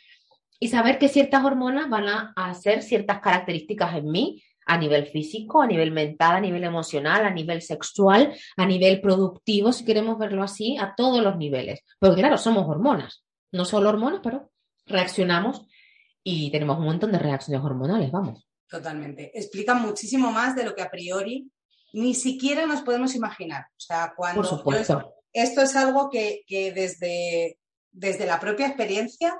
Y 0.60 0.68
saber 0.68 1.00
que 1.00 1.08
ciertas 1.08 1.44
hormonas 1.46 1.90
van 1.90 2.10
a 2.10 2.34
hacer 2.36 2.84
ciertas 2.84 3.20
características 3.20 3.96
en 3.96 4.12
mí 4.12 4.44
a 4.70 4.78
nivel 4.78 5.08
físico, 5.08 5.64
a 5.64 5.68
nivel 5.68 5.92
mental, 5.92 6.36
a 6.36 6.40
nivel 6.40 6.64
emocional, 6.64 7.26
a 7.26 7.32
nivel 7.32 7.64
sexual, 7.64 8.36
a 8.56 8.66
nivel 8.68 9.02
productivo, 9.02 9.74
si 9.74 9.84
queremos 9.84 10.20
verlo 10.20 10.44
así, 10.44 10.78
a 10.78 10.94
todos 10.96 11.24
los 11.24 11.38
niveles. 11.38 11.84
Porque 12.00 12.22
claro, 12.22 12.38
somos 12.38 12.70
hormonas, 12.70 13.26
no 13.52 13.66
solo 13.66 13.90
hormonas, 13.90 14.22
pero 14.24 14.52
reaccionamos 14.86 15.66
y 16.24 16.52
tenemos 16.52 16.78
un 16.78 16.86
montón 16.86 17.12
de 17.12 17.18
reacciones 17.18 17.66
hormonales, 17.66 18.12
vamos. 18.12 18.48
Totalmente. 18.70 19.32
Explica 19.34 19.74
muchísimo 19.74 20.32
más 20.32 20.56
de 20.56 20.66
lo 20.66 20.76
que 20.76 20.84
a 20.84 20.92
priori 20.92 21.50
ni 21.94 22.14
siquiera 22.14 22.68
nos 22.68 22.82
podemos 22.82 23.16
imaginar. 23.16 23.64
O 23.72 23.80
sea, 23.80 24.14
cuando... 24.16 24.42
Por 24.42 24.48
supuesto. 24.48 25.16
esto 25.34 25.64
es 25.64 25.76
algo 25.76 26.12
que, 26.12 26.44
desde, 26.48 27.58
desde 27.92 28.28
la 28.28 28.40
propia 28.40 28.68
experiencia, 28.68 29.36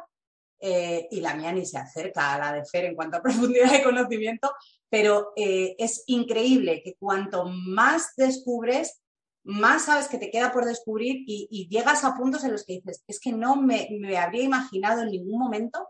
eh, 0.60 1.08
y 1.12 1.22
la 1.22 1.36
mía 1.36 1.54
ni 1.54 1.68
se 1.68 1.78
acerca 1.78 2.34
a 2.34 2.40
la 2.40 2.52
de 2.52 2.66
Fer 2.66 2.86
en 2.86 2.96
cuanto 2.96 3.18
a 3.18 3.22
profundidad 3.22 3.72
de 3.72 3.84
conocimiento, 3.84 4.52
pero 4.90 5.34
eh, 5.36 5.76
es 5.78 6.04
increíble 6.08 6.82
que 6.84 6.96
cuanto 6.96 7.46
más 7.46 8.16
descubres, 8.16 9.02
más 9.44 9.86
sabes 9.86 10.08
que 10.08 10.18
te 10.18 10.32
queda 10.32 10.52
por 10.52 10.66
descubrir 10.66 11.24
y, 11.26 11.68
llegas 11.70 12.04
a 12.04 12.16
puntos 12.16 12.44
en 12.44 12.52
los 12.52 12.66
que 12.66 12.74
dices, 12.74 13.04
es 13.08 13.20
que 13.20 13.32
no 13.32 13.56
me, 13.56 13.88
me 14.00 14.18
habría 14.18 14.44
imaginado 14.44 15.02
en 15.02 15.10
ningún 15.10 15.40
momento 15.40 15.88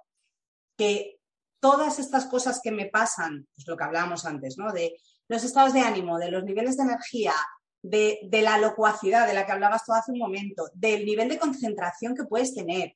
que 0.78 1.20
todas 1.60 2.00
estas 2.00 2.26
cosas 2.26 2.62
que 2.64 2.72
me 2.72 2.88
pasan, 2.88 3.48
pues 3.56 3.68
lo 3.68 3.76
que 3.76 3.84
hablábamos 3.84 4.26
antes, 4.26 4.58
¿no? 4.58 4.72
De 4.72 4.98
los 5.28 5.44
estados 5.44 5.74
de 5.74 5.82
ánimo, 5.82 6.18
de 6.18 6.32
los 6.32 6.44
niveles 6.44 6.78
de 6.78 6.84
energía, 6.84 7.34
de, 7.82 8.28
la 8.32 8.58
locuacidad 8.58 9.28
de 9.28 9.34
la 9.34 9.46
que 9.46 9.52
hablabas 9.52 9.86
tú 9.86 9.94
hace 9.94 10.12
un 10.12 10.20
momento, 10.20 10.70
del 10.74 11.06
nivel 11.06 11.30
de 11.30 11.40
concentración 11.40 12.16
que 12.16 12.26
puedes 12.26 12.54
tener. 12.54 12.96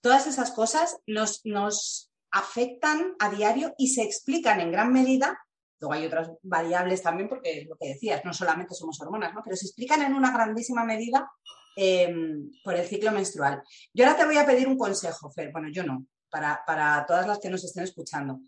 Todas 0.00 0.26
esas 0.26 0.52
cosas 0.52 0.98
nos, 1.06 1.40
nos 1.44 2.07
afectan 2.30 3.14
a 3.18 3.30
diario 3.30 3.74
y 3.78 3.88
se 3.88 4.02
explican 4.02 4.60
en 4.60 4.72
gran 4.72 4.92
medida. 4.92 5.38
Luego 5.80 5.94
hay 5.94 6.06
otras 6.06 6.30
variables 6.42 7.02
también, 7.02 7.28
porque 7.28 7.66
lo 7.68 7.76
que 7.76 7.88
decías, 7.88 8.24
no 8.24 8.32
solamente 8.32 8.74
somos 8.74 9.00
hormonas, 9.00 9.32
¿no? 9.34 9.42
pero 9.44 9.56
se 9.56 9.66
explican 9.66 10.02
en 10.02 10.14
una 10.14 10.32
grandísima 10.32 10.84
medida 10.84 11.30
em, 11.76 12.50
por 12.64 12.74
el 12.74 12.86
ciclo 12.86 13.12
menstrual. 13.12 13.62
Yo 13.94 14.04
ahora 14.04 14.18
te 14.18 14.26
voy 14.26 14.36
a 14.36 14.46
pedir 14.46 14.66
un 14.66 14.76
consejo, 14.76 15.30
Fer. 15.30 15.52
Bueno, 15.52 15.68
yo 15.70 15.84
no, 15.84 16.06
para, 16.30 17.04
todas 17.06 17.26
las 17.26 17.38
que 17.38 17.50
nos 17.50 17.64
estén 17.64 17.84
escuchando. 17.84 18.40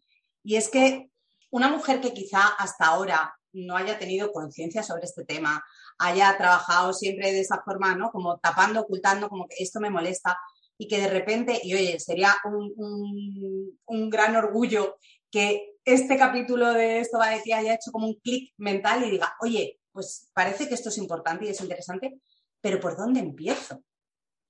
Y 0.42 0.56
es 0.56 0.68
que 0.68 1.10
una 1.50 1.68
mujer 1.68 2.00
que 2.00 2.12
quizá 2.12 2.48
hasta 2.58 2.86
ahora 2.86 3.34
no 3.52 3.76
haya 3.76 3.98
tenido 3.98 4.32
conciencia 4.32 4.82
sobre 4.82 5.04
este 5.04 5.24
tema, 5.24 5.64
haya 5.98 6.36
trabajado 6.36 6.92
siempre 6.92 7.32
de 7.32 7.40
esa 7.40 7.62
forma, 7.62 7.94
¿no? 7.94 8.10
Como 8.10 8.38
tapando, 8.38 8.80
ocultando, 8.80 9.28
como 9.28 9.46
que 9.48 9.56
esto 9.62 9.80
me 9.80 9.90
molesta, 9.90 10.38
y 10.80 10.88
que 10.88 10.98
de 10.98 11.08
repente, 11.08 11.60
y 11.62 11.74
oye, 11.74 12.00
sería 12.00 12.34
un, 12.44 13.76
un, 13.84 14.10
gran 14.10 14.34
orgullo 14.34 14.96
que 15.30 15.74
este 15.84 16.16
capítulo 16.16 16.72
de 16.72 17.00
esto 17.00 17.18
va 17.18 17.28
a 17.28 17.34
decir 17.34 17.54
haya 17.54 17.74
hecho 17.74 17.92
como 17.92 18.06
un 18.06 18.14
clic 18.14 18.54
mental 18.56 19.04
y 19.04 19.10
diga, 19.10 19.34
oye, 19.40 19.78
pues 19.92 20.30
parece 20.32 20.68
que 20.68 20.74
esto 20.74 20.88
es 20.88 20.98
importante 20.98 21.44
y 21.44 21.48
es 21.48 21.60
interesante, 21.60 22.18
pero 22.62 22.80
¿por 22.80 22.96
dónde 22.96 23.20
empiezo? 23.20 23.82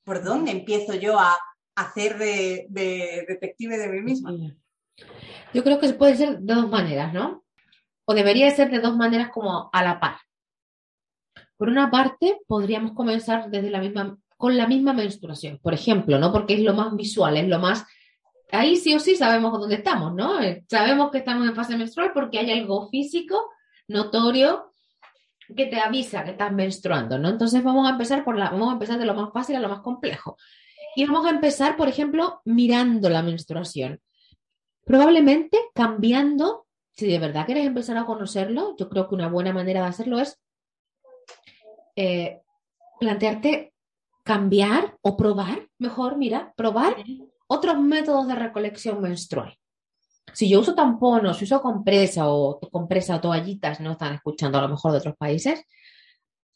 ¿Por 0.05 0.23
dónde 0.23 0.53
empiezo 0.53 0.95
yo 0.95 1.19
a 1.19 1.37
hacer 1.81 2.19
de, 2.19 2.67
detective 3.27 3.79
de 3.79 3.89
mí 3.89 4.03
misma. 4.03 4.33
Yo 5.55 5.65
creo 5.65 5.81
que 5.81 5.93
puede 5.95 6.17
ser 6.17 6.39
de 6.39 6.55
dos 6.55 6.69
maneras, 6.69 7.13
¿no? 7.13 7.45
O 8.05 8.15
debería 8.15 8.51
ser 8.51 8.71
de 8.71 8.81
dos 8.81 8.97
maneras 8.97 9.31
como 9.31 9.71
a 9.73 9.83
la 9.83 10.01
par. 10.01 10.19
Por 11.57 11.69
una 11.69 11.91
parte, 11.91 12.39
podríamos 12.47 12.93
comenzar 12.93 13.51
desde 13.51 13.71
la 13.71 13.81
misma, 13.81 14.19
con 14.41 14.57
la 14.57 14.67
misma 14.67 14.95
menstruación, 14.95 15.59
por 15.59 15.75
ejemplo, 15.75 16.19
¿no? 16.19 16.33
Porque 16.33 16.55
es 16.55 16.61
lo 16.61 16.73
más 16.73 16.97
visual, 16.97 17.37
es 17.37 17.47
lo 17.47 17.59
más... 17.59 17.85
Ahí 18.51 18.77
sí 18.77 18.95
o 18.95 18.99
sí 18.99 19.15
sabemos 19.15 19.53
dónde 19.53 19.75
estamos, 19.75 20.15
¿no? 20.15 20.41
Eh, 20.41 20.65
sabemos 20.67 21.11
que 21.11 21.19
estamos 21.19 21.47
en 21.47 21.55
fase 21.55 21.77
menstrual 21.77 22.13
porque 22.15 22.39
hay 22.39 22.51
algo 22.51 22.89
físico, 22.89 23.51
notorio, 23.87 24.73
que 25.55 25.67
te 25.67 25.79
avisa 25.79 26.25
que 26.25 26.31
estás 26.31 26.53
menstruando, 26.53 27.19
¿no? 27.19 27.29
Entonces 27.29 27.63
vamos 27.63 27.87
a 27.87 27.91
empezar 27.91 28.25
por 28.25 28.39
la, 28.39 28.49
vamos 28.49 28.71
a 28.71 28.73
empezar 28.73 28.99
de 28.99 29.05
lo 29.05 29.13
más 29.13 29.31
fácil 29.31 29.57
a 29.57 29.61
lo 29.61 29.69
más 29.69 29.81
complejo. 29.81 30.39
Y 30.97 31.05
vamos 31.05 31.27
a 31.27 31.31
empezar, 31.31 31.77
por 31.77 31.89
ejemplo, 31.89 32.41
mirando 32.47 33.11
la 33.11 33.23
menstruación. 33.23 34.01
Probablemente 34.87 35.59
cambiando, 35.75 36.67
si 36.93 37.07
de 37.07 37.19
verdad 37.19 37.45
quieres 37.45 37.67
empezar 37.67 37.99
a 37.99 38.07
conocerlo, 38.07 38.75
yo 38.79 38.89
creo 38.89 39.07
que 39.07 39.17
una 39.17 39.29
buena 39.29 39.53
manera 39.53 39.83
de 39.83 39.89
hacerlo 39.89 40.19
es 40.19 40.41
eh, 41.95 42.41
plantearte 42.99 43.70
cambiar 44.31 44.97
o 45.03 45.17
probar, 45.17 45.67
mejor, 45.79 46.17
mira, 46.17 46.55
probar 46.57 46.95
otros 47.49 47.81
métodos 47.81 48.29
de 48.29 48.37
recolección 48.37 49.01
menstrual. 49.01 49.59
Si 50.33 50.49
yo 50.49 50.61
uso 50.61 50.73
tampones, 50.73 51.37
si 51.37 51.47
uso 51.47 51.61
compresa 51.61 52.29
o 52.29 52.61
compresa 52.61 53.17
o 53.17 53.21
toallitas, 53.21 53.81
no 53.81 53.91
están 53.91 54.15
escuchando 54.15 54.57
a 54.57 54.63
lo 54.63 54.69
mejor 54.69 54.93
de 54.93 54.99
otros 54.99 55.17
países, 55.17 55.65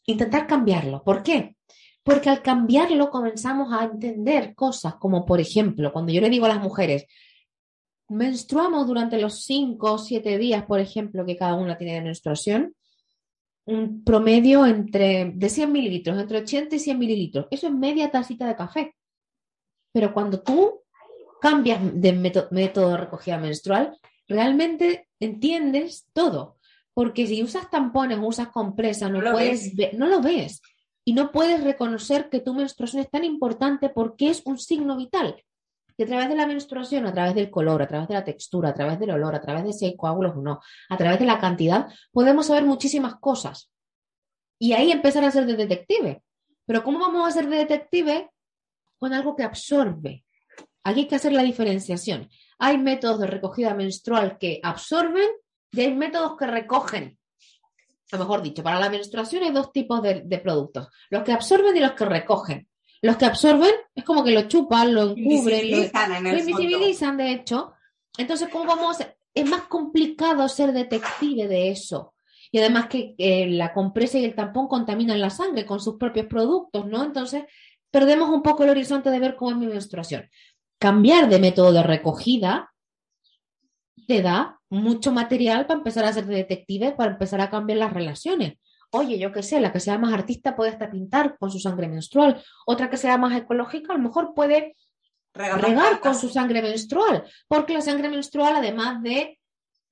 intentar 0.05 0.47
cambiarlo. 0.47 1.03
¿Por 1.03 1.21
qué? 1.21 1.57
Porque 2.01 2.29
al 2.29 2.41
cambiarlo 2.41 3.09
comenzamos 3.09 3.73
a 3.73 3.83
entender 3.83 4.55
cosas 4.55 4.95
como, 4.95 5.25
por 5.25 5.41
ejemplo, 5.41 5.91
cuando 5.91 6.13
yo 6.13 6.21
le 6.21 6.29
digo 6.29 6.45
a 6.45 6.55
las 6.55 6.61
mujeres, 6.61 7.05
menstruamos 8.07 8.87
durante 8.87 9.19
los 9.19 9.43
cinco 9.43 9.91
o 9.91 9.97
siete 9.97 10.37
días, 10.37 10.63
por 10.63 10.79
ejemplo, 10.79 11.25
que 11.25 11.35
cada 11.35 11.55
una 11.55 11.77
tiene 11.77 11.95
de 11.95 12.03
menstruación, 12.03 12.73
un 13.65 14.03
promedio 14.03 14.65
entre, 14.65 15.31
de 15.35 15.49
100 15.49 15.71
mililitros, 15.71 16.19
entre 16.19 16.39
80 16.39 16.75
y 16.75 16.79
100 16.79 16.99
mililitros. 16.99 17.47
Eso 17.49 17.67
es 17.67 17.73
media 17.73 18.11
tacita 18.11 18.47
de 18.47 18.55
café. 18.55 18.95
Pero 19.91 20.13
cuando 20.13 20.41
tú 20.41 20.81
cambias 21.41 21.79
de 21.81 22.13
método, 22.13 22.91
de 22.91 22.97
recogida 22.97 23.37
menstrual, 23.37 23.97
realmente 24.27 25.07
entiendes 25.19 26.07
todo. 26.13 26.57
Porque 26.93 27.27
si 27.27 27.43
usas 27.43 27.69
tampones, 27.69 28.19
usas 28.21 28.49
compresas, 28.49 29.11
no, 29.11 29.19
puedes 29.31 29.73
no 29.93 30.07
lo 30.07 30.21
ves. 30.21 30.61
Y 31.03 31.13
no 31.13 31.31
puedes 31.31 31.63
reconocer 31.63 32.29
que 32.29 32.39
tu 32.39 32.53
menstruación 32.53 33.03
es 33.03 33.09
tan 33.09 33.23
importante 33.23 33.89
porque 33.89 34.29
es 34.29 34.41
un 34.45 34.57
signo 34.57 34.97
vital. 34.97 35.35
Y 35.97 36.03
a 36.03 36.05
través 36.05 36.29
de 36.29 36.35
la 36.35 36.45
menstruación, 36.45 37.05
a 37.05 37.13
través 37.13 37.35
del 37.35 37.49
color, 37.49 37.81
a 37.81 37.87
través 37.87 38.07
de 38.07 38.15
la 38.15 38.23
textura, 38.23 38.69
a 38.69 38.73
través 38.73 38.99
del 38.99 39.11
olor, 39.11 39.33
a 39.33 39.41
través 39.41 39.63
de 39.63 39.73
si 39.73 39.85
hay 39.85 39.95
coágulos 39.95 40.35
o 40.35 40.41
no, 40.41 40.59
a 40.89 40.97
través 40.97 41.19
de 41.19 41.25
la 41.25 41.39
cantidad, 41.39 41.87
podemos 42.11 42.47
saber 42.47 42.63
muchísimas 42.65 43.15
cosas. 43.15 43.71
Y 44.59 44.73
ahí 44.73 44.91
empezar 44.91 45.23
a 45.23 45.31
ser 45.31 45.45
de 45.45 45.55
detective. 45.55 46.21
Pero 46.65 46.83
¿cómo 46.83 46.99
vamos 46.99 47.27
a 47.27 47.31
ser 47.31 47.47
de 47.47 47.57
detective 47.57 48.29
con 48.97 49.13
algo 49.13 49.35
que 49.35 49.43
absorbe? 49.43 50.25
Aquí 50.83 51.01
hay 51.01 51.07
que 51.07 51.15
hacer 51.15 51.33
la 51.33 51.43
diferenciación. 51.43 52.29
Hay 52.59 52.77
métodos 52.77 53.19
de 53.19 53.27
recogida 53.27 53.73
menstrual 53.73 54.37
que 54.37 54.59
absorben 54.63 55.29
y 55.71 55.81
hay 55.81 55.93
métodos 55.93 56.37
que 56.37 56.47
recogen. 56.47 57.17
O 58.11 58.17
mejor 58.17 58.41
dicho, 58.41 58.63
para 58.63 58.79
la 58.79 58.89
menstruación 58.89 59.43
hay 59.43 59.51
dos 59.51 59.71
tipos 59.71 60.01
de, 60.01 60.21
de 60.21 60.39
productos, 60.39 60.89
los 61.09 61.23
que 61.23 61.31
absorben 61.31 61.75
y 61.75 61.79
los 61.79 61.93
que 61.93 62.05
recogen. 62.05 62.67
Los 63.05 63.17
que 63.17 63.25
absorben 63.25 63.69
es 63.93 64.03
como 64.03 64.23
que 64.23 64.31
lo 64.31 64.47
chupan, 64.47 64.91
lo 64.91 65.11
encubren, 65.11 65.69
lo, 65.69 66.37
invisibilizan, 66.39 67.17
de 67.17 67.33
hecho. 67.33 67.73
Entonces, 68.17 68.49
¿cómo 68.51 68.65
vamos 68.65 68.99
a 68.99 69.15
Es 69.31 69.47
más 69.47 69.61
complicado 69.67 70.49
ser 70.49 70.73
detective 70.73 71.47
de 71.47 71.69
eso. 71.69 72.15
Y 72.51 72.57
además 72.57 72.87
que 72.87 73.13
la 73.47 73.73
compresa 73.73 74.17
y 74.17 74.25
el 74.25 74.33
tampón 74.33 74.67
contaminan 74.67 75.21
la 75.21 75.29
sangre 75.29 75.67
con 75.67 75.79
sus 75.79 75.97
propios 75.97 76.25
productos, 76.25 76.87
¿no? 76.87 77.03
Entonces, 77.03 77.43
perdemos 77.91 78.31
un 78.31 78.41
poco 78.41 78.63
el 78.63 78.71
horizonte 78.71 79.11
de 79.11 79.19
ver 79.19 79.35
cómo 79.35 79.51
es 79.51 79.57
mi 79.57 79.67
menstruación. 79.67 80.27
Cambiar 80.79 81.29
de 81.29 81.37
método 81.37 81.73
de 81.73 81.83
recogida 81.83 82.73
te 84.07 84.23
da 84.23 84.59
mucho 84.67 85.11
material 85.11 85.67
para 85.67 85.77
empezar 85.77 86.05
a 86.05 86.13
ser 86.13 86.25
detective, 86.25 86.93
para 86.93 87.11
empezar 87.11 87.39
a 87.39 87.51
cambiar 87.51 87.77
las 87.77 87.93
relaciones. 87.93 88.55
Oye, 88.97 89.19
yo 89.19 89.33
qué 89.33 89.43
sé, 89.43 89.59
la 89.59 89.73
que 89.73 89.81
sea 89.81 89.97
más 89.97 90.13
artista 90.13 90.55
puede 90.55 90.71
hasta 90.71 90.89
pintar 90.89 91.37
con 91.37 91.51
su 91.51 91.59
sangre 91.59 91.89
menstrual, 91.89 92.41
otra 92.65 92.89
que 92.89 92.95
sea 92.95 93.17
más 93.17 93.37
ecológica 93.37 93.91
a 93.91 93.97
lo 93.97 94.03
mejor 94.03 94.33
puede 94.33 94.77
regar, 95.33 95.99
con 95.99 96.15
su 96.15 96.29
sangre 96.29 96.61
menstrual, 96.61 97.25
porque 97.49 97.73
la 97.73 97.81
sangre 97.81 98.07
menstrual, 98.09 98.55
además 98.55 99.03
de, 99.03 99.37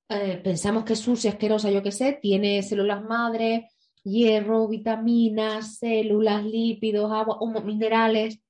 eh, 0.08 0.40
pensamos 0.42 0.84
que 0.84 0.94
es 0.94 1.00
sucia, 1.00 1.32
asquerosa, 1.32 1.70
yo 1.70 1.82
qué 1.82 1.92
sé, 1.92 2.18
tiene 2.20 2.62
células 2.62 3.02
madre, 3.02 3.68
hierro, 4.04 4.68
vitaminas, 4.68 5.76
células, 5.76 6.42
lípidos, 6.42 7.12
agua, 7.12 7.38
minerales. 7.62 8.40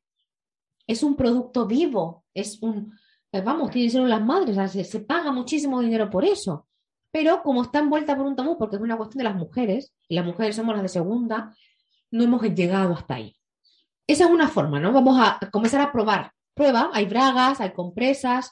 Es 0.87 1.03
un 1.03 1.17
producto 1.17 1.67
vivo, 1.67 2.25
es 2.33 2.63
un, 2.63 2.97
eh, 3.33 3.41
vamos, 3.41 3.73
tiene 3.73 3.91
células 3.91 4.23
madres, 4.23 4.89
se 4.89 5.01
paga 5.01 5.33
muchísimo 5.33 5.81
dinero 5.81 6.09
por 6.09 6.25
eso 6.25 6.69
pero 7.15 7.45
como 7.45 7.63
está 7.63 7.79
envuelta 7.79 8.17
por 8.17 8.27
un 8.27 8.35
tabú, 8.35 8.59
porque 8.59 8.75
es 8.75 8.83
una 8.83 8.97
cuestión 8.97 9.19
de 9.19 9.31
las 9.31 9.37
mujeres, 9.37 9.95
y 10.09 10.17
las 10.17 10.27
mujeres 10.27 10.57
somos 10.57 10.75
las 10.75 10.83
de 10.83 10.89
segunda, 10.89 11.55
no 12.11 12.25
hemos 12.25 12.43
llegado 12.43 12.93
hasta 12.93 13.15
ahí. 13.15 13.37
Esa 14.05 14.25
es 14.25 14.31
una 14.33 14.49
forma, 14.49 14.81
¿no? 14.81 14.93
Vamos 14.93 15.17
a 15.21 15.39
comenzar 15.53 15.81
a 15.81 15.93
probar. 15.93 16.33
Prueba, 16.55 16.91
hay 16.93 17.05
bragas, 17.05 17.61
hay 17.61 17.71
compresas 17.71 18.51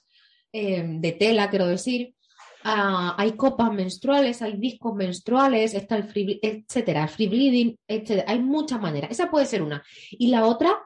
em, 0.52 1.00
de 1.00 1.10
tela, 1.10 1.50
quiero 1.50 1.66
decir, 1.66 2.14
ah, 2.62 3.16
hay 3.18 3.32
copas 3.32 3.72
menstruales, 3.72 4.42
hay 4.42 4.56
discos 4.58 4.94
menstruales, 4.94 5.74
está 5.74 5.96
el 5.96 6.04
free, 6.04 6.38
etcétera, 6.40 7.08
free 7.08 7.26
bleeding, 7.26 7.76
etcétera. 7.88 8.30
Hay 8.30 8.38
muchas 8.38 8.80
maneras. 8.80 9.10
Esa 9.10 9.28
puede 9.28 9.46
ser 9.46 9.62
una. 9.62 9.82
Y 10.12 10.28
la 10.28 10.46
otra, 10.46 10.78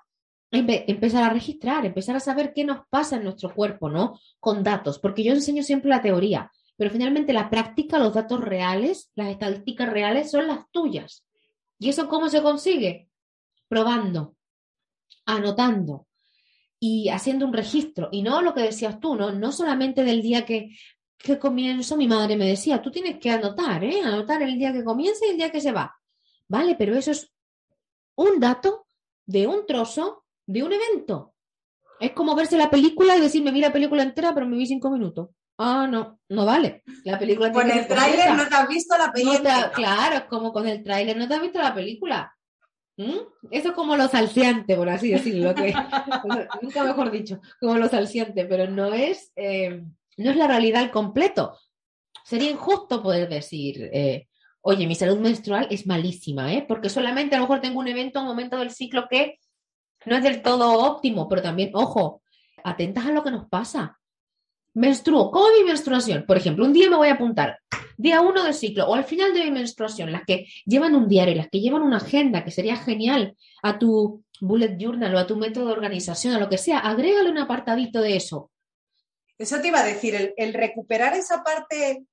empezar 0.51 1.25
a 1.25 1.29
registrar, 1.29 1.85
empezar 1.85 2.17
a 2.17 2.21
saber 2.21 2.55
qué 2.55 2.65
nos 2.65 2.87
pasa 2.89 3.17
en 3.17 3.25
nuestro 3.25 3.53
cuerpo, 3.53 3.91
¿no? 3.91 4.19
Con 4.41 4.63
datos, 4.63 4.99
porque 4.99 5.23
yo 5.23 5.35
enseño 5.35 5.63
siempre 5.63 5.91
la 5.91 6.01
teoría, 6.01 6.51
pero 6.77 6.91
finalmente 6.91 7.33
la 7.33 7.49
práctica, 7.49 7.99
los 7.99 8.15
datos 8.15 8.41
reales, 8.41 9.11
las 9.15 9.29
estadísticas 9.29 9.91
reales 9.91 10.31
son 10.31 10.47
las 10.47 10.71
tuyas. 10.71 11.25
¿Y 11.79 11.89
eso 11.89 12.09
cómo 12.09 12.29
se 12.29 12.43
consigue? 12.43 13.09
Probando, 13.69 14.37
anotando 15.25 16.07
y 16.79 17.09
haciendo 17.09 17.47
un 17.47 17.53
registro. 17.53 18.09
Y 18.13 18.23
no 18.23 18.43
lo 18.43 18.55
que 18.55 18.63
decías 18.63 19.01
tú, 19.01 19.15
¿no? 19.15 19.33
No 19.33 19.53
solamente 19.53 20.05
del 20.05 20.23
día 20.23 20.45
que, 20.45 20.71
que 21.17 21.39
comienzo, 21.39 21.97
mi 21.97 22.07
madre 22.07 22.37
me 22.37 22.47
decía, 22.47 22.83
tú 22.83 22.91
tienes 22.91 23.19
que 23.19 23.31
anotar, 23.31 23.83
¿eh? 23.83 24.03
Anotar 24.03 24.43
el 24.43 24.59
día 24.59 24.73
que 24.73 24.85
comienza 24.85 25.27
y 25.27 25.31
el 25.31 25.37
día 25.37 25.51
que 25.51 25.61
se 25.61 25.73
va. 25.73 25.95
Vale, 26.49 26.77
pero 26.77 26.95
eso 26.97 27.11
es 27.11 27.33
un 28.17 28.39
dato 28.39 28.87
de 29.25 29.47
un 29.47 29.67
trozo 29.67 30.25
de 30.47 30.63
un 30.63 30.73
evento. 30.73 31.35
Es 31.99 32.13
como 32.13 32.35
verse 32.35 32.59
la 32.59 32.71
película 32.71 33.17
y 33.17 33.21
decirme, 33.21 33.53
mira 33.53 33.69
la 33.69 33.73
película 33.73 34.03
entera, 34.03 34.35
pero 34.35 34.47
me 34.47 34.57
vi 34.57 34.67
cinco 34.67 34.91
minutos. 34.91 35.31
Ah, 35.59 35.87
no, 35.91 36.21
no 36.29 36.45
vale. 36.45 36.83
La 37.05 37.19
película 37.19 37.51
Con 37.51 37.71
el 37.71 37.87
tráiler 37.87 38.35
no 38.35 38.47
te 38.47 38.55
has 38.55 38.69
visto 38.69 38.97
la 38.97 39.11
película. 39.11 39.73
claro, 39.75 40.17
es 40.17 40.25
como 40.25 40.53
con 40.53 40.67
el 40.69 40.83
tráiler 40.83 41.17
no 41.17 41.27
te 41.27 41.35
has 41.35 41.41
visto 41.41 41.59
la 41.61 41.75
película. 41.75 42.33
¿Mm? 42.99 43.19
Eso 43.51 43.69
es 43.69 43.75
como 43.75 43.97
lo 43.97 44.09
salciante, 44.09 44.75
por 44.75 44.89
así 44.89 45.11
decirlo, 45.11 45.55
que, 45.55 45.75
nunca 46.63 46.85
mejor 46.85 47.11
dicho, 47.11 47.41
como 47.61 47.77
lo 47.77 47.89
salciante, 47.89 48.47
pero 48.47 48.71
no 48.71 48.95
es, 48.95 49.33
eh, 49.37 49.83
no 50.17 50.31
es 50.31 50.37
la 50.37 50.47
realidad 50.47 50.83
al 50.83 50.91
completo. 50.91 51.59
Sería 52.25 52.51
injusto 52.51 53.03
poder 53.03 53.29
decir, 53.29 53.91
eh, 53.93 54.29
oye, 54.63 54.87
mi 54.87 54.95
salud 54.95 55.19
menstrual 55.19 55.69
es 55.71 55.87
malísima, 55.87 56.53
¿eh? 56.53 56.65
porque 56.67 56.89
solamente 56.89 57.35
a 57.35 57.39
lo 57.39 57.45
mejor 57.45 57.61
tengo 57.61 57.81
un 57.81 57.89
evento, 57.89 58.21
un 58.21 58.27
momento 58.27 58.59
del 58.59 58.71
ciclo 58.71 59.07
que 59.09 59.39
no 60.07 60.17
es 60.17 60.23
del 60.23 60.43
todo 60.43 60.79
óptimo, 60.81 61.29
pero 61.29 61.43
también, 61.43 61.71
ojo, 61.75 62.23
atentas 62.65 63.07
a 63.07 63.13
lo 63.13 63.23
que 63.23 63.31
nos 63.31 63.47
pasa 63.49 63.99
menstruo, 64.77 65.31
¿cómo 65.31 65.47
mi 65.57 65.65
menstruación? 65.65 66.25
Por 66.27 66.37
ejemplo, 66.37 66.65
un 66.65 66.73
día 66.73 66.91
me 66.91 66.97
voy 66.97 67.09
a 67.09 67.15
apuntar, 67.15 67.59
día 67.97 68.21
uno 68.21 68.45
del 68.45 68.53
ciclo 68.53 68.87
o 68.87 68.95
al 68.95 69.05
final 69.05 69.33
de 69.33 69.45
mi 69.45 69.51
menstruación, 69.51 70.13
las 70.13 70.23
que 70.27 70.47
llevan 70.67 70.95
un 70.95 71.09
diario, 71.09 71.35
las 71.35 71.49
que 71.49 71.61
llevan 71.61 71.83
una 71.83 71.97
agenda, 71.97 72.45
que 72.45 72.51
sería 72.51 72.77
genial 72.77 73.37
a 73.63 73.79
tu 73.79 74.23
bullet 74.41 74.77
journal 74.79 75.15
o 75.15 75.19
a 75.19 75.27
tu 75.27 75.37
método 75.37 75.67
de 75.67 75.73
organización, 75.73 76.35
a 76.35 76.39
lo 76.39 76.51
que 76.51 76.59
sea, 76.59 76.81
agrégale 76.81 77.31
un 77.31 77.39
apartadito 77.39 78.03
de 78.03 78.17
eso. 78.17 78.51
Eso 79.39 79.61
te 79.61 79.69
iba 79.69 79.81
a 79.81 79.87
decir, 79.87 80.35
el, 80.37 80.55
recuperar 80.55 81.15
esa 81.15 81.43
parte 81.43 82.05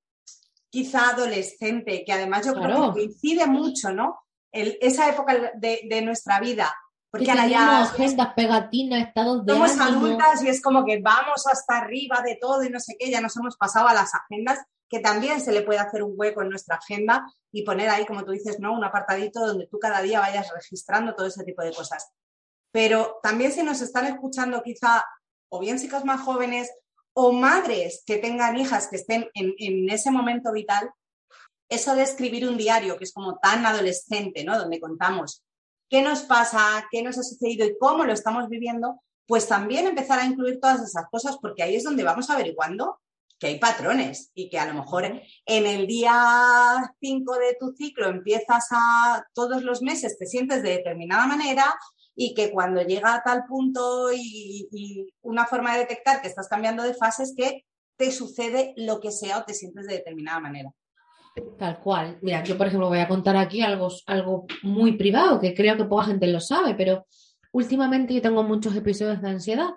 quizá 0.69 1.09
adolescente, 1.09 2.03
que 2.05 2.13
además 2.13 2.45
yo 2.45 2.53
creo 2.53 2.93
que 2.93 3.01
coincide 3.01 3.45
mucho, 3.45 3.91
¿no? 3.91 4.19
esa 4.51 5.09
época 5.09 5.51
de, 5.55 5.81
de 5.89 6.01
nuestra 6.03 6.39
vida 6.39 6.73
porque 7.13 7.29
ahora 7.29 7.47
ya 7.47 7.83
agendas, 7.83 8.33
pegatinas, 8.33 9.07
estados 9.07 9.45
de 9.45 9.53
Somos 9.53 9.79
adultas 9.79 10.43
y 10.43 10.47
es 10.47 10.59
como 10.63 10.83
que 10.83 10.99
vamos 10.99 11.45
hasta 11.45 11.77
arriba 11.77 12.23
de 12.25 12.39
todo 12.41 12.63
y 12.63 12.71
no 12.71 12.79
sé 12.79 12.95
qué, 12.97 13.11
ya 13.11 13.21
nos 13.21 13.37
hemos 13.37 13.55
pasado 13.55 13.87
a 13.87 13.93
las 13.93 14.15
agendas, 14.15 14.65
que 14.89 14.99
también 14.99 15.39
se 15.39 15.51
le 15.51 15.61
puede 15.61 15.77
hacer 15.77 16.01
un 16.01 16.15
hueco 16.15 16.41
en 16.41 16.49
nuestra 16.49 16.77
agenda 16.77 17.23
y 17.51 17.61
poner 17.61 17.91
ahí, 17.91 18.07
como 18.07 18.25
tú 18.25 18.31
dices, 18.31 18.59
¿no? 18.59 18.73
Un 18.73 18.83
apartadito 18.83 19.45
donde 19.45 19.67
tú 19.67 19.77
cada 19.77 20.01
día 20.01 20.21
vayas 20.21 20.51
registrando 20.55 21.13
todo 21.13 21.27
ese 21.27 21.43
tipo 21.43 21.61
de 21.61 21.71
cosas. 21.71 22.09
Pero 22.71 23.19
también 23.21 23.51
si 23.51 23.61
nos 23.61 23.81
están 23.81 24.07
escuchando 24.07 24.63
quizá, 24.63 25.05
o 25.49 25.59
bien 25.59 25.77
chicas 25.77 26.05
más 26.05 26.19
jóvenes, 26.19 26.71
o 27.13 27.31
madres 27.31 28.01
que 28.07 28.17
tengan 28.17 28.57
hijas 28.57 28.87
que 28.87 28.95
estén 28.95 29.29
en, 29.35 29.53
en 29.59 29.87
ese 29.91 30.09
momento 30.09 30.51
vital, 30.51 30.89
eso 31.69 31.93
de 31.93 32.01
escribir 32.01 32.49
un 32.49 32.57
diario, 32.57 32.97
que 32.97 33.03
es 33.03 33.13
como 33.13 33.37
tan 33.37 33.67
adolescente, 33.67 34.43
¿no? 34.43 34.57
Donde 34.57 34.79
contamos 34.79 35.43
qué 35.89 36.01
nos 36.01 36.21
pasa, 36.21 36.87
qué 36.91 37.01
nos 37.01 37.17
ha 37.17 37.23
sucedido 37.23 37.65
y 37.65 37.77
cómo 37.79 38.05
lo 38.05 38.13
estamos 38.13 38.49
viviendo, 38.49 39.01
pues 39.25 39.47
también 39.47 39.87
empezar 39.87 40.19
a 40.19 40.25
incluir 40.25 40.59
todas 40.59 40.81
esas 40.81 41.05
cosas, 41.09 41.37
porque 41.41 41.63
ahí 41.63 41.75
es 41.75 41.83
donde 41.83 42.03
vamos 42.03 42.29
averiguando 42.29 42.99
que 43.39 43.47
hay 43.47 43.59
patrones 43.59 44.31
y 44.33 44.49
que 44.49 44.57
a 44.57 44.65
lo 44.65 44.73
mejor 44.73 45.05
en 45.05 45.65
el 45.65 45.87
día 45.87 46.93
5 46.99 47.33
de 47.33 47.57
tu 47.59 47.73
ciclo 47.75 48.07
empiezas 48.07 48.67
a 48.71 49.25
todos 49.33 49.63
los 49.63 49.81
meses 49.81 50.17
te 50.17 50.27
sientes 50.27 50.63
de 50.63 50.77
determinada 50.77 51.27
manera 51.27 51.75
y 52.15 52.33
que 52.35 52.51
cuando 52.51 52.83
llega 52.83 53.15
a 53.15 53.23
tal 53.23 53.43
punto 53.45 54.13
y, 54.13 54.69
y 54.71 55.07
una 55.21 55.45
forma 55.45 55.73
de 55.73 55.79
detectar 55.79 56.21
que 56.21 56.27
estás 56.27 56.47
cambiando 56.47 56.83
de 56.83 56.93
fase 56.93 57.23
es 57.23 57.33
que 57.35 57.65
te 57.97 58.11
sucede 58.11 58.73
lo 58.77 58.99
que 58.99 59.11
sea 59.11 59.39
o 59.39 59.43
te 59.43 59.53
sientes 59.53 59.87
de 59.87 59.95
determinada 59.95 60.39
manera. 60.39 60.71
Tal 61.57 61.79
cual. 61.79 62.19
Mira, 62.21 62.43
yo 62.43 62.57
por 62.57 62.67
ejemplo 62.67 62.89
voy 62.89 62.99
a 62.99 63.07
contar 63.07 63.35
aquí 63.37 63.61
algo, 63.61 63.89
algo 64.05 64.45
muy 64.61 64.93
privado, 64.97 65.39
que 65.39 65.53
creo 65.53 65.75
que 65.75 65.85
poca 65.85 66.05
gente 66.05 66.27
lo 66.27 66.39
sabe, 66.39 66.75
pero 66.75 67.07
últimamente 67.51 68.13
yo 68.13 68.21
tengo 68.21 68.43
muchos 68.43 68.75
episodios 68.75 69.21
de 69.21 69.29
ansiedad 69.29 69.71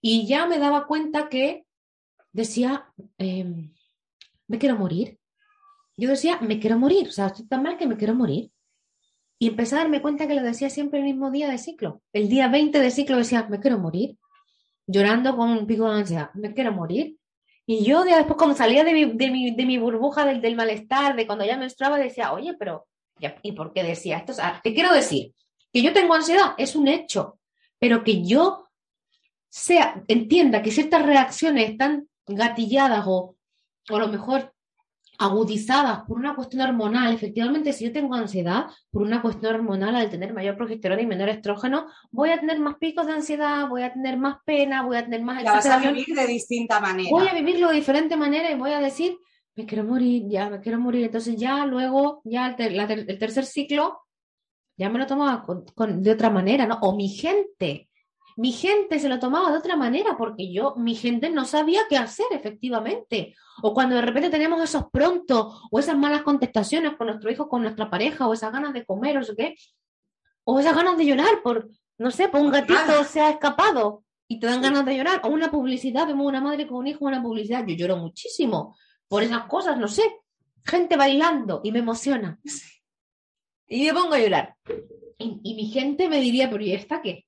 y 0.00 0.26
ya 0.26 0.46
me 0.46 0.58
daba 0.58 0.86
cuenta 0.86 1.28
que 1.28 1.64
decía, 2.32 2.86
em, 3.18 3.72
me 4.46 4.58
quiero 4.58 4.76
morir. 4.76 5.18
Yo 5.96 6.08
decía, 6.08 6.38
me 6.40 6.58
quiero 6.58 6.78
morir, 6.78 7.08
o 7.08 7.12
sea, 7.12 7.26
estoy 7.26 7.46
tan 7.46 7.62
mal 7.62 7.76
que 7.76 7.86
me 7.86 7.96
quiero 7.96 8.14
morir. 8.14 8.50
Y 9.38 9.48
empecé 9.48 9.74
a 9.74 9.78
darme 9.78 10.02
cuenta 10.02 10.28
que 10.28 10.34
lo 10.34 10.42
decía 10.42 10.70
siempre 10.70 11.00
el 11.00 11.04
mismo 11.04 11.30
día 11.30 11.50
de 11.50 11.58
ciclo. 11.58 12.02
El 12.12 12.28
día 12.28 12.48
20 12.48 12.78
de 12.78 12.90
ciclo 12.90 13.16
decía, 13.16 13.46
me 13.48 13.60
quiero 13.60 13.78
morir. 13.78 14.18
Llorando 14.86 15.36
con 15.36 15.50
un 15.50 15.66
pico 15.66 15.90
de 15.90 16.00
ansiedad, 16.00 16.30
me 16.34 16.54
quiero 16.54 16.72
morir. 16.72 17.18
Y 17.66 17.84
yo 17.84 18.04
después, 18.04 18.36
como 18.36 18.54
salía 18.54 18.84
de 18.84 18.92
mi, 18.92 19.04
de 19.04 19.30
mi, 19.30 19.54
de 19.54 19.64
mi 19.64 19.78
burbuja 19.78 20.24
del, 20.24 20.40
del, 20.40 20.56
malestar, 20.56 21.14
de 21.14 21.26
cuando 21.26 21.44
ya 21.44 21.56
menstruaba, 21.56 21.98
decía, 21.98 22.32
oye, 22.32 22.54
pero 22.54 22.86
¿Y 23.42 23.52
por 23.52 23.72
qué 23.72 23.82
decía 23.82 24.18
esto? 24.18 24.32
O 24.32 24.62
te 24.62 24.74
quiero 24.74 24.92
decir 24.92 25.32
que 25.72 25.82
yo 25.82 25.92
tengo 25.92 26.14
ansiedad, 26.14 26.54
es 26.58 26.74
un 26.74 26.88
hecho, 26.88 27.38
pero 27.78 28.04
que 28.04 28.24
yo 28.24 28.68
sea, 29.48 30.02
entienda 30.08 30.62
que 30.62 30.70
ciertas 30.70 31.04
reacciones 31.04 31.70
están 31.70 32.08
gatilladas 32.26 33.04
o, 33.06 33.36
o 33.90 33.96
a 33.96 33.98
lo 33.98 34.08
mejor 34.08 34.51
agudizadas 35.22 36.00
por 36.02 36.18
una 36.18 36.34
cuestión 36.34 36.62
hormonal, 36.62 37.14
efectivamente, 37.14 37.72
si 37.72 37.84
yo 37.84 37.92
tengo 37.92 38.14
ansiedad 38.14 38.66
por 38.90 39.02
una 39.02 39.22
cuestión 39.22 39.54
hormonal, 39.54 39.96
al 39.96 40.10
tener 40.10 40.32
mayor 40.32 40.56
progesterona 40.56 41.02
y 41.02 41.06
menor 41.06 41.28
estrógeno, 41.28 41.86
voy 42.10 42.30
a 42.30 42.40
tener 42.40 42.58
más 42.58 42.76
picos 42.76 43.06
de 43.06 43.12
ansiedad, 43.12 43.68
voy 43.68 43.82
a 43.82 43.92
tener 43.92 44.18
más 44.18 44.36
pena, 44.44 44.82
voy 44.82 44.96
a 44.96 45.04
tener 45.04 45.22
más... 45.22 45.42
La 45.42 45.52
vas 45.52 45.66
a 45.66 45.78
vivir 45.78 46.14
de 46.14 46.26
distinta 46.26 46.80
manera. 46.80 47.08
Voy 47.10 47.28
a 47.28 47.34
vivirlo 47.34 47.68
de 47.68 47.76
diferente 47.76 48.16
manera 48.16 48.50
y 48.50 48.56
voy 48.56 48.72
a 48.72 48.80
decir, 48.80 49.16
me 49.54 49.66
quiero 49.66 49.84
morir, 49.84 50.24
ya, 50.28 50.50
me 50.50 50.60
quiero 50.60 50.78
morir. 50.78 51.04
Entonces 51.04 51.36
ya 51.36 51.66
luego, 51.66 52.22
ya 52.24 52.54
el, 52.58 53.18
tercer 53.18 53.44
ciclo, 53.44 54.00
ya 54.76 54.88
me 54.88 54.98
lo 54.98 55.06
tomaba 55.06 55.44
de 55.76 56.10
otra 56.10 56.30
manera, 56.30 56.66
¿no? 56.66 56.78
O 56.82 56.96
mi 56.96 57.08
gente, 57.08 57.88
mi 58.36 58.52
gente 58.52 58.98
se 58.98 59.08
lo 59.08 59.18
tomaba 59.18 59.50
de 59.50 59.58
otra 59.58 59.76
manera 59.76 60.16
porque 60.16 60.52
yo, 60.52 60.74
mi 60.76 60.94
gente 60.94 61.30
no 61.30 61.44
sabía 61.44 61.82
qué 61.88 61.96
hacer 61.96 62.26
efectivamente. 62.30 63.34
O 63.62 63.74
cuando 63.74 63.96
de 63.96 64.02
repente 64.02 64.30
tenemos 64.30 64.62
esos 64.62 64.84
pronto 64.90 65.60
o 65.70 65.78
esas 65.78 65.96
malas 65.96 66.22
contestaciones 66.22 66.96
con 66.96 67.08
nuestro 67.08 67.30
hijo, 67.30 67.48
con 67.48 67.62
nuestra 67.62 67.90
pareja, 67.90 68.26
o 68.26 68.32
esas 68.32 68.52
ganas 68.52 68.72
de 68.72 68.84
comer, 68.84 69.18
o 69.18 69.36
qué, 69.36 69.56
o 70.44 70.58
esas 70.58 70.74
ganas 70.74 70.96
de 70.96 71.06
llorar 71.06 71.42
por, 71.42 71.68
no 71.98 72.10
sé, 72.10 72.28
por 72.28 72.40
un 72.40 72.50
gatito 72.50 73.04
se 73.04 73.20
ha 73.20 73.30
escapado 73.30 74.04
y 74.26 74.40
te 74.40 74.46
dan 74.46 74.62
ganas 74.62 74.84
de 74.86 74.96
llorar, 74.96 75.20
o 75.24 75.28
una 75.28 75.50
publicidad, 75.50 76.06
vemos 76.06 76.26
una 76.26 76.40
madre 76.40 76.66
con 76.66 76.78
un 76.78 76.86
hijo, 76.86 77.04
una 77.04 77.22
publicidad, 77.22 77.66
yo 77.66 77.74
lloro 77.74 77.96
muchísimo 77.98 78.76
por 79.06 79.22
esas 79.22 79.44
cosas, 79.44 79.76
no 79.76 79.88
sé, 79.88 80.02
gente 80.64 80.96
bailando 80.96 81.60
y 81.62 81.72
me 81.72 81.80
emociona. 81.80 82.40
Y 83.68 83.84
me 83.84 83.92
pongo 83.92 84.14
a 84.14 84.18
llorar. 84.18 84.56
Y, 85.18 85.40
y 85.42 85.54
mi 85.54 85.66
gente 85.66 86.08
me 86.08 86.20
diría, 86.20 86.50
pero 86.50 86.62
¿y 86.62 86.72
esta 86.72 87.02
qué? 87.02 87.26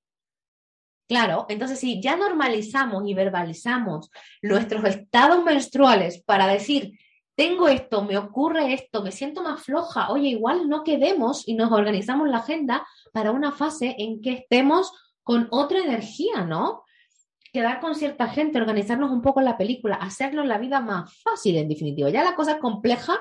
Claro, 1.07 1.45
entonces 1.49 1.79
si 1.79 2.01
ya 2.01 2.17
normalizamos 2.17 3.07
y 3.07 3.15
verbalizamos 3.15 4.11
nuestros 4.41 4.85
estados 4.85 5.45
menstruales 5.45 6.23
para 6.23 6.47
decir, 6.47 6.99
tengo 7.35 7.69
esto, 7.69 8.03
me 8.03 8.17
ocurre 8.17 8.73
esto, 8.73 9.03
me 9.03 9.13
siento 9.13 9.43
más 9.43 9.63
floja, 9.63 10.11
oye, 10.11 10.29
igual 10.29 10.69
no 10.69 10.83
quedemos 10.83 11.47
y 11.47 11.55
nos 11.55 11.73
organizamos 11.73 12.29
la 12.29 12.39
agenda 12.39 12.87
para 13.13 13.33
una 13.33 13.53
fase 13.53 13.97
en 13.99 14.23
que 14.23 14.33
estemos 14.33 14.93
con 15.23 15.49
otra 15.51 15.81
energía, 15.81 16.45
¿no? 16.45 16.85
Quedar 17.53 17.81
con 17.81 17.95
cierta 17.95 18.29
gente, 18.29 18.59
organizarnos 18.59 19.11
un 19.11 19.21
poco 19.21 19.41
la 19.41 19.59
película, 19.59 19.97
hacernos 19.97 20.47
la 20.47 20.59
vida 20.59 20.81
más 20.81 21.21
fácil 21.23 21.57
en 21.57 21.69
definitiva. 21.69 22.09
Ya 22.11 22.25
la 22.25 22.35
cosa 22.35 22.53
es 22.53 22.59
compleja, 22.59 23.21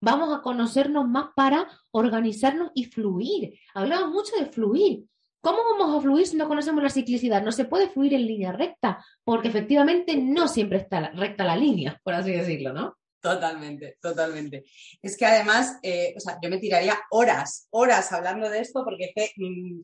vamos 0.00 0.34
a 0.34 0.42
conocernos 0.42 1.08
más 1.08 1.28
para 1.34 1.66
organizarnos 1.90 2.70
y 2.74 2.84
fluir. 2.84 3.58
Hablamos 3.74 4.10
mucho 4.10 4.36
de 4.36 4.46
fluir. 4.46 5.04
¿Cómo 5.46 5.62
vamos 5.62 5.96
a 5.96 6.02
fluir 6.02 6.26
si 6.26 6.36
no 6.36 6.48
conocemos 6.48 6.82
la 6.82 6.90
ciclicidad? 6.90 7.40
No 7.40 7.52
se 7.52 7.66
puede 7.66 7.88
fluir 7.88 8.14
en 8.14 8.26
línea 8.26 8.50
recta, 8.50 9.06
porque 9.22 9.46
efectivamente 9.46 10.16
no 10.16 10.48
siempre 10.48 10.78
está 10.78 11.12
recta 11.12 11.44
la 11.44 11.54
línea, 11.54 12.00
por 12.02 12.14
así 12.14 12.32
decirlo, 12.32 12.72
¿no? 12.72 12.96
Totalmente, 13.20 13.96
totalmente. 14.02 14.64
Es 15.00 15.16
que 15.16 15.24
además, 15.24 15.78
eh, 15.84 16.14
o 16.16 16.18
sea, 16.18 16.40
yo 16.42 16.50
me 16.50 16.58
tiraría 16.58 16.98
horas, 17.12 17.68
horas 17.70 18.10
hablando 18.12 18.50
de 18.50 18.58
esto, 18.58 18.82
porque 18.82 19.12
mm, 19.36 19.82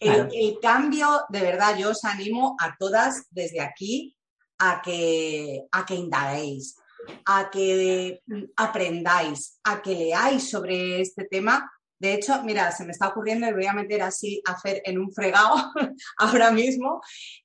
el, 0.00 0.58
cambio, 0.58 1.20
de 1.28 1.42
verdad, 1.42 1.76
yo 1.76 1.90
os 1.90 2.02
animo 2.06 2.56
a 2.58 2.74
todas 2.78 3.26
desde 3.28 3.60
aquí 3.60 4.16
a 4.56 4.80
que, 4.82 5.66
a 5.70 5.84
que 5.84 5.96
indaguéis, 5.96 6.78
a 7.26 7.50
que 7.50 8.22
mm, 8.24 8.44
aprendáis, 8.56 9.60
a 9.64 9.82
que 9.82 9.94
leáis 9.94 10.48
sobre 10.48 11.02
este 11.02 11.26
tema, 11.26 11.70
de 11.98 12.14
hecho, 12.14 12.42
mira, 12.44 12.70
se 12.72 12.84
me 12.84 12.92
está 12.92 13.08
ocurriendo 13.08 13.48
y 13.48 13.52
voy 13.52 13.66
a 13.66 13.72
meter 13.72 14.02
así 14.02 14.40
a 14.46 14.52
hacer 14.52 14.82
en 14.84 14.98
un 14.98 15.12
fregado 15.12 15.54
ahora 16.18 16.50
mismo 16.50 17.00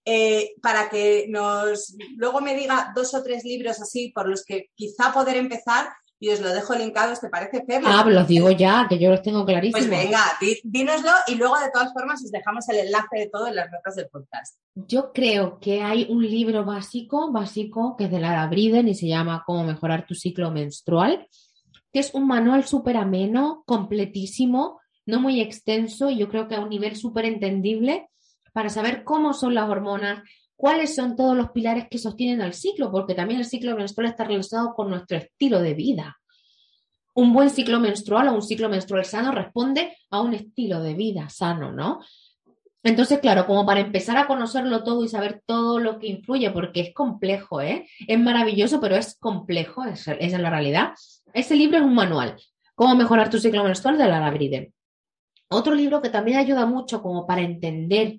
eh, 0.05 0.53
para 0.61 0.89
que 0.89 1.25
nos 1.29 1.95
luego 2.15 2.41
me 2.41 2.55
diga 2.55 2.91
dos 2.95 3.13
o 3.13 3.23
tres 3.23 3.43
libros 3.43 3.81
así 3.81 4.11
por 4.13 4.27
los 4.27 4.43
que 4.45 4.69
quizá 4.75 5.11
poder 5.11 5.37
empezar 5.37 5.89
y 6.23 6.29
os 6.29 6.39
lo 6.39 6.53
dejo 6.53 6.73
linkado, 6.73 7.13
¿te 7.19 7.27
parece, 7.27 7.65
Fer? 7.65 7.81
Ah, 7.85 8.05
los 8.07 8.27
digo 8.29 8.49
ya, 8.49 8.85
que 8.87 8.97
yo 8.97 9.09
los 9.09 9.21
tengo 9.21 9.45
clarísimos. 9.45 9.85
Pues 9.85 9.89
venga, 9.89 10.21
dínoslo 10.63 11.11
y 11.27 11.35
luego 11.35 11.59
de 11.59 11.69
todas 11.69 11.91
formas 11.91 12.23
os 12.23 12.31
dejamos 12.31 12.69
el 12.69 12.77
enlace 12.77 13.17
de 13.19 13.29
todo 13.29 13.47
en 13.47 13.57
las 13.57 13.69
notas 13.69 13.95
del 13.95 14.07
podcast. 14.07 14.57
Yo 14.73 15.11
creo 15.11 15.59
que 15.59 15.81
hay 15.81 16.07
un 16.09 16.25
libro 16.25 16.63
básico, 16.63 17.29
básico, 17.29 17.97
que 17.97 18.05
es 18.05 18.11
de 18.11 18.21
Lara 18.21 18.47
Briden 18.47 18.87
y 18.87 18.95
se 18.95 19.07
llama 19.07 19.43
Cómo 19.45 19.65
mejorar 19.65 20.05
tu 20.07 20.15
ciclo 20.15 20.49
menstrual 20.49 21.27
que 21.93 21.99
es 21.99 22.13
un 22.13 22.27
manual 22.27 22.65
súper 22.65 22.97
ameno, 22.97 23.63
completísimo, 23.65 24.81
no 25.05 25.19
muy 25.19 25.39
extenso 25.41 26.09
yo 26.09 26.27
creo 26.27 26.47
que 26.47 26.55
a 26.55 26.61
un 26.61 26.69
nivel 26.69 26.95
súper 26.95 27.25
entendible 27.25 28.09
para 28.51 28.69
saber 28.69 29.03
cómo 29.03 29.33
son 29.33 29.53
las 29.53 29.69
hormonas, 29.69 30.23
cuáles 30.55 30.95
son 30.95 31.15
todos 31.15 31.35
los 31.35 31.51
pilares 31.51 31.87
que 31.89 31.97
sostienen 31.97 32.41
al 32.41 32.53
ciclo, 32.53 32.91
porque 32.91 33.15
también 33.15 33.39
el 33.39 33.45
ciclo 33.45 33.75
menstrual 33.75 34.09
está 34.09 34.23
relacionado 34.23 34.73
con 34.75 34.89
nuestro 34.89 35.17
estilo 35.17 35.61
de 35.61 35.73
vida. 35.73 36.17
Un 37.15 37.31
buen 37.31 37.49
ciclo 37.49 37.79
menstrual 37.79 38.27
o 38.29 38.33
un 38.33 38.41
ciclo 38.41 38.69
menstrual 38.69 39.05
sano 39.05 39.31
responde 39.31 39.95
a 40.09 40.21
un 40.21 40.33
estilo 40.33 40.81
de 40.81 40.95
vida 40.95 41.29
sano, 41.29 41.71
¿no? 41.71 41.99
Entonces, 42.81 43.19
claro, 43.19 43.45
como 43.45 43.65
para 43.65 43.79
empezar 43.79 44.17
a 44.17 44.27
conocerlo 44.27 44.83
todo 44.83 45.05
y 45.05 45.09
saber 45.09 45.41
todo 45.45 45.79
lo 45.79 45.99
que 45.99 46.07
influye, 46.07 46.49
porque 46.51 46.81
es 46.81 46.93
complejo, 46.93 47.61
¿eh? 47.61 47.87
Es 48.07 48.19
maravilloso, 48.19 48.81
pero 48.81 48.95
es 48.95 49.15
complejo, 49.19 49.85
esa 49.85 50.13
es 50.13 50.39
la 50.39 50.49
realidad. 50.49 50.93
Ese 51.33 51.55
libro 51.55 51.77
es 51.77 51.83
un 51.83 51.95
manual, 51.95 52.35
Cómo 52.75 52.95
mejorar 52.95 53.29
tu 53.29 53.37
ciclo 53.39 53.63
menstrual 53.63 53.97
de 53.97 54.07
Lara 54.07 54.31
Bride. 54.31 54.73
Otro 55.49 55.75
libro 55.75 56.01
que 56.01 56.09
también 56.09 56.37
ayuda 56.37 56.65
mucho 56.65 57.03
como 57.03 57.27
para 57.27 57.41
entender 57.41 58.17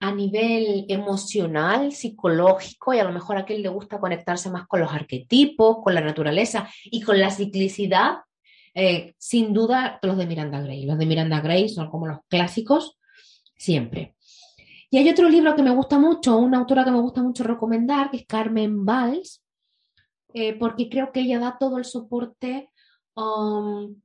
a 0.00 0.10
nivel 0.12 0.86
emocional, 0.88 1.92
psicológico, 1.92 2.94
y 2.94 2.98
a 2.98 3.04
lo 3.04 3.12
mejor 3.12 3.36
a 3.36 3.44
quien 3.44 3.62
le 3.62 3.68
gusta 3.68 4.00
conectarse 4.00 4.50
más 4.50 4.66
con 4.66 4.80
los 4.80 4.90
arquetipos, 4.90 5.78
con 5.82 5.94
la 5.94 6.00
naturaleza 6.00 6.66
y 6.84 7.02
con 7.02 7.20
la 7.20 7.30
ciclicidad, 7.30 8.20
eh, 8.74 9.14
sin 9.18 9.52
duda 9.52 9.98
los 10.00 10.16
de 10.16 10.26
Miranda 10.26 10.62
Gray. 10.62 10.86
Los 10.86 10.96
de 10.96 11.04
Miranda 11.04 11.40
Gray 11.40 11.68
son 11.68 11.90
como 11.90 12.06
los 12.06 12.20
clásicos 12.28 12.98
siempre. 13.54 14.14
Y 14.88 14.96
hay 14.96 15.10
otro 15.10 15.28
libro 15.28 15.54
que 15.54 15.62
me 15.62 15.74
gusta 15.74 15.98
mucho, 15.98 16.38
una 16.38 16.58
autora 16.58 16.84
que 16.84 16.90
me 16.90 17.00
gusta 17.00 17.22
mucho 17.22 17.44
recomendar, 17.44 18.10
que 18.10 18.16
es 18.18 18.26
Carmen 18.26 18.86
Valls, 18.86 19.39
eh, 20.34 20.54
porque 20.54 20.88
creo 20.88 21.12
que 21.12 21.20
ella 21.20 21.38
da 21.38 21.56
todo 21.58 21.78
el 21.78 21.84
soporte 21.84 22.70
um, 23.14 24.00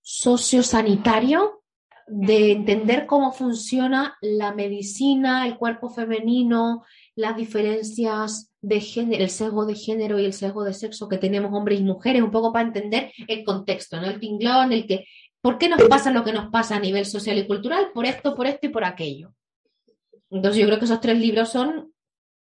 sociosanitario 0.00 1.62
de 2.06 2.52
entender 2.52 3.06
cómo 3.06 3.32
funciona 3.32 4.16
la 4.20 4.52
medicina, 4.52 5.46
el 5.46 5.56
cuerpo 5.56 5.88
femenino, 5.88 6.84
las 7.16 7.36
diferencias 7.36 8.52
de 8.60 8.80
género, 8.80 9.22
el 9.22 9.30
sesgo 9.30 9.64
de 9.64 9.74
género 9.74 10.18
y 10.18 10.24
el 10.24 10.32
sesgo 10.32 10.64
de 10.64 10.74
sexo 10.74 11.08
que 11.08 11.18
tenemos 11.18 11.52
hombres 11.52 11.80
y 11.80 11.84
mujeres, 11.84 12.22
un 12.22 12.30
poco 12.30 12.52
para 12.52 12.66
entender 12.66 13.12
el 13.26 13.44
contexto, 13.44 14.00
¿no? 14.00 14.06
El 14.06 14.20
tinglón, 14.20 14.72
el 14.72 14.86
que, 14.86 15.06
¿por 15.40 15.56
qué 15.56 15.68
nos 15.68 15.82
pasa 15.84 16.10
lo 16.10 16.24
que 16.24 16.32
nos 16.32 16.50
pasa 16.50 16.76
a 16.76 16.80
nivel 16.80 17.06
social 17.06 17.38
y 17.38 17.46
cultural? 17.46 17.90
Por 17.94 18.04
esto, 18.04 18.34
por 18.34 18.46
esto 18.46 18.66
y 18.66 18.70
por 18.70 18.84
aquello. 18.84 19.34
Entonces 20.30 20.60
yo 20.60 20.66
creo 20.66 20.78
que 20.78 20.86
esos 20.86 21.00
tres 21.00 21.18
libros 21.18 21.50
son, 21.50 21.92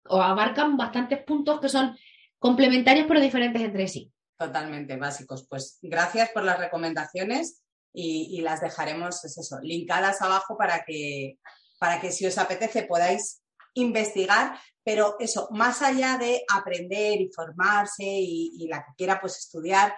o 0.08 0.22
abarcan 0.22 0.78
bastantes 0.78 1.24
puntos 1.24 1.60
que 1.60 1.70
son 1.70 1.96
complementarios 2.44 3.06
pero 3.08 3.22
diferentes 3.22 3.62
entre 3.62 3.88
sí. 3.88 4.12
Totalmente 4.38 4.98
básicos. 4.98 5.48
Pues 5.48 5.80
gracias 5.82 6.30
por 6.32 6.44
las 6.44 6.60
recomendaciones 6.60 7.64
y, 7.94 8.42
las 8.42 8.60
dejaremos, 8.60 9.24
es 9.24 9.38
eso, 9.38 9.60
linkadas 9.62 10.22
abajo 10.22 10.58
para 10.58 10.84
que, 10.84 11.38
para 11.80 12.02
que 12.02 12.12
si 12.12 12.26
os 12.26 12.38
apetece 12.38 12.84
podáis 12.84 13.42
investigar, 13.76 14.60
pero 14.84 15.16
eso, 15.20 15.48
más 15.52 15.82
allá 15.82 16.18
de 16.18 16.44
aprender 16.54 17.22
y 17.22 17.32
formarse 17.34 18.04
y, 18.04 18.68
la 18.68 18.80
que 18.80 18.92
quiera 18.98 19.22
pues 19.22 19.38
estudiar, 19.38 19.96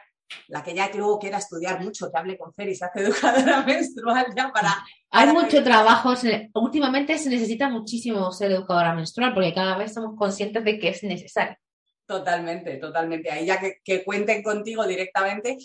la 0.48 0.62
que 0.62 0.76
ya 0.76 0.91
luego 0.93 1.18
quiera 1.18 1.39
estudiar 1.39 1.84
mucho, 1.84 2.12
que 2.12 2.20
hable 2.20 2.38
con 2.38 2.54
Fer 2.54 2.70
y 2.70 2.76
se 2.76 2.86
hace 2.86 3.00
educadora 3.00 3.64
menstrual 3.66 4.28
ya 4.38 4.52
para... 4.52 4.86
Hay 5.10 5.34
mucho 5.34 5.64
trabajo, 5.64 6.14
últimamente 6.54 7.18
se 7.18 7.30
necesita 7.30 7.70
muchísimo 7.70 8.32
ser 8.32 8.52
educadora 8.52 8.93
menstrual 8.93 9.34
porque 9.34 9.54
cada 9.54 9.78
vez 9.78 9.93
somos 9.93 10.16
conscientes 10.16 10.64
de 10.64 10.78
que 10.78 10.89
es 10.89 11.02
necesario. 11.02 11.58
Totalmente, 12.06 12.78
totalmente. 12.78 13.32
Ahí 13.32 13.45
ya 13.47 13.60
que, 13.60 14.03
cuenten 14.03 14.43
contigo 14.43 14.86
directamente 14.86 15.58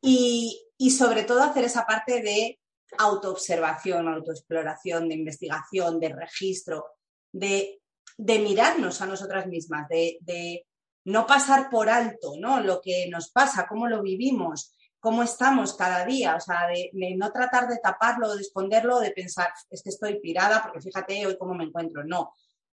y, 0.00 0.60
sobre 0.90 1.22
todo 1.22 1.42
hacer 1.42 1.64
esa 1.64 1.86
parte 1.86 2.20
de 2.20 2.58
autoobservación, 2.98 4.08
autoexploración, 4.08 5.08
de 5.08 5.14
investigación, 5.14 6.00
de 6.00 6.08
registro, 6.10 6.84
de, 7.32 7.80
mirarnos 8.18 9.00
a 9.00 9.06
nosotras 9.06 9.46
mismas, 9.46 9.88
de, 9.88 10.66
no 11.06 11.26
pasar 11.26 11.68
por 11.68 11.90
alto 11.90 12.32
¿no? 12.38 12.60
lo 12.60 12.80
que 12.80 13.06
nos 13.10 13.30
pasa, 13.30 13.66
cómo 13.68 13.86
lo 13.86 14.00
vivimos, 14.02 14.74
cómo 15.04 15.22
estamos 15.22 15.74
cada 15.74 16.02
día, 16.06 16.34
o 16.34 16.40
sea, 16.40 16.66
de, 16.66 16.90
no 17.16 17.30
tratar 17.30 17.68
de 17.68 17.76
taparlo, 17.76 18.34
de 18.34 18.40
esconderlo, 18.40 19.00
de 19.00 19.10
pensar, 19.10 19.52
es 19.68 19.82
que 19.82 19.90
estoy 19.90 20.18
pirada 20.18 20.62
porque 20.62 20.80
fíjate 20.80 21.26
hoy 21.26 21.36
cómo 21.36 21.54
me 21.54 21.64
encuentro. 21.64 22.04
No, 22.04 22.32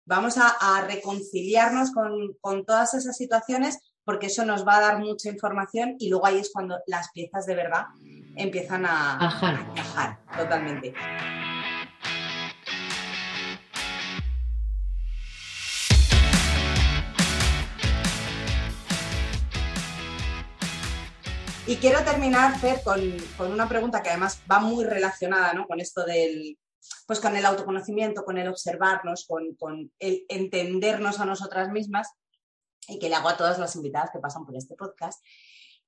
vamos 0.09 0.37
a, 0.39 0.87
reconciliarnos 0.87 1.91
con, 1.91 2.65
todas 2.65 2.95
esas 2.95 3.15
situaciones 3.15 3.77
porque 4.03 4.25
eso 4.25 4.43
nos 4.43 4.67
va 4.67 4.77
a 4.77 4.81
dar 4.81 4.97
mucha 4.97 5.29
información 5.29 5.97
y 5.99 6.09
luego 6.09 6.25
ahí 6.25 6.39
es 6.39 6.49
cuando 6.51 6.79
las 6.87 7.11
piezas 7.11 7.45
de 7.45 7.53
verdad 7.53 7.85
empiezan 8.35 8.87
a, 8.87 9.23
Ajá. 9.23 9.49
a 9.49 9.61
encajar 9.61 10.19
totalmente. 10.35 10.95
Y 21.67 21.75
quiero 21.75 22.03
terminar, 22.03 22.59
Fer, 22.59 22.81
con, 22.83 22.99
con 23.37 23.51
una 23.51 23.69
pregunta 23.69 24.01
que 24.01 24.09
además 24.09 24.41
va 24.51 24.59
muy 24.59 24.85
relacionada 24.85 25.53
¿no? 25.53 25.67
con 25.67 25.79
esto 25.79 26.03
del, 26.03 26.57
pues 27.09 27.19
con 27.19 27.35
el 27.35 27.43
autoconocimiento, 27.43 28.23
con 28.23 28.37
el 28.37 28.47
observarnos, 28.47 29.25
con, 29.25 29.91
el 29.97 30.25
entendernos 30.29 31.19
a 31.19 31.25
nosotras 31.25 31.71
mismas 31.71 32.07
y 32.87 32.99
que 32.99 33.09
le 33.09 33.15
hago 33.15 33.29
a 33.29 33.35
todas 33.35 33.57
las 33.57 33.75
invitadas 33.75 34.11
que 34.13 34.19
pasan 34.19 34.45
por 34.45 34.55
este 34.55 34.75
podcast. 34.75 35.19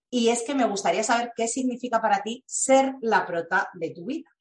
Y 0.10 0.30
es 0.30 0.42
que 0.42 0.56
me 0.56 0.66
gustaría 0.66 1.04
saber 1.04 1.32
qué 1.36 1.48
significa 1.48 2.02
para 2.02 2.24
ti 2.24 2.44
ser 2.48 2.96
la 3.02 3.28
prota 3.28 3.70
de 3.76 3.92
tu 3.92 4.06
vida. 4.06 4.32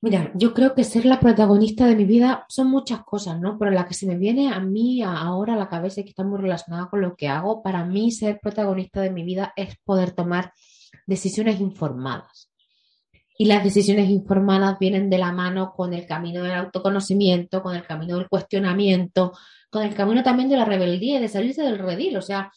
Mira, 0.00 0.32
yo 0.34 0.54
creo 0.54 0.74
que 0.74 0.82
ser 0.82 1.04
la 1.04 1.20
protagonista 1.20 1.84
de 1.84 1.94
mi 1.94 2.06
vida 2.06 2.46
son 2.48 2.68
muchas 2.68 3.04
cosas, 3.04 3.38
¿no? 3.38 3.58
Pero 3.58 3.70
la 3.70 3.86
que 3.86 3.92
se 3.92 4.06
me 4.06 4.16
viene 4.16 4.50
a 4.50 4.60
mí 4.60 5.02
ahora 5.02 5.52
a 5.52 5.58
la 5.58 5.68
cabeza 5.68 6.00
y 6.00 6.04
que 6.04 6.10
está 6.10 6.24
muy 6.24 6.40
relacionada 6.40 6.88
con 6.88 7.02
lo 7.02 7.16
que 7.16 7.28
hago, 7.28 7.62
para 7.62 7.84
mí 7.84 8.10
ser 8.12 8.40
protagonista 8.40 9.02
de 9.02 9.10
mi 9.10 9.24
vida 9.24 9.52
es 9.56 9.76
poder 9.84 10.12
tomar 10.12 10.54
decisiones 11.06 11.60
informadas. 11.60 12.51
Y 13.42 13.46
las 13.46 13.64
decisiones 13.64 14.08
informadas 14.08 14.78
vienen 14.78 15.10
de 15.10 15.18
la 15.18 15.32
mano 15.32 15.72
con 15.74 15.92
el 15.94 16.06
camino 16.06 16.44
del 16.44 16.52
autoconocimiento, 16.52 17.60
con 17.60 17.74
el 17.74 17.84
camino 17.84 18.16
del 18.16 18.28
cuestionamiento, 18.28 19.32
con 19.68 19.82
el 19.82 19.96
camino 19.96 20.22
también 20.22 20.48
de 20.48 20.56
la 20.56 20.64
rebeldía 20.64 21.18
y 21.18 21.22
de 21.22 21.26
salirse 21.26 21.62
del 21.62 21.80
redil. 21.80 22.16
O 22.16 22.22
sea, 22.22 22.52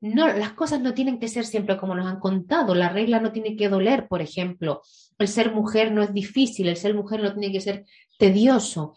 no, 0.00 0.26
las 0.26 0.54
cosas 0.54 0.80
no 0.80 0.92
tienen 0.92 1.20
que 1.20 1.28
ser 1.28 1.46
siempre 1.46 1.76
como 1.76 1.94
nos 1.94 2.08
han 2.08 2.18
contado. 2.18 2.74
La 2.74 2.88
regla 2.88 3.20
no 3.20 3.30
tiene 3.30 3.54
que 3.54 3.68
doler, 3.68 4.08
por 4.08 4.22
ejemplo. 4.22 4.82
El 5.20 5.28
ser 5.28 5.54
mujer 5.54 5.92
no 5.92 6.02
es 6.02 6.12
difícil, 6.12 6.66
el 6.66 6.76
ser 6.76 6.92
mujer 6.92 7.22
no 7.22 7.32
tiene 7.32 7.52
que 7.52 7.60
ser 7.60 7.84
tedioso. 8.18 8.96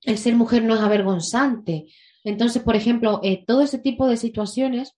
El 0.00 0.16
ser 0.16 0.34
mujer 0.36 0.64
no 0.64 0.74
es 0.74 0.80
avergonzante. 0.80 1.84
Entonces, 2.24 2.62
por 2.62 2.76
ejemplo, 2.76 3.20
eh, 3.22 3.44
todo 3.46 3.60
ese 3.60 3.78
tipo 3.78 4.08
de 4.08 4.16
situaciones 4.16 4.96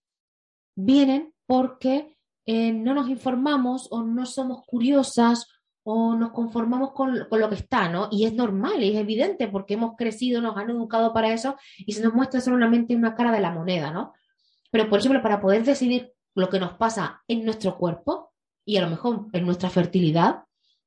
vienen 0.76 1.34
porque 1.46 2.13
eh, 2.46 2.72
no 2.72 2.94
nos 2.94 3.08
informamos 3.08 3.88
o 3.90 4.02
no 4.02 4.26
somos 4.26 4.64
curiosas 4.66 5.48
o 5.82 6.14
nos 6.14 6.32
conformamos 6.32 6.92
con, 6.92 7.26
con 7.28 7.40
lo 7.40 7.48
que 7.48 7.56
está, 7.56 7.88
¿no? 7.88 8.08
Y 8.10 8.24
es 8.24 8.32
normal, 8.32 8.82
y 8.82 8.90
es 8.90 8.96
evidente 8.96 9.48
porque 9.48 9.74
hemos 9.74 9.96
crecido, 9.96 10.40
nos 10.40 10.56
han 10.56 10.70
educado 10.70 11.12
para 11.12 11.32
eso 11.32 11.56
y 11.78 11.92
se 11.92 12.02
nos 12.02 12.14
muestra 12.14 12.40
solamente 12.40 12.96
una 12.96 13.14
cara 13.14 13.32
de 13.32 13.40
la 13.40 13.50
moneda, 13.50 13.90
¿no? 13.90 14.14
Pero, 14.70 14.88
por 14.88 14.98
ejemplo, 14.98 15.22
para 15.22 15.40
poder 15.40 15.62
decidir 15.64 16.12
lo 16.34 16.48
que 16.48 16.58
nos 16.58 16.72
pasa 16.74 17.22
en 17.28 17.44
nuestro 17.44 17.76
cuerpo 17.76 18.32
y 18.64 18.76
a 18.76 18.82
lo 18.82 18.88
mejor 18.88 19.26
en 19.32 19.44
nuestra 19.44 19.70
fertilidad, 19.70 20.44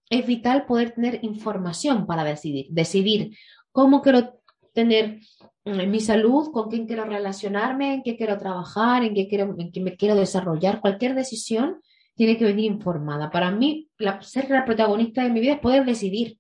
es 0.10 0.26
vital 0.26 0.66
poder 0.66 0.92
tener 0.92 1.20
información 1.22 2.06
para 2.06 2.24
decidir. 2.24 2.68
Decidir 2.70 3.38
cómo 3.72 4.02
quiero 4.02 4.42
tener 4.74 5.20
mm, 5.68 5.90
mi 5.90 6.00
salud, 6.00 6.52
con 6.52 6.70
quién 6.70 6.86
quiero 6.88 7.06
relacionarme, 7.06 7.96
en 7.96 8.04
qué 8.04 8.16
quiero 8.18 8.38
trabajar, 8.38 9.04
en 9.04 9.14
qué, 9.14 9.28
quiero, 9.28 9.56
en 9.58 9.72
qué 9.72 9.82
me 9.82 9.96
quiero 9.96 10.16
desarrollar. 10.16 10.82
Cualquier 10.82 11.16
decisión 11.16 11.82
tiene 12.16 12.38
que 12.38 12.46
venir 12.46 12.66
informada. 12.66 13.30
Para 13.30 13.52
mí, 13.52 13.90
la- 13.98 14.22
ser 14.22 14.50
la 14.50 14.66
protagonista 14.66 15.24
de 15.24 15.30
mi 15.30 15.40
vida 15.40 15.54
es 15.54 15.60
poder 15.60 15.86
decidir 15.86 16.40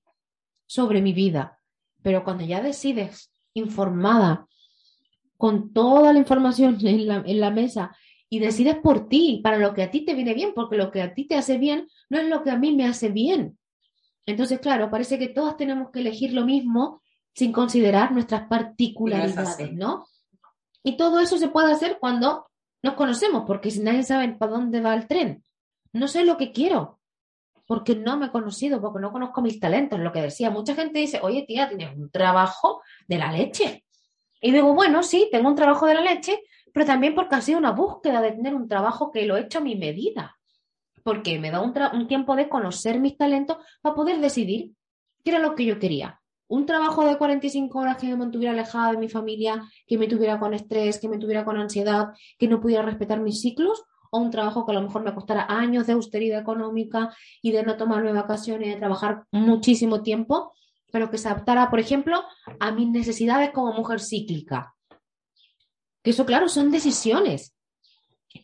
sobre 0.66 1.02
mi 1.02 1.14
vida. 1.14 1.60
Pero 2.02 2.24
cuando 2.24 2.44
ya 2.46 2.62
decides 2.62 3.32
informada, 3.54 4.48
con 5.38 5.72
toda 5.72 6.14
la 6.14 6.20
información 6.20 6.78
en 6.86 7.08
la, 7.08 7.24
en 7.26 7.40
la 7.40 7.52
mesa 7.52 7.96
y 8.30 8.40
decides 8.40 8.76
por 8.76 9.08
ti, 9.08 9.40
para 9.44 9.58
lo 9.58 9.74
que 9.74 9.84
a 9.84 9.92
ti 9.92 10.02
te 10.04 10.14
viene 10.14 10.34
bien, 10.34 10.52
porque 10.54 10.76
lo 10.76 10.92
que 10.92 11.02
a 11.02 11.14
ti 11.14 11.26
te 11.26 11.36
hace 11.36 11.58
bien 11.58 11.88
no 12.10 12.20
es 12.20 12.28
lo 12.28 12.44
que 12.44 12.52
a 12.52 12.58
mí 12.58 12.76
me 12.76 12.86
hace 12.86 13.10
bien. 13.10 13.58
Entonces, 14.26 14.60
claro, 14.60 14.90
parece 14.90 15.18
que 15.18 15.30
todas 15.30 15.56
tenemos 15.56 15.90
que 15.92 16.00
elegir 16.02 16.34
lo 16.34 16.46
mismo 16.46 17.02
sin 17.38 17.52
considerar 17.52 18.12
nuestras 18.14 18.48
particularidades. 18.48 19.72
¿no? 19.74 20.08
Y 20.82 20.98
todo 20.98 21.20
eso 21.20 21.38
se 21.38 21.50
puede 21.50 21.72
hacer 21.72 22.00
cuando 22.00 22.48
nos 22.82 22.96
conocemos, 22.96 23.44
porque 23.46 23.70
si 23.70 23.80
nadie 23.80 24.02
sabe 24.02 24.30
para 24.30 24.54
dónde 24.54 24.82
va 24.82 24.96
el 24.96 25.06
tren, 25.06 25.44
no 25.94 26.08
sé 26.08 26.26
lo 26.26 26.36
que 26.36 26.52
quiero, 26.52 27.00
porque 27.68 27.96
no 27.96 28.18
me 28.18 28.26
he 28.26 28.32
conocido, 28.32 28.82
porque 28.82 29.00
no 29.00 29.12
conozco 29.12 29.44
mis 29.44 29.60
talentos, 29.60 30.00
lo 30.00 30.12
que 30.12 30.24
decía. 30.24 30.50
Mucha 30.50 30.74
gente 30.74 30.98
dice, 30.98 31.20
oye 31.22 31.44
tía, 31.48 31.70
tienes 31.70 31.96
un 31.96 32.10
trabajo 32.10 32.82
de 33.08 33.20
la 33.20 33.32
leche. 33.32 33.86
Y 34.42 34.52
digo, 34.52 34.74
bueno, 34.74 35.04
sí, 35.04 35.30
tengo 35.32 35.48
un 35.48 35.56
trabajo 35.56 35.86
de 35.86 35.94
la 35.94 36.02
leche, 36.02 36.42
pero 36.74 36.88
también 36.88 37.14
porque 37.14 37.36
ha 37.36 37.42
sido 37.42 37.60
una 37.60 37.72
búsqueda 37.72 38.20
de 38.20 38.32
tener 38.32 38.56
un 38.56 38.68
trabajo 38.68 39.12
que 39.12 39.28
lo 39.28 39.38
he 39.38 39.42
hecho 39.42 39.60
a 39.60 39.62
mi 39.62 39.76
medida, 39.76 40.36
porque 41.04 41.38
me 41.38 41.52
da 41.52 41.62
un, 41.62 41.72
un 41.94 42.08
tiempo 42.08 42.36
de 42.36 42.50
conocer 42.50 43.00
mis 43.00 43.16
talentos 43.16 43.58
para 43.80 43.94
poder 43.94 44.20
decidir 44.20 44.72
qué 45.24 45.30
era 45.30 45.40
lo 45.40 45.54
que 45.54 45.66
yo 45.66 45.78
quería. 45.78 46.20
Un 46.50 46.66
trabajo 46.66 47.06
de 47.06 47.18
45 47.18 47.78
horas 47.78 47.98
que 47.98 48.08
me 48.08 48.16
mantuviera 48.16 48.54
alejada 48.54 48.92
de 48.92 48.98
mi 48.98 49.10
familia, 49.10 49.70
que 49.86 49.98
me 49.98 50.08
tuviera 50.08 50.40
con 50.40 50.54
estrés, 50.54 51.00
que 51.00 51.10
me 51.10 51.18
tuviera 51.18 51.44
con 51.44 51.58
ansiedad, 51.58 52.10
que 52.38 52.48
no 52.48 52.62
pudiera 52.62 52.84
respetar 52.84 53.20
mis 53.20 53.42
ciclos, 53.42 53.84
o 54.12 54.20
un 54.20 54.32
trabajo 54.32 54.66
que 54.66 54.72
a 54.72 54.76
lo 54.76 54.82
mejor 54.82 55.04
me 55.04 55.14
costara 55.14 55.46
años 55.50 55.88
de 55.88 55.94
austeridad 55.94 56.40
económica 56.40 57.14
y 57.42 57.52
de 57.52 57.64
no 57.64 57.76
tomarme 57.76 58.14
vacaciones 58.14 58.68
y 58.68 58.72
de 58.72 58.78
trabajar 58.78 59.26
muchísimo 59.32 60.02
tiempo, 60.02 60.54
pero 60.92 61.10
que 61.12 61.18
se 61.18 61.28
adaptara, 61.28 61.70
por 61.70 61.80
ejemplo, 61.80 62.24
a 62.60 62.72
mis 62.72 62.88
necesidades 62.88 63.52
como 63.52 63.74
mujer 63.74 64.00
cíclica. 64.00 64.74
Que 66.02 66.12
eso, 66.12 66.26
claro, 66.26 66.48
son 66.48 66.72
decisiones. 66.72 67.56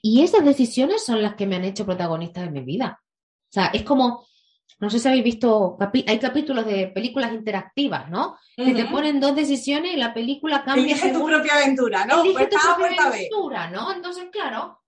Y 0.01 0.23
esas 0.23 0.43
decisiones 0.43 1.05
son 1.05 1.21
las 1.21 1.35
que 1.35 1.45
me 1.45 1.55
han 1.55 1.63
hecho 1.63 1.85
protagonista 1.85 2.41
de 2.41 2.51
mi 2.51 2.61
vida. 2.61 2.99
O 3.01 3.53
sea, 3.53 3.67
es 3.67 3.83
como, 3.83 4.25
no 4.79 4.89
sé 4.89 4.99
si 4.99 5.07
habéis 5.07 5.23
visto, 5.23 5.77
hay 6.07 6.19
capítulos 6.19 6.65
de 6.65 6.87
películas 6.87 7.31
interactivas, 7.31 8.09
¿no? 8.09 8.37
Que 8.55 8.73
te 8.73 8.85
ponen 8.85 9.19
dos 9.19 9.35
decisiones 9.35 9.93
y 9.93 9.97
la 9.97 10.13
película 10.13 10.63
cambia. 10.63 10.83
Elige 10.83 11.09
tu 11.09 11.15
según- 11.15 11.31
propia 11.31 11.55
aventura, 11.55 12.05
¿no? 12.05 12.21
Elige 12.21 12.47
tu 12.47 12.57
Puerta 12.57 12.71
A, 12.71 12.75
propia 12.75 13.09
B. 13.09 13.15
aventura, 13.15 13.69
¿no? 13.69 13.91
Entonces, 13.93 14.25
claro, 14.31 14.79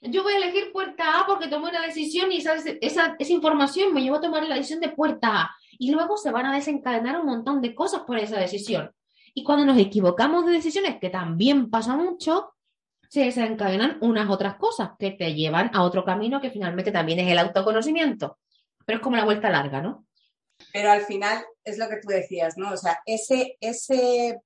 yo 0.00 0.22
voy 0.22 0.32
a 0.34 0.36
elegir 0.38 0.72
puerta 0.72 1.20
A 1.20 1.26
porque 1.26 1.46
tomé 1.48 1.68
una 1.70 1.82
decisión 1.82 2.32
y 2.32 2.38
esa, 2.38 2.54
esa, 2.80 3.14
esa 3.18 3.32
información 3.32 3.94
me 3.94 4.02
llevó 4.02 4.16
a 4.16 4.20
tomar 4.20 4.42
la 4.46 4.56
decisión 4.56 4.80
de 4.80 4.88
puerta 4.88 5.42
A. 5.42 5.50
Y 5.78 5.90
luego 5.92 6.16
se 6.16 6.30
van 6.32 6.46
a 6.46 6.54
desencadenar 6.54 7.20
un 7.20 7.26
montón 7.26 7.60
de 7.60 7.74
cosas 7.74 8.02
por 8.06 8.18
esa 8.18 8.38
decisión. 8.38 8.90
Y 9.34 9.42
cuando 9.44 9.64
nos 9.64 9.78
equivocamos 9.78 10.46
de 10.46 10.52
decisiones, 10.52 10.98
que 11.00 11.10
también 11.10 11.70
pasa 11.70 11.96
mucho, 11.96 12.52
se 13.08 13.20
desencadenan 13.24 13.98
unas 14.00 14.28
otras 14.30 14.56
cosas 14.56 14.90
que 14.98 15.12
te 15.12 15.34
llevan 15.34 15.70
a 15.74 15.82
otro 15.82 16.04
camino 16.04 16.40
que 16.40 16.50
finalmente 16.50 16.90
también 16.92 17.20
es 17.20 17.28
el 17.30 17.38
autoconocimiento. 17.38 18.38
Pero 18.86 18.98
es 18.98 19.02
como 19.02 19.16
la 19.16 19.24
vuelta 19.24 19.50
larga, 19.50 19.80
¿no? 19.80 20.06
Pero 20.72 20.90
al 20.90 21.02
final 21.02 21.44
es 21.64 21.78
lo 21.78 21.88
que 21.88 21.96
tú 21.96 22.08
decías, 22.08 22.56
¿no? 22.56 22.72
O 22.72 22.76
sea, 22.76 23.00
ese, 23.06 23.56
ese 23.60 24.40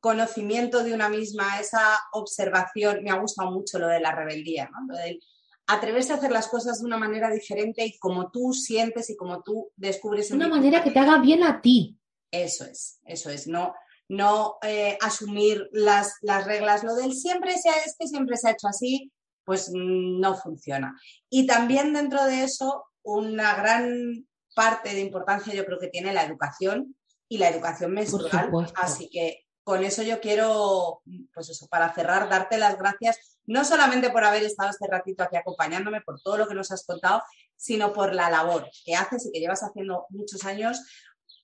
conocimiento 0.00 0.84
de 0.84 0.94
una 0.94 1.08
misma, 1.08 1.60
esa 1.60 1.98
observación, 2.12 3.02
me 3.02 3.10
ha 3.10 3.20
gustado 3.20 3.50
mucho 3.50 3.78
lo 3.78 3.88
de 3.88 4.00
la 4.00 4.12
rebeldía, 4.12 4.68
¿no? 4.70 4.94
Lo 4.94 4.98
del 4.98 5.20
atreverse 5.66 6.12
a 6.12 6.16
hacer 6.16 6.32
las 6.32 6.48
cosas 6.48 6.80
de 6.80 6.86
una 6.86 6.96
manera 6.96 7.30
diferente 7.30 7.84
y 7.84 7.98
como 7.98 8.30
tú 8.30 8.52
sientes 8.52 9.10
y 9.10 9.16
como 9.16 9.42
tú 9.42 9.70
descubres. 9.76 10.30
Una 10.30 10.48
manera 10.48 10.82
que 10.82 10.90
te 10.90 10.98
haga 10.98 11.18
bien 11.18 11.42
a 11.42 11.60
ti. 11.60 11.98
Eso 12.30 12.64
es, 12.64 13.00
eso 13.04 13.30
es, 13.30 13.46
no, 13.46 13.74
no 14.08 14.56
eh, 14.62 14.98
asumir 15.00 15.68
las, 15.72 16.14
las 16.22 16.46
reglas, 16.46 16.84
lo 16.84 16.94
del 16.94 17.14
siempre 17.14 17.56
sea 17.56 17.74
este, 17.86 18.06
siempre 18.06 18.36
se 18.36 18.48
ha 18.48 18.52
hecho 18.52 18.68
así, 18.68 19.12
pues 19.44 19.70
no 19.72 20.34
funciona. 20.36 20.98
Y 21.30 21.46
también 21.46 21.92
dentro 21.92 22.24
de 22.24 22.44
eso, 22.44 22.84
una 23.14 23.54
gran 23.56 24.26
parte 24.54 24.90
de 24.90 25.00
importancia 25.00 25.54
yo 25.54 25.64
creo 25.64 25.78
que 25.78 25.88
tiene 25.88 26.12
la 26.12 26.24
educación 26.24 26.96
y 27.28 27.38
la 27.38 27.48
educación 27.48 27.92
menstrual. 27.92 28.50
Así 28.74 29.08
que 29.10 29.44
con 29.62 29.84
eso 29.84 30.02
yo 30.02 30.20
quiero, 30.20 31.02
pues 31.34 31.50
eso, 31.50 31.66
para 31.68 31.92
cerrar, 31.92 32.28
darte 32.28 32.56
las 32.56 32.78
gracias, 32.78 33.38
no 33.46 33.64
solamente 33.64 34.10
por 34.10 34.24
haber 34.24 34.42
estado 34.42 34.70
este 34.70 34.86
ratito 34.86 35.22
aquí 35.22 35.36
acompañándome, 35.36 36.00
por 36.00 36.20
todo 36.20 36.38
lo 36.38 36.48
que 36.48 36.54
nos 36.54 36.70
has 36.70 36.86
contado, 36.86 37.22
sino 37.56 37.92
por 37.92 38.14
la 38.14 38.30
labor 38.30 38.68
que 38.84 38.94
haces 38.94 39.26
y 39.26 39.32
que 39.32 39.40
llevas 39.40 39.62
haciendo 39.62 40.06
muchos 40.10 40.44
años 40.44 40.82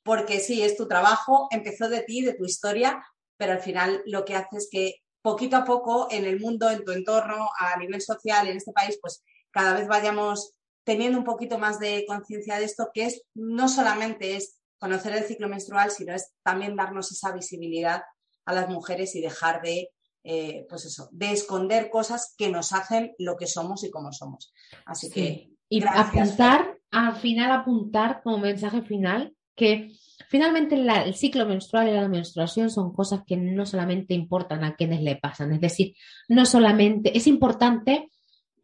porque 0.03 0.39
sí, 0.39 0.63
es 0.63 0.77
tu 0.77 0.87
trabajo, 0.87 1.49
empezó 1.51 1.89
de 1.89 2.03
ti, 2.03 2.21
de 2.21 2.35
tu 2.35 2.45
historia, 2.45 3.03
pero 3.37 3.53
al 3.53 3.61
final 3.61 4.03
lo 4.05 4.25
que 4.25 4.37
hace 4.37 4.59
es 4.59 4.69
que 4.71 4.97
poquito 5.23 5.57
a 5.57 5.65
poco 5.65 6.09
en 6.11 6.27
el 6.27 6.39
mundo, 6.39 6.71
en 6.71 6.85
tu 6.85 6.93
entorno, 6.93 7.49
a 7.59 7.79
nivel 7.79 8.03
social, 8.03 8.47
en 8.47 8.59
este 8.59 8.73
país, 8.73 8.99
pues 9.01 9.25
cada 9.51 9.73
vez 9.73 9.89
vayamos 9.89 10.53
teniendo 10.85 11.19
un 11.19 11.25
poquito 11.25 11.59
más 11.59 11.79
de 11.79 12.05
conciencia 12.07 12.59
de 12.59 12.65
esto, 12.65 12.91
que 12.93 13.07
es 13.07 13.23
no 13.35 13.69
solamente 13.69 14.37
es 14.37 14.61
conocer 14.79 15.15
el 15.15 15.25
ciclo 15.25 15.49
menstrual, 15.49 15.91
sino 15.91 16.15
es 16.15 16.33
también 16.43 16.77
darnos 16.77 17.11
esa 17.11 17.33
visibilidad 17.33 18.03
a 18.45 18.53
las 18.53 18.69
mujeres 18.69 19.15
y 19.17 19.23
dejar 19.23 19.63
de, 19.63 19.89
eh, 20.25 20.67
pues 20.69 20.85
eso, 20.85 21.09
de 21.13 21.33
esconder 21.33 21.89
cosas 21.91 22.35
que 22.37 22.51
nos 22.51 22.73
hacen 22.73 23.15
lo 23.19 23.37
que 23.37 23.47
somos 23.47 23.83
y 23.85 23.91
cómo 23.91 24.13
somos. 24.13 24.53
Así 24.85 25.11
que. 25.11 25.51
Y 25.71 25.81
gracias, 25.81 26.07
apuntar, 26.33 26.79
al 26.91 27.17
final 27.17 27.51
apuntar 27.51 28.23
como 28.23 28.39
mensaje 28.39 28.83
final 28.83 29.35
que 29.57 29.93
finalmente 30.29 30.77
la- 30.77 31.05
el 31.05 31.15
ciclo 31.15 31.47
menstrual 31.47 31.89
y 31.89 31.93
la 31.93 32.09
menstruación 32.09 32.69
son 32.71 32.93
cosas 32.93 33.23
que 33.27 33.37
no 33.37 33.65
solamente 33.65 34.13
importan 34.13 34.65
a 34.65 34.75
quienes 34.77 35.01
le 35.01 35.17
pasan, 35.17 35.53
es 35.53 35.61
decir, 35.61 35.95
no 36.29 36.45
solamente 36.45 37.17
es 37.17 37.27
importante 37.27 38.11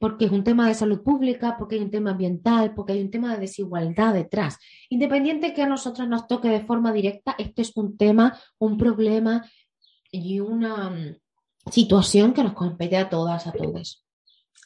porque 0.00 0.24
es 0.24 0.30
un 0.30 0.42
tema 0.42 0.66
de 0.66 0.74
salud 0.74 1.02
pública, 1.02 1.56
porque 1.58 1.74
hay 1.74 1.82
un 1.82 1.90
tema 1.90 2.12
ambiental, 2.12 2.74
porque 2.74 2.94
hay 2.94 3.02
un 3.02 3.10
tema 3.10 3.34
de 3.34 3.40
desigualdad 3.40 4.14
detrás. 4.14 4.56
Independiente 4.88 5.52
que 5.52 5.62
a 5.62 5.66
nosotros 5.66 6.08
nos 6.08 6.26
toque 6.26 6.48
de 6.48 6.64
forma 6.64 6.90
directa, 6.90 7.36
este 7.38 7.60
es 7.60 7.76
un 7.76 7.98
tema, 7.98 8.40
un 8.58 8.78
problema 8.78 9.46
y 10.10 10.40
una 10.40 10.88
mm, 10.88 11.20
situación 11.70 12.32
que 12.32 12.42
nos 12.42 12.54
compete 12.54 12.96
a 12.96 13.10
todas, 13.10 13.46
a 13.46 13.52
todos. 13.52 14.02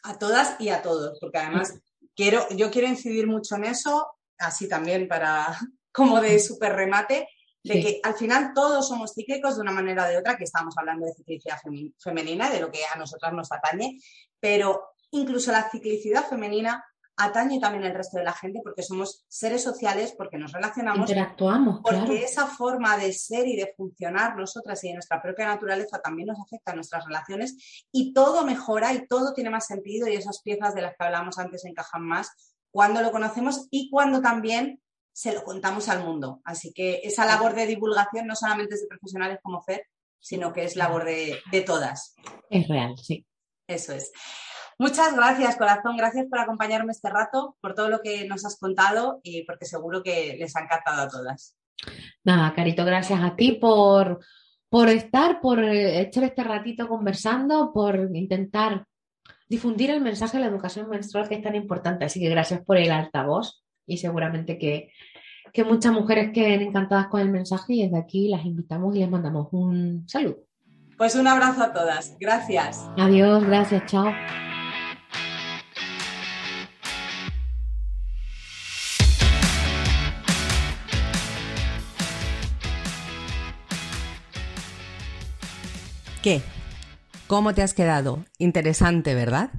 A 0.04 0.18
todas 0.20 0.54
y 0.60 0.68
a 0.68 0.82
todos, 0.82 1.18
porque 1.20 1.38
además 1.38 1.80
quiero, 2.14 2.46
yo 2.50 2.70
quiero 2.70 2.86
incidir 2.86 3.26
mucho 3.26 3.56
en 3.56 3.64
eso, 3.64 4.06
así 4.38 4.68
también 4.68 5.08
para 5.08 5.58
como 5.92 6.20
de 6.20 6.38
super 6.38 6.76
remate, 6.76 7.28
de 7.64 7.80
que 7.80 8.00
al 8.04 8.14
final 8.14 8.52
todos 8.54 8.86
somos 8.86 9.14
cíclicos 9.14 9.56
de 9.56 9.62
una 9.62 9.72
manera 9.72 10.04
o 10.04 10.08
de 10.08 10.18
otra, 10.18 10.36
que 10.36 10.44
estamos 10.44 10.74
hablando 10.76 11.06
de 11.06 11.14
ciclicidad 11.14 11.58
femenina, 11.98 12.50
de 12.50 12.60
lo 12.60 12.70
que 12.70 12.80
a 12.84 12.98
nosotras 12.98 13.32
nos 13.32 13.50
atañe, 13.50 13.98
pero 14.38 14.93
incluso 15.14 15.52
la 15.52 15.68
ciclicidad 15.70 16.24
femenina 16.28 16.84
atañe 17.16 17.60
también 17.60 17.84
al 17.84 17.94
resto 17.94 18.18
de 18.18 18.24
la 18.24 18.32
gente 18.32 18.60
porque 18.62 18.82
somos 18.82 19.24
seres 19.28 19.62
sociales, 19.62 20.14
porque 20.16 20.36
nos 20.36 20.52
relacionamos, 20.52 21.08
interactuamos, 21.08 21.80
porque 21.82 22.24
esa 22.24 22.46
forma 22.46 22.96
de 22.96 23.12
ser 23.12 23.46
y 23.46 23.56
de 23.56 23.72
funcionar 23.76 24.36
nosotras 24.36 24.82
y 24.82 24.88
de 24.88 24.94
nuestra 24.94 25.22
propia 25.22 25.46
naturaleza 25.46 26.00
también 26.00 26.28
nos 26.28 26.40
afecta 26.40 26.72
a 26.72 26.74
nuestras 26.74 27.04
relaciones 27.04 27.86
y 27.92 28.12
todo 28.12 28.44
mejora 28.44 28.92
y 28.92 29.06
todo 29.06 29.32
tiene 29.32 29.50
más 29.50 29.66
sentido 29.66 30.08
y 30.08 30.16
esas 30.16 30.42
piezas 30.42 30.74
de 30.74 30.82
las 30.82 30.96
que 30.96 31.04
hablamos 31.04 31.38
antes 31.38 31.64
encajan 31.64 32.02
más 32.02 32.30
cuando 32.70 33.00
lo 33.00 33.12
conocemos 33.12 33.68
y 33.70 33.88
cuando 33.90 34.20
también 34.20 34.80
se 35.12 35.32
lo 35.32 35.44
contamos 35.44 35.88
al 35.88 36.02
mundo. 36.02 36.40
Así 36.44 36.72
que 36.72 37.00
esa 37.04 37.24
labor 37.24 37.54
de 37.54 37.66
divulgación 37.66 38.26
no 38.26 38.34
solamente 38.34 38.74
es 38.74 38.80
de 38.80 38.88
profesionales 38.88 39.38
como 39.40 39.62
FED, 39.62 39.82
sino 40.18 40.52
que 40.52 40.64
es 40.64 40.74
labor 40.74 41.04
de, 41.04 41.38
de 41.52 41.60
todas. 41.60 42.16
Es 42.50 42.66
real, 42.66 42.96
sí. 42.98 43.24
Eso 43.68 43.92
es. 43.92 44.10
Muchas 44.78 45.14
gracias, 45.14 45.56
corazón. 45.56 45.96
Gracias 45.96 46.26
por 46.26 46.38
acompañarme 46.38 46.92
este 46.92 47.10
rato, 47.10 47.56
por 47.60 47.74
todo 47.74 47.88
lo 47.88 48.00
que 48.00 48.26
nos 48.26 48.44
has 48.44 48.58
contado 48.58 49.20
y 49.22 49.44
porque 49.44 49.66
seguro 49.66 50.02
que 50.02 50.36
les 50.38 50.54
ha 50.56 50.60
encantado 50.60 51.02
a 51.02 51.08
todas. 51.08 51.56
Nada, 52.24 52.52
Carito, 52.54 52.84
gracias 52.84 53.20
a 53.22 53.36
ti 53.36 53.52
por, 53.52 54.20
por 54.68 54.88
estar, 54.88 55.40
por 55.40 55.62
eh, 55.62 56.00
echar 56.00 56.24
este 56.24 56.42
ratito 56.42 56.88
conversando, 56.88 57.72
por 57.72 58.10
intentar 58.14 58.86
difundir 59.48 59.90
el 59.90 60.00
mensaje 60.00 60.38
de 60.38 60.44
la 60.44 60.50
educación 60.50 60.88
menstrual 60.88 61.28
que 61.28 61.36
es 61.36 61.42
tan 61.42 61.54
importante. 61.54 62.04
Así 62.04 62.20
que 62.20 62.28
gracias 62.28 62.62
por 62.64 62.76
el 62.76 62.90
altavoz 62.90 63.62
y 63.86 63.98
seguramente 63.98 64.58
que, 64.58 64.90
que 65.52 65.64
muchas 65.64 65.92
mujeres 65.92 66.32
queden 66.32 66.62
encantadas 66.62 67.08
con 67.08 67.20
el 67.20 67.30
mensaje 67.30 67.74
y 67.74 67.82
desde 67.84 67.98
aquí 67.98 68.28
las 68.28 68.44
invitamos 68.44 68.96
y 68.96 69.00
les 69.00 69.10
mandamos 69.10 69.48
un 69.52 70.08
saludo. 70.08 70.38
Pues 70.96 71.16
un 71.16 71.26
abrazo 71.26 71.62
a 71.62 71.72
todas. 71.72 72.16
Gracias. 72.20 72.88
Adiós, 72.96 73.44
gracias, 73.44 73.84
chao. 73.86 74.12
¿Qué? 86.24 86.40
¿Cómo 87.26 87.52
te 87.52 87.60
has 87.60 87.74
quedado? 87.74 88.24
Interesante, 88.38 89.14
¿verdad? 89.14 89.50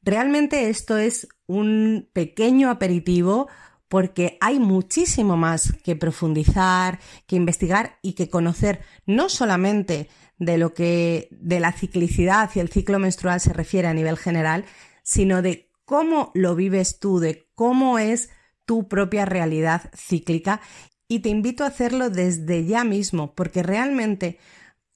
Realmente 0.00 0.68
esto 0.68 0.96
es 0.96 1.26
un 1.48 2.08
pequeño 2.12 2.70
aperitivo 2.70 3.48
porque 3.88 4.38
hay 4.40 4.60
muchísimo 4.60 5.36
más 5.36 5.72
que 5.82 5.96
profundizar, 5.96 7.00
que 7.26 7.34
investigar 7.34 7.98
y 8.00 8.12
que 8.12 8.30
conocer 8.30 8.84
no 9.06 9.28
solamente 9.28 10.08
de 10.38 10.56
lo 10.56 10.72
que 10.72 11.26
de 11.32 11.58
la 11.58 11.72
ciclicidad 11.72 12.48
y 12.54 12.60
el 12.60 12.70
ciclo 12.70 13.00
menstrual 13.00 13.40
se 13.40 13.52
refiere 13.52 13.88
a 13.88 13.92
nivel 13.92 14.16
general, 14.16 14.66
sino 15.02 15.42
de 15.42 15.72
cómo 15.84 16.30
lo 16.34 16.54
vives 16.54 17.00
tú, 17.00 17.18
de 17.18 17.50
cómo 17.56 17.98
es 17.98 18.30
tu 18.66 18.86
propia 18.86 19.24
realidad 19.24 19.90
cíclica 19.96 20.60
y 21.08 21.18
te 21.18 21.28
invito 21.28 21.64
a 21.64 21.68
hacerlo 21.68 22.08
desde 22.08 22.64
ya 22.66 22.84
mismo, 22.84 23.34
porque 23.34 23.64
realmente 23.64 24.38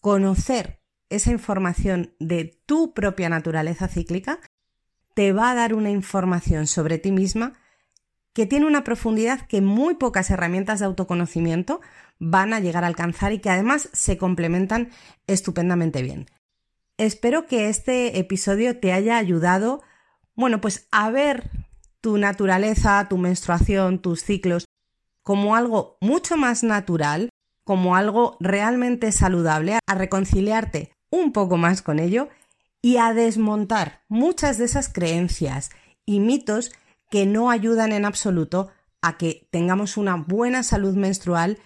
conocer 0.00 0.77
esa 1.10 1.30
información 1.30 2.14
de 2.18 2.60
tu 2.66 2.94
propia 2.94 3.28
naturaleza 3.28 3.88
cíclica 3.88 4.40
te 5.14 5.32
va 5.32 5.50
a 5.50 5.54
dar 5.54 5.74
una 5.74 5.90
información 5.90 6.66
sobre 6.66 6.98
ti 6.98 7.12
misma 7.12 7.54
que 8.32 8.46
tiene 8.46 8.66
una 8.66 8.84
profundidad 8.84 9.46
que 9.46 9.60
muy 9.60 9.94
pocas 9.94 10.30
herramientas 10.30 10.78
de 10.78 10.86
autoconocimiento 10.86 11.80
van 12.20 12.52
a 12.52 12.60
llegar 12.60 12.84
a 12.84 12.86
alcanzar 12.86 13.32
y 13.32 13.40
que 13.40 13.50
además 13.50 13.88
se 13.92 14.16
complementan 14.16 14.90
estupendamente 15.26 16.02
bien. 16.02 16.26
Espero 16.98 17.46
que 17.46 17.68
este 17.68 18.18
episodio 18.18 18.78
te 18.78 18.92
haya 18.92 19.18
ayudado, 19.18 19.82
bueno, 20.34 20.60
pues 20.60 20.86
a 20.92 21.10
ver 21.10 21.50
tu 22.00 22.18
naturaleza, 22.18 23.06
tu 23.08 23.18
menstruación, 23.18 24.00
tus 24.00 24.22
ciclos 24.22 24.66
como 25.22 25.56
algo 25.56 25.98
mucho 26.00 26.36
más 26.36 26.62
natural, 26.62 27.30
como 27.64 27.96
algo 27.96 28.36
realmente 28.40 29.10
saludable, 29.12 29.78
a 29.86 29.94
reconciliarte 29.94 30.92
un 31.10 31.32
poco 31.32 31.56
más 31.56 31.82
con 31.82 31.98
ello 31.98 32.28
y 32.82 32.96
a 32.98 33.12
desmontar 33.12 34.04
muchas 34.08 34.58
de 34.58 34.64
esas 34.64 34.88
creencias 34.88 35.70
y 36.04 36.20
mitos 36.20 36.72
que 37.10 37.26
no 37.26 37.50
ayudan 37.50 37.92
en 37.92 38.04
absoluto 38.04 38.70
a 39.02 39.16
que 39.16 39.48
tengamos 39.50 39.96
una 39.96 40.16
buena 40.16 40.62
salud 40.62 40.94
menstrual 40.94 41.58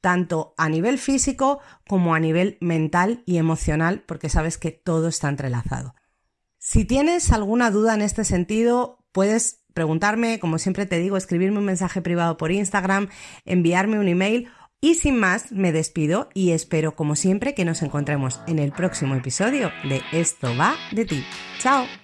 tanto 0.00 0.54
a 0.56 0.68
nivel 0.68 0.98
físico 0.98 1.60
como 1.86 2.14
a 2.14 2.20
nivel 2.20 2.56
mental 2.60 3.22
y 3.26 3.36
emocional, 3.36 4.02
porque 4.06 4.28
sabes 4.28 4.58
que 4.58 4.70
todo 4.70 5.08
está 5.08 5.28
entrelazado. 5.28 5.94
Si 6.58 6.84
tienes 6.84 7.32
alguna 7.32 7.70
duda 7.70 7.94
en 7.94 8.02
este 8.02 8.24
sentido, 8.24 9.04
puedes 9.12 9.60
preguntarme, 9.74 10.40
como 10.40 10.58
siempre 10.58 10.86
te 10.86 10.98
digo, 10.98 11.16
escribirme 11.16 11.58
un 11.58 11.64
mensaje 11.64 12.02
privado 12.02 12.36
por 12.36 12.50
Instagram, 12.50 13.08
enviarme 13.44 13.98
un 13.98 14.08
email 14.08 14.48
y 14.80 14.94
sin 14.94 15.18
más, 15.18 15.52
me 15.52 15.72
despido 15.72 16.28
y 16.32 16.52
espero 16.52 16.94
como 16.94 17.16
siempre 17.16 17.54
que 17.54 17.64
nos 17.64 17.82
encontremos 17.82 18.40
en 18.46 18.58
el 18.58 18.72
próximo 18.72 19.14
episodio 19.14 19.70
de 19.84 20.00
Esto 20.12 20.56
va 20.56 20.74
de 20.92 21.04
ti. 21.04 21.24
¡Chao! 21.58 21.99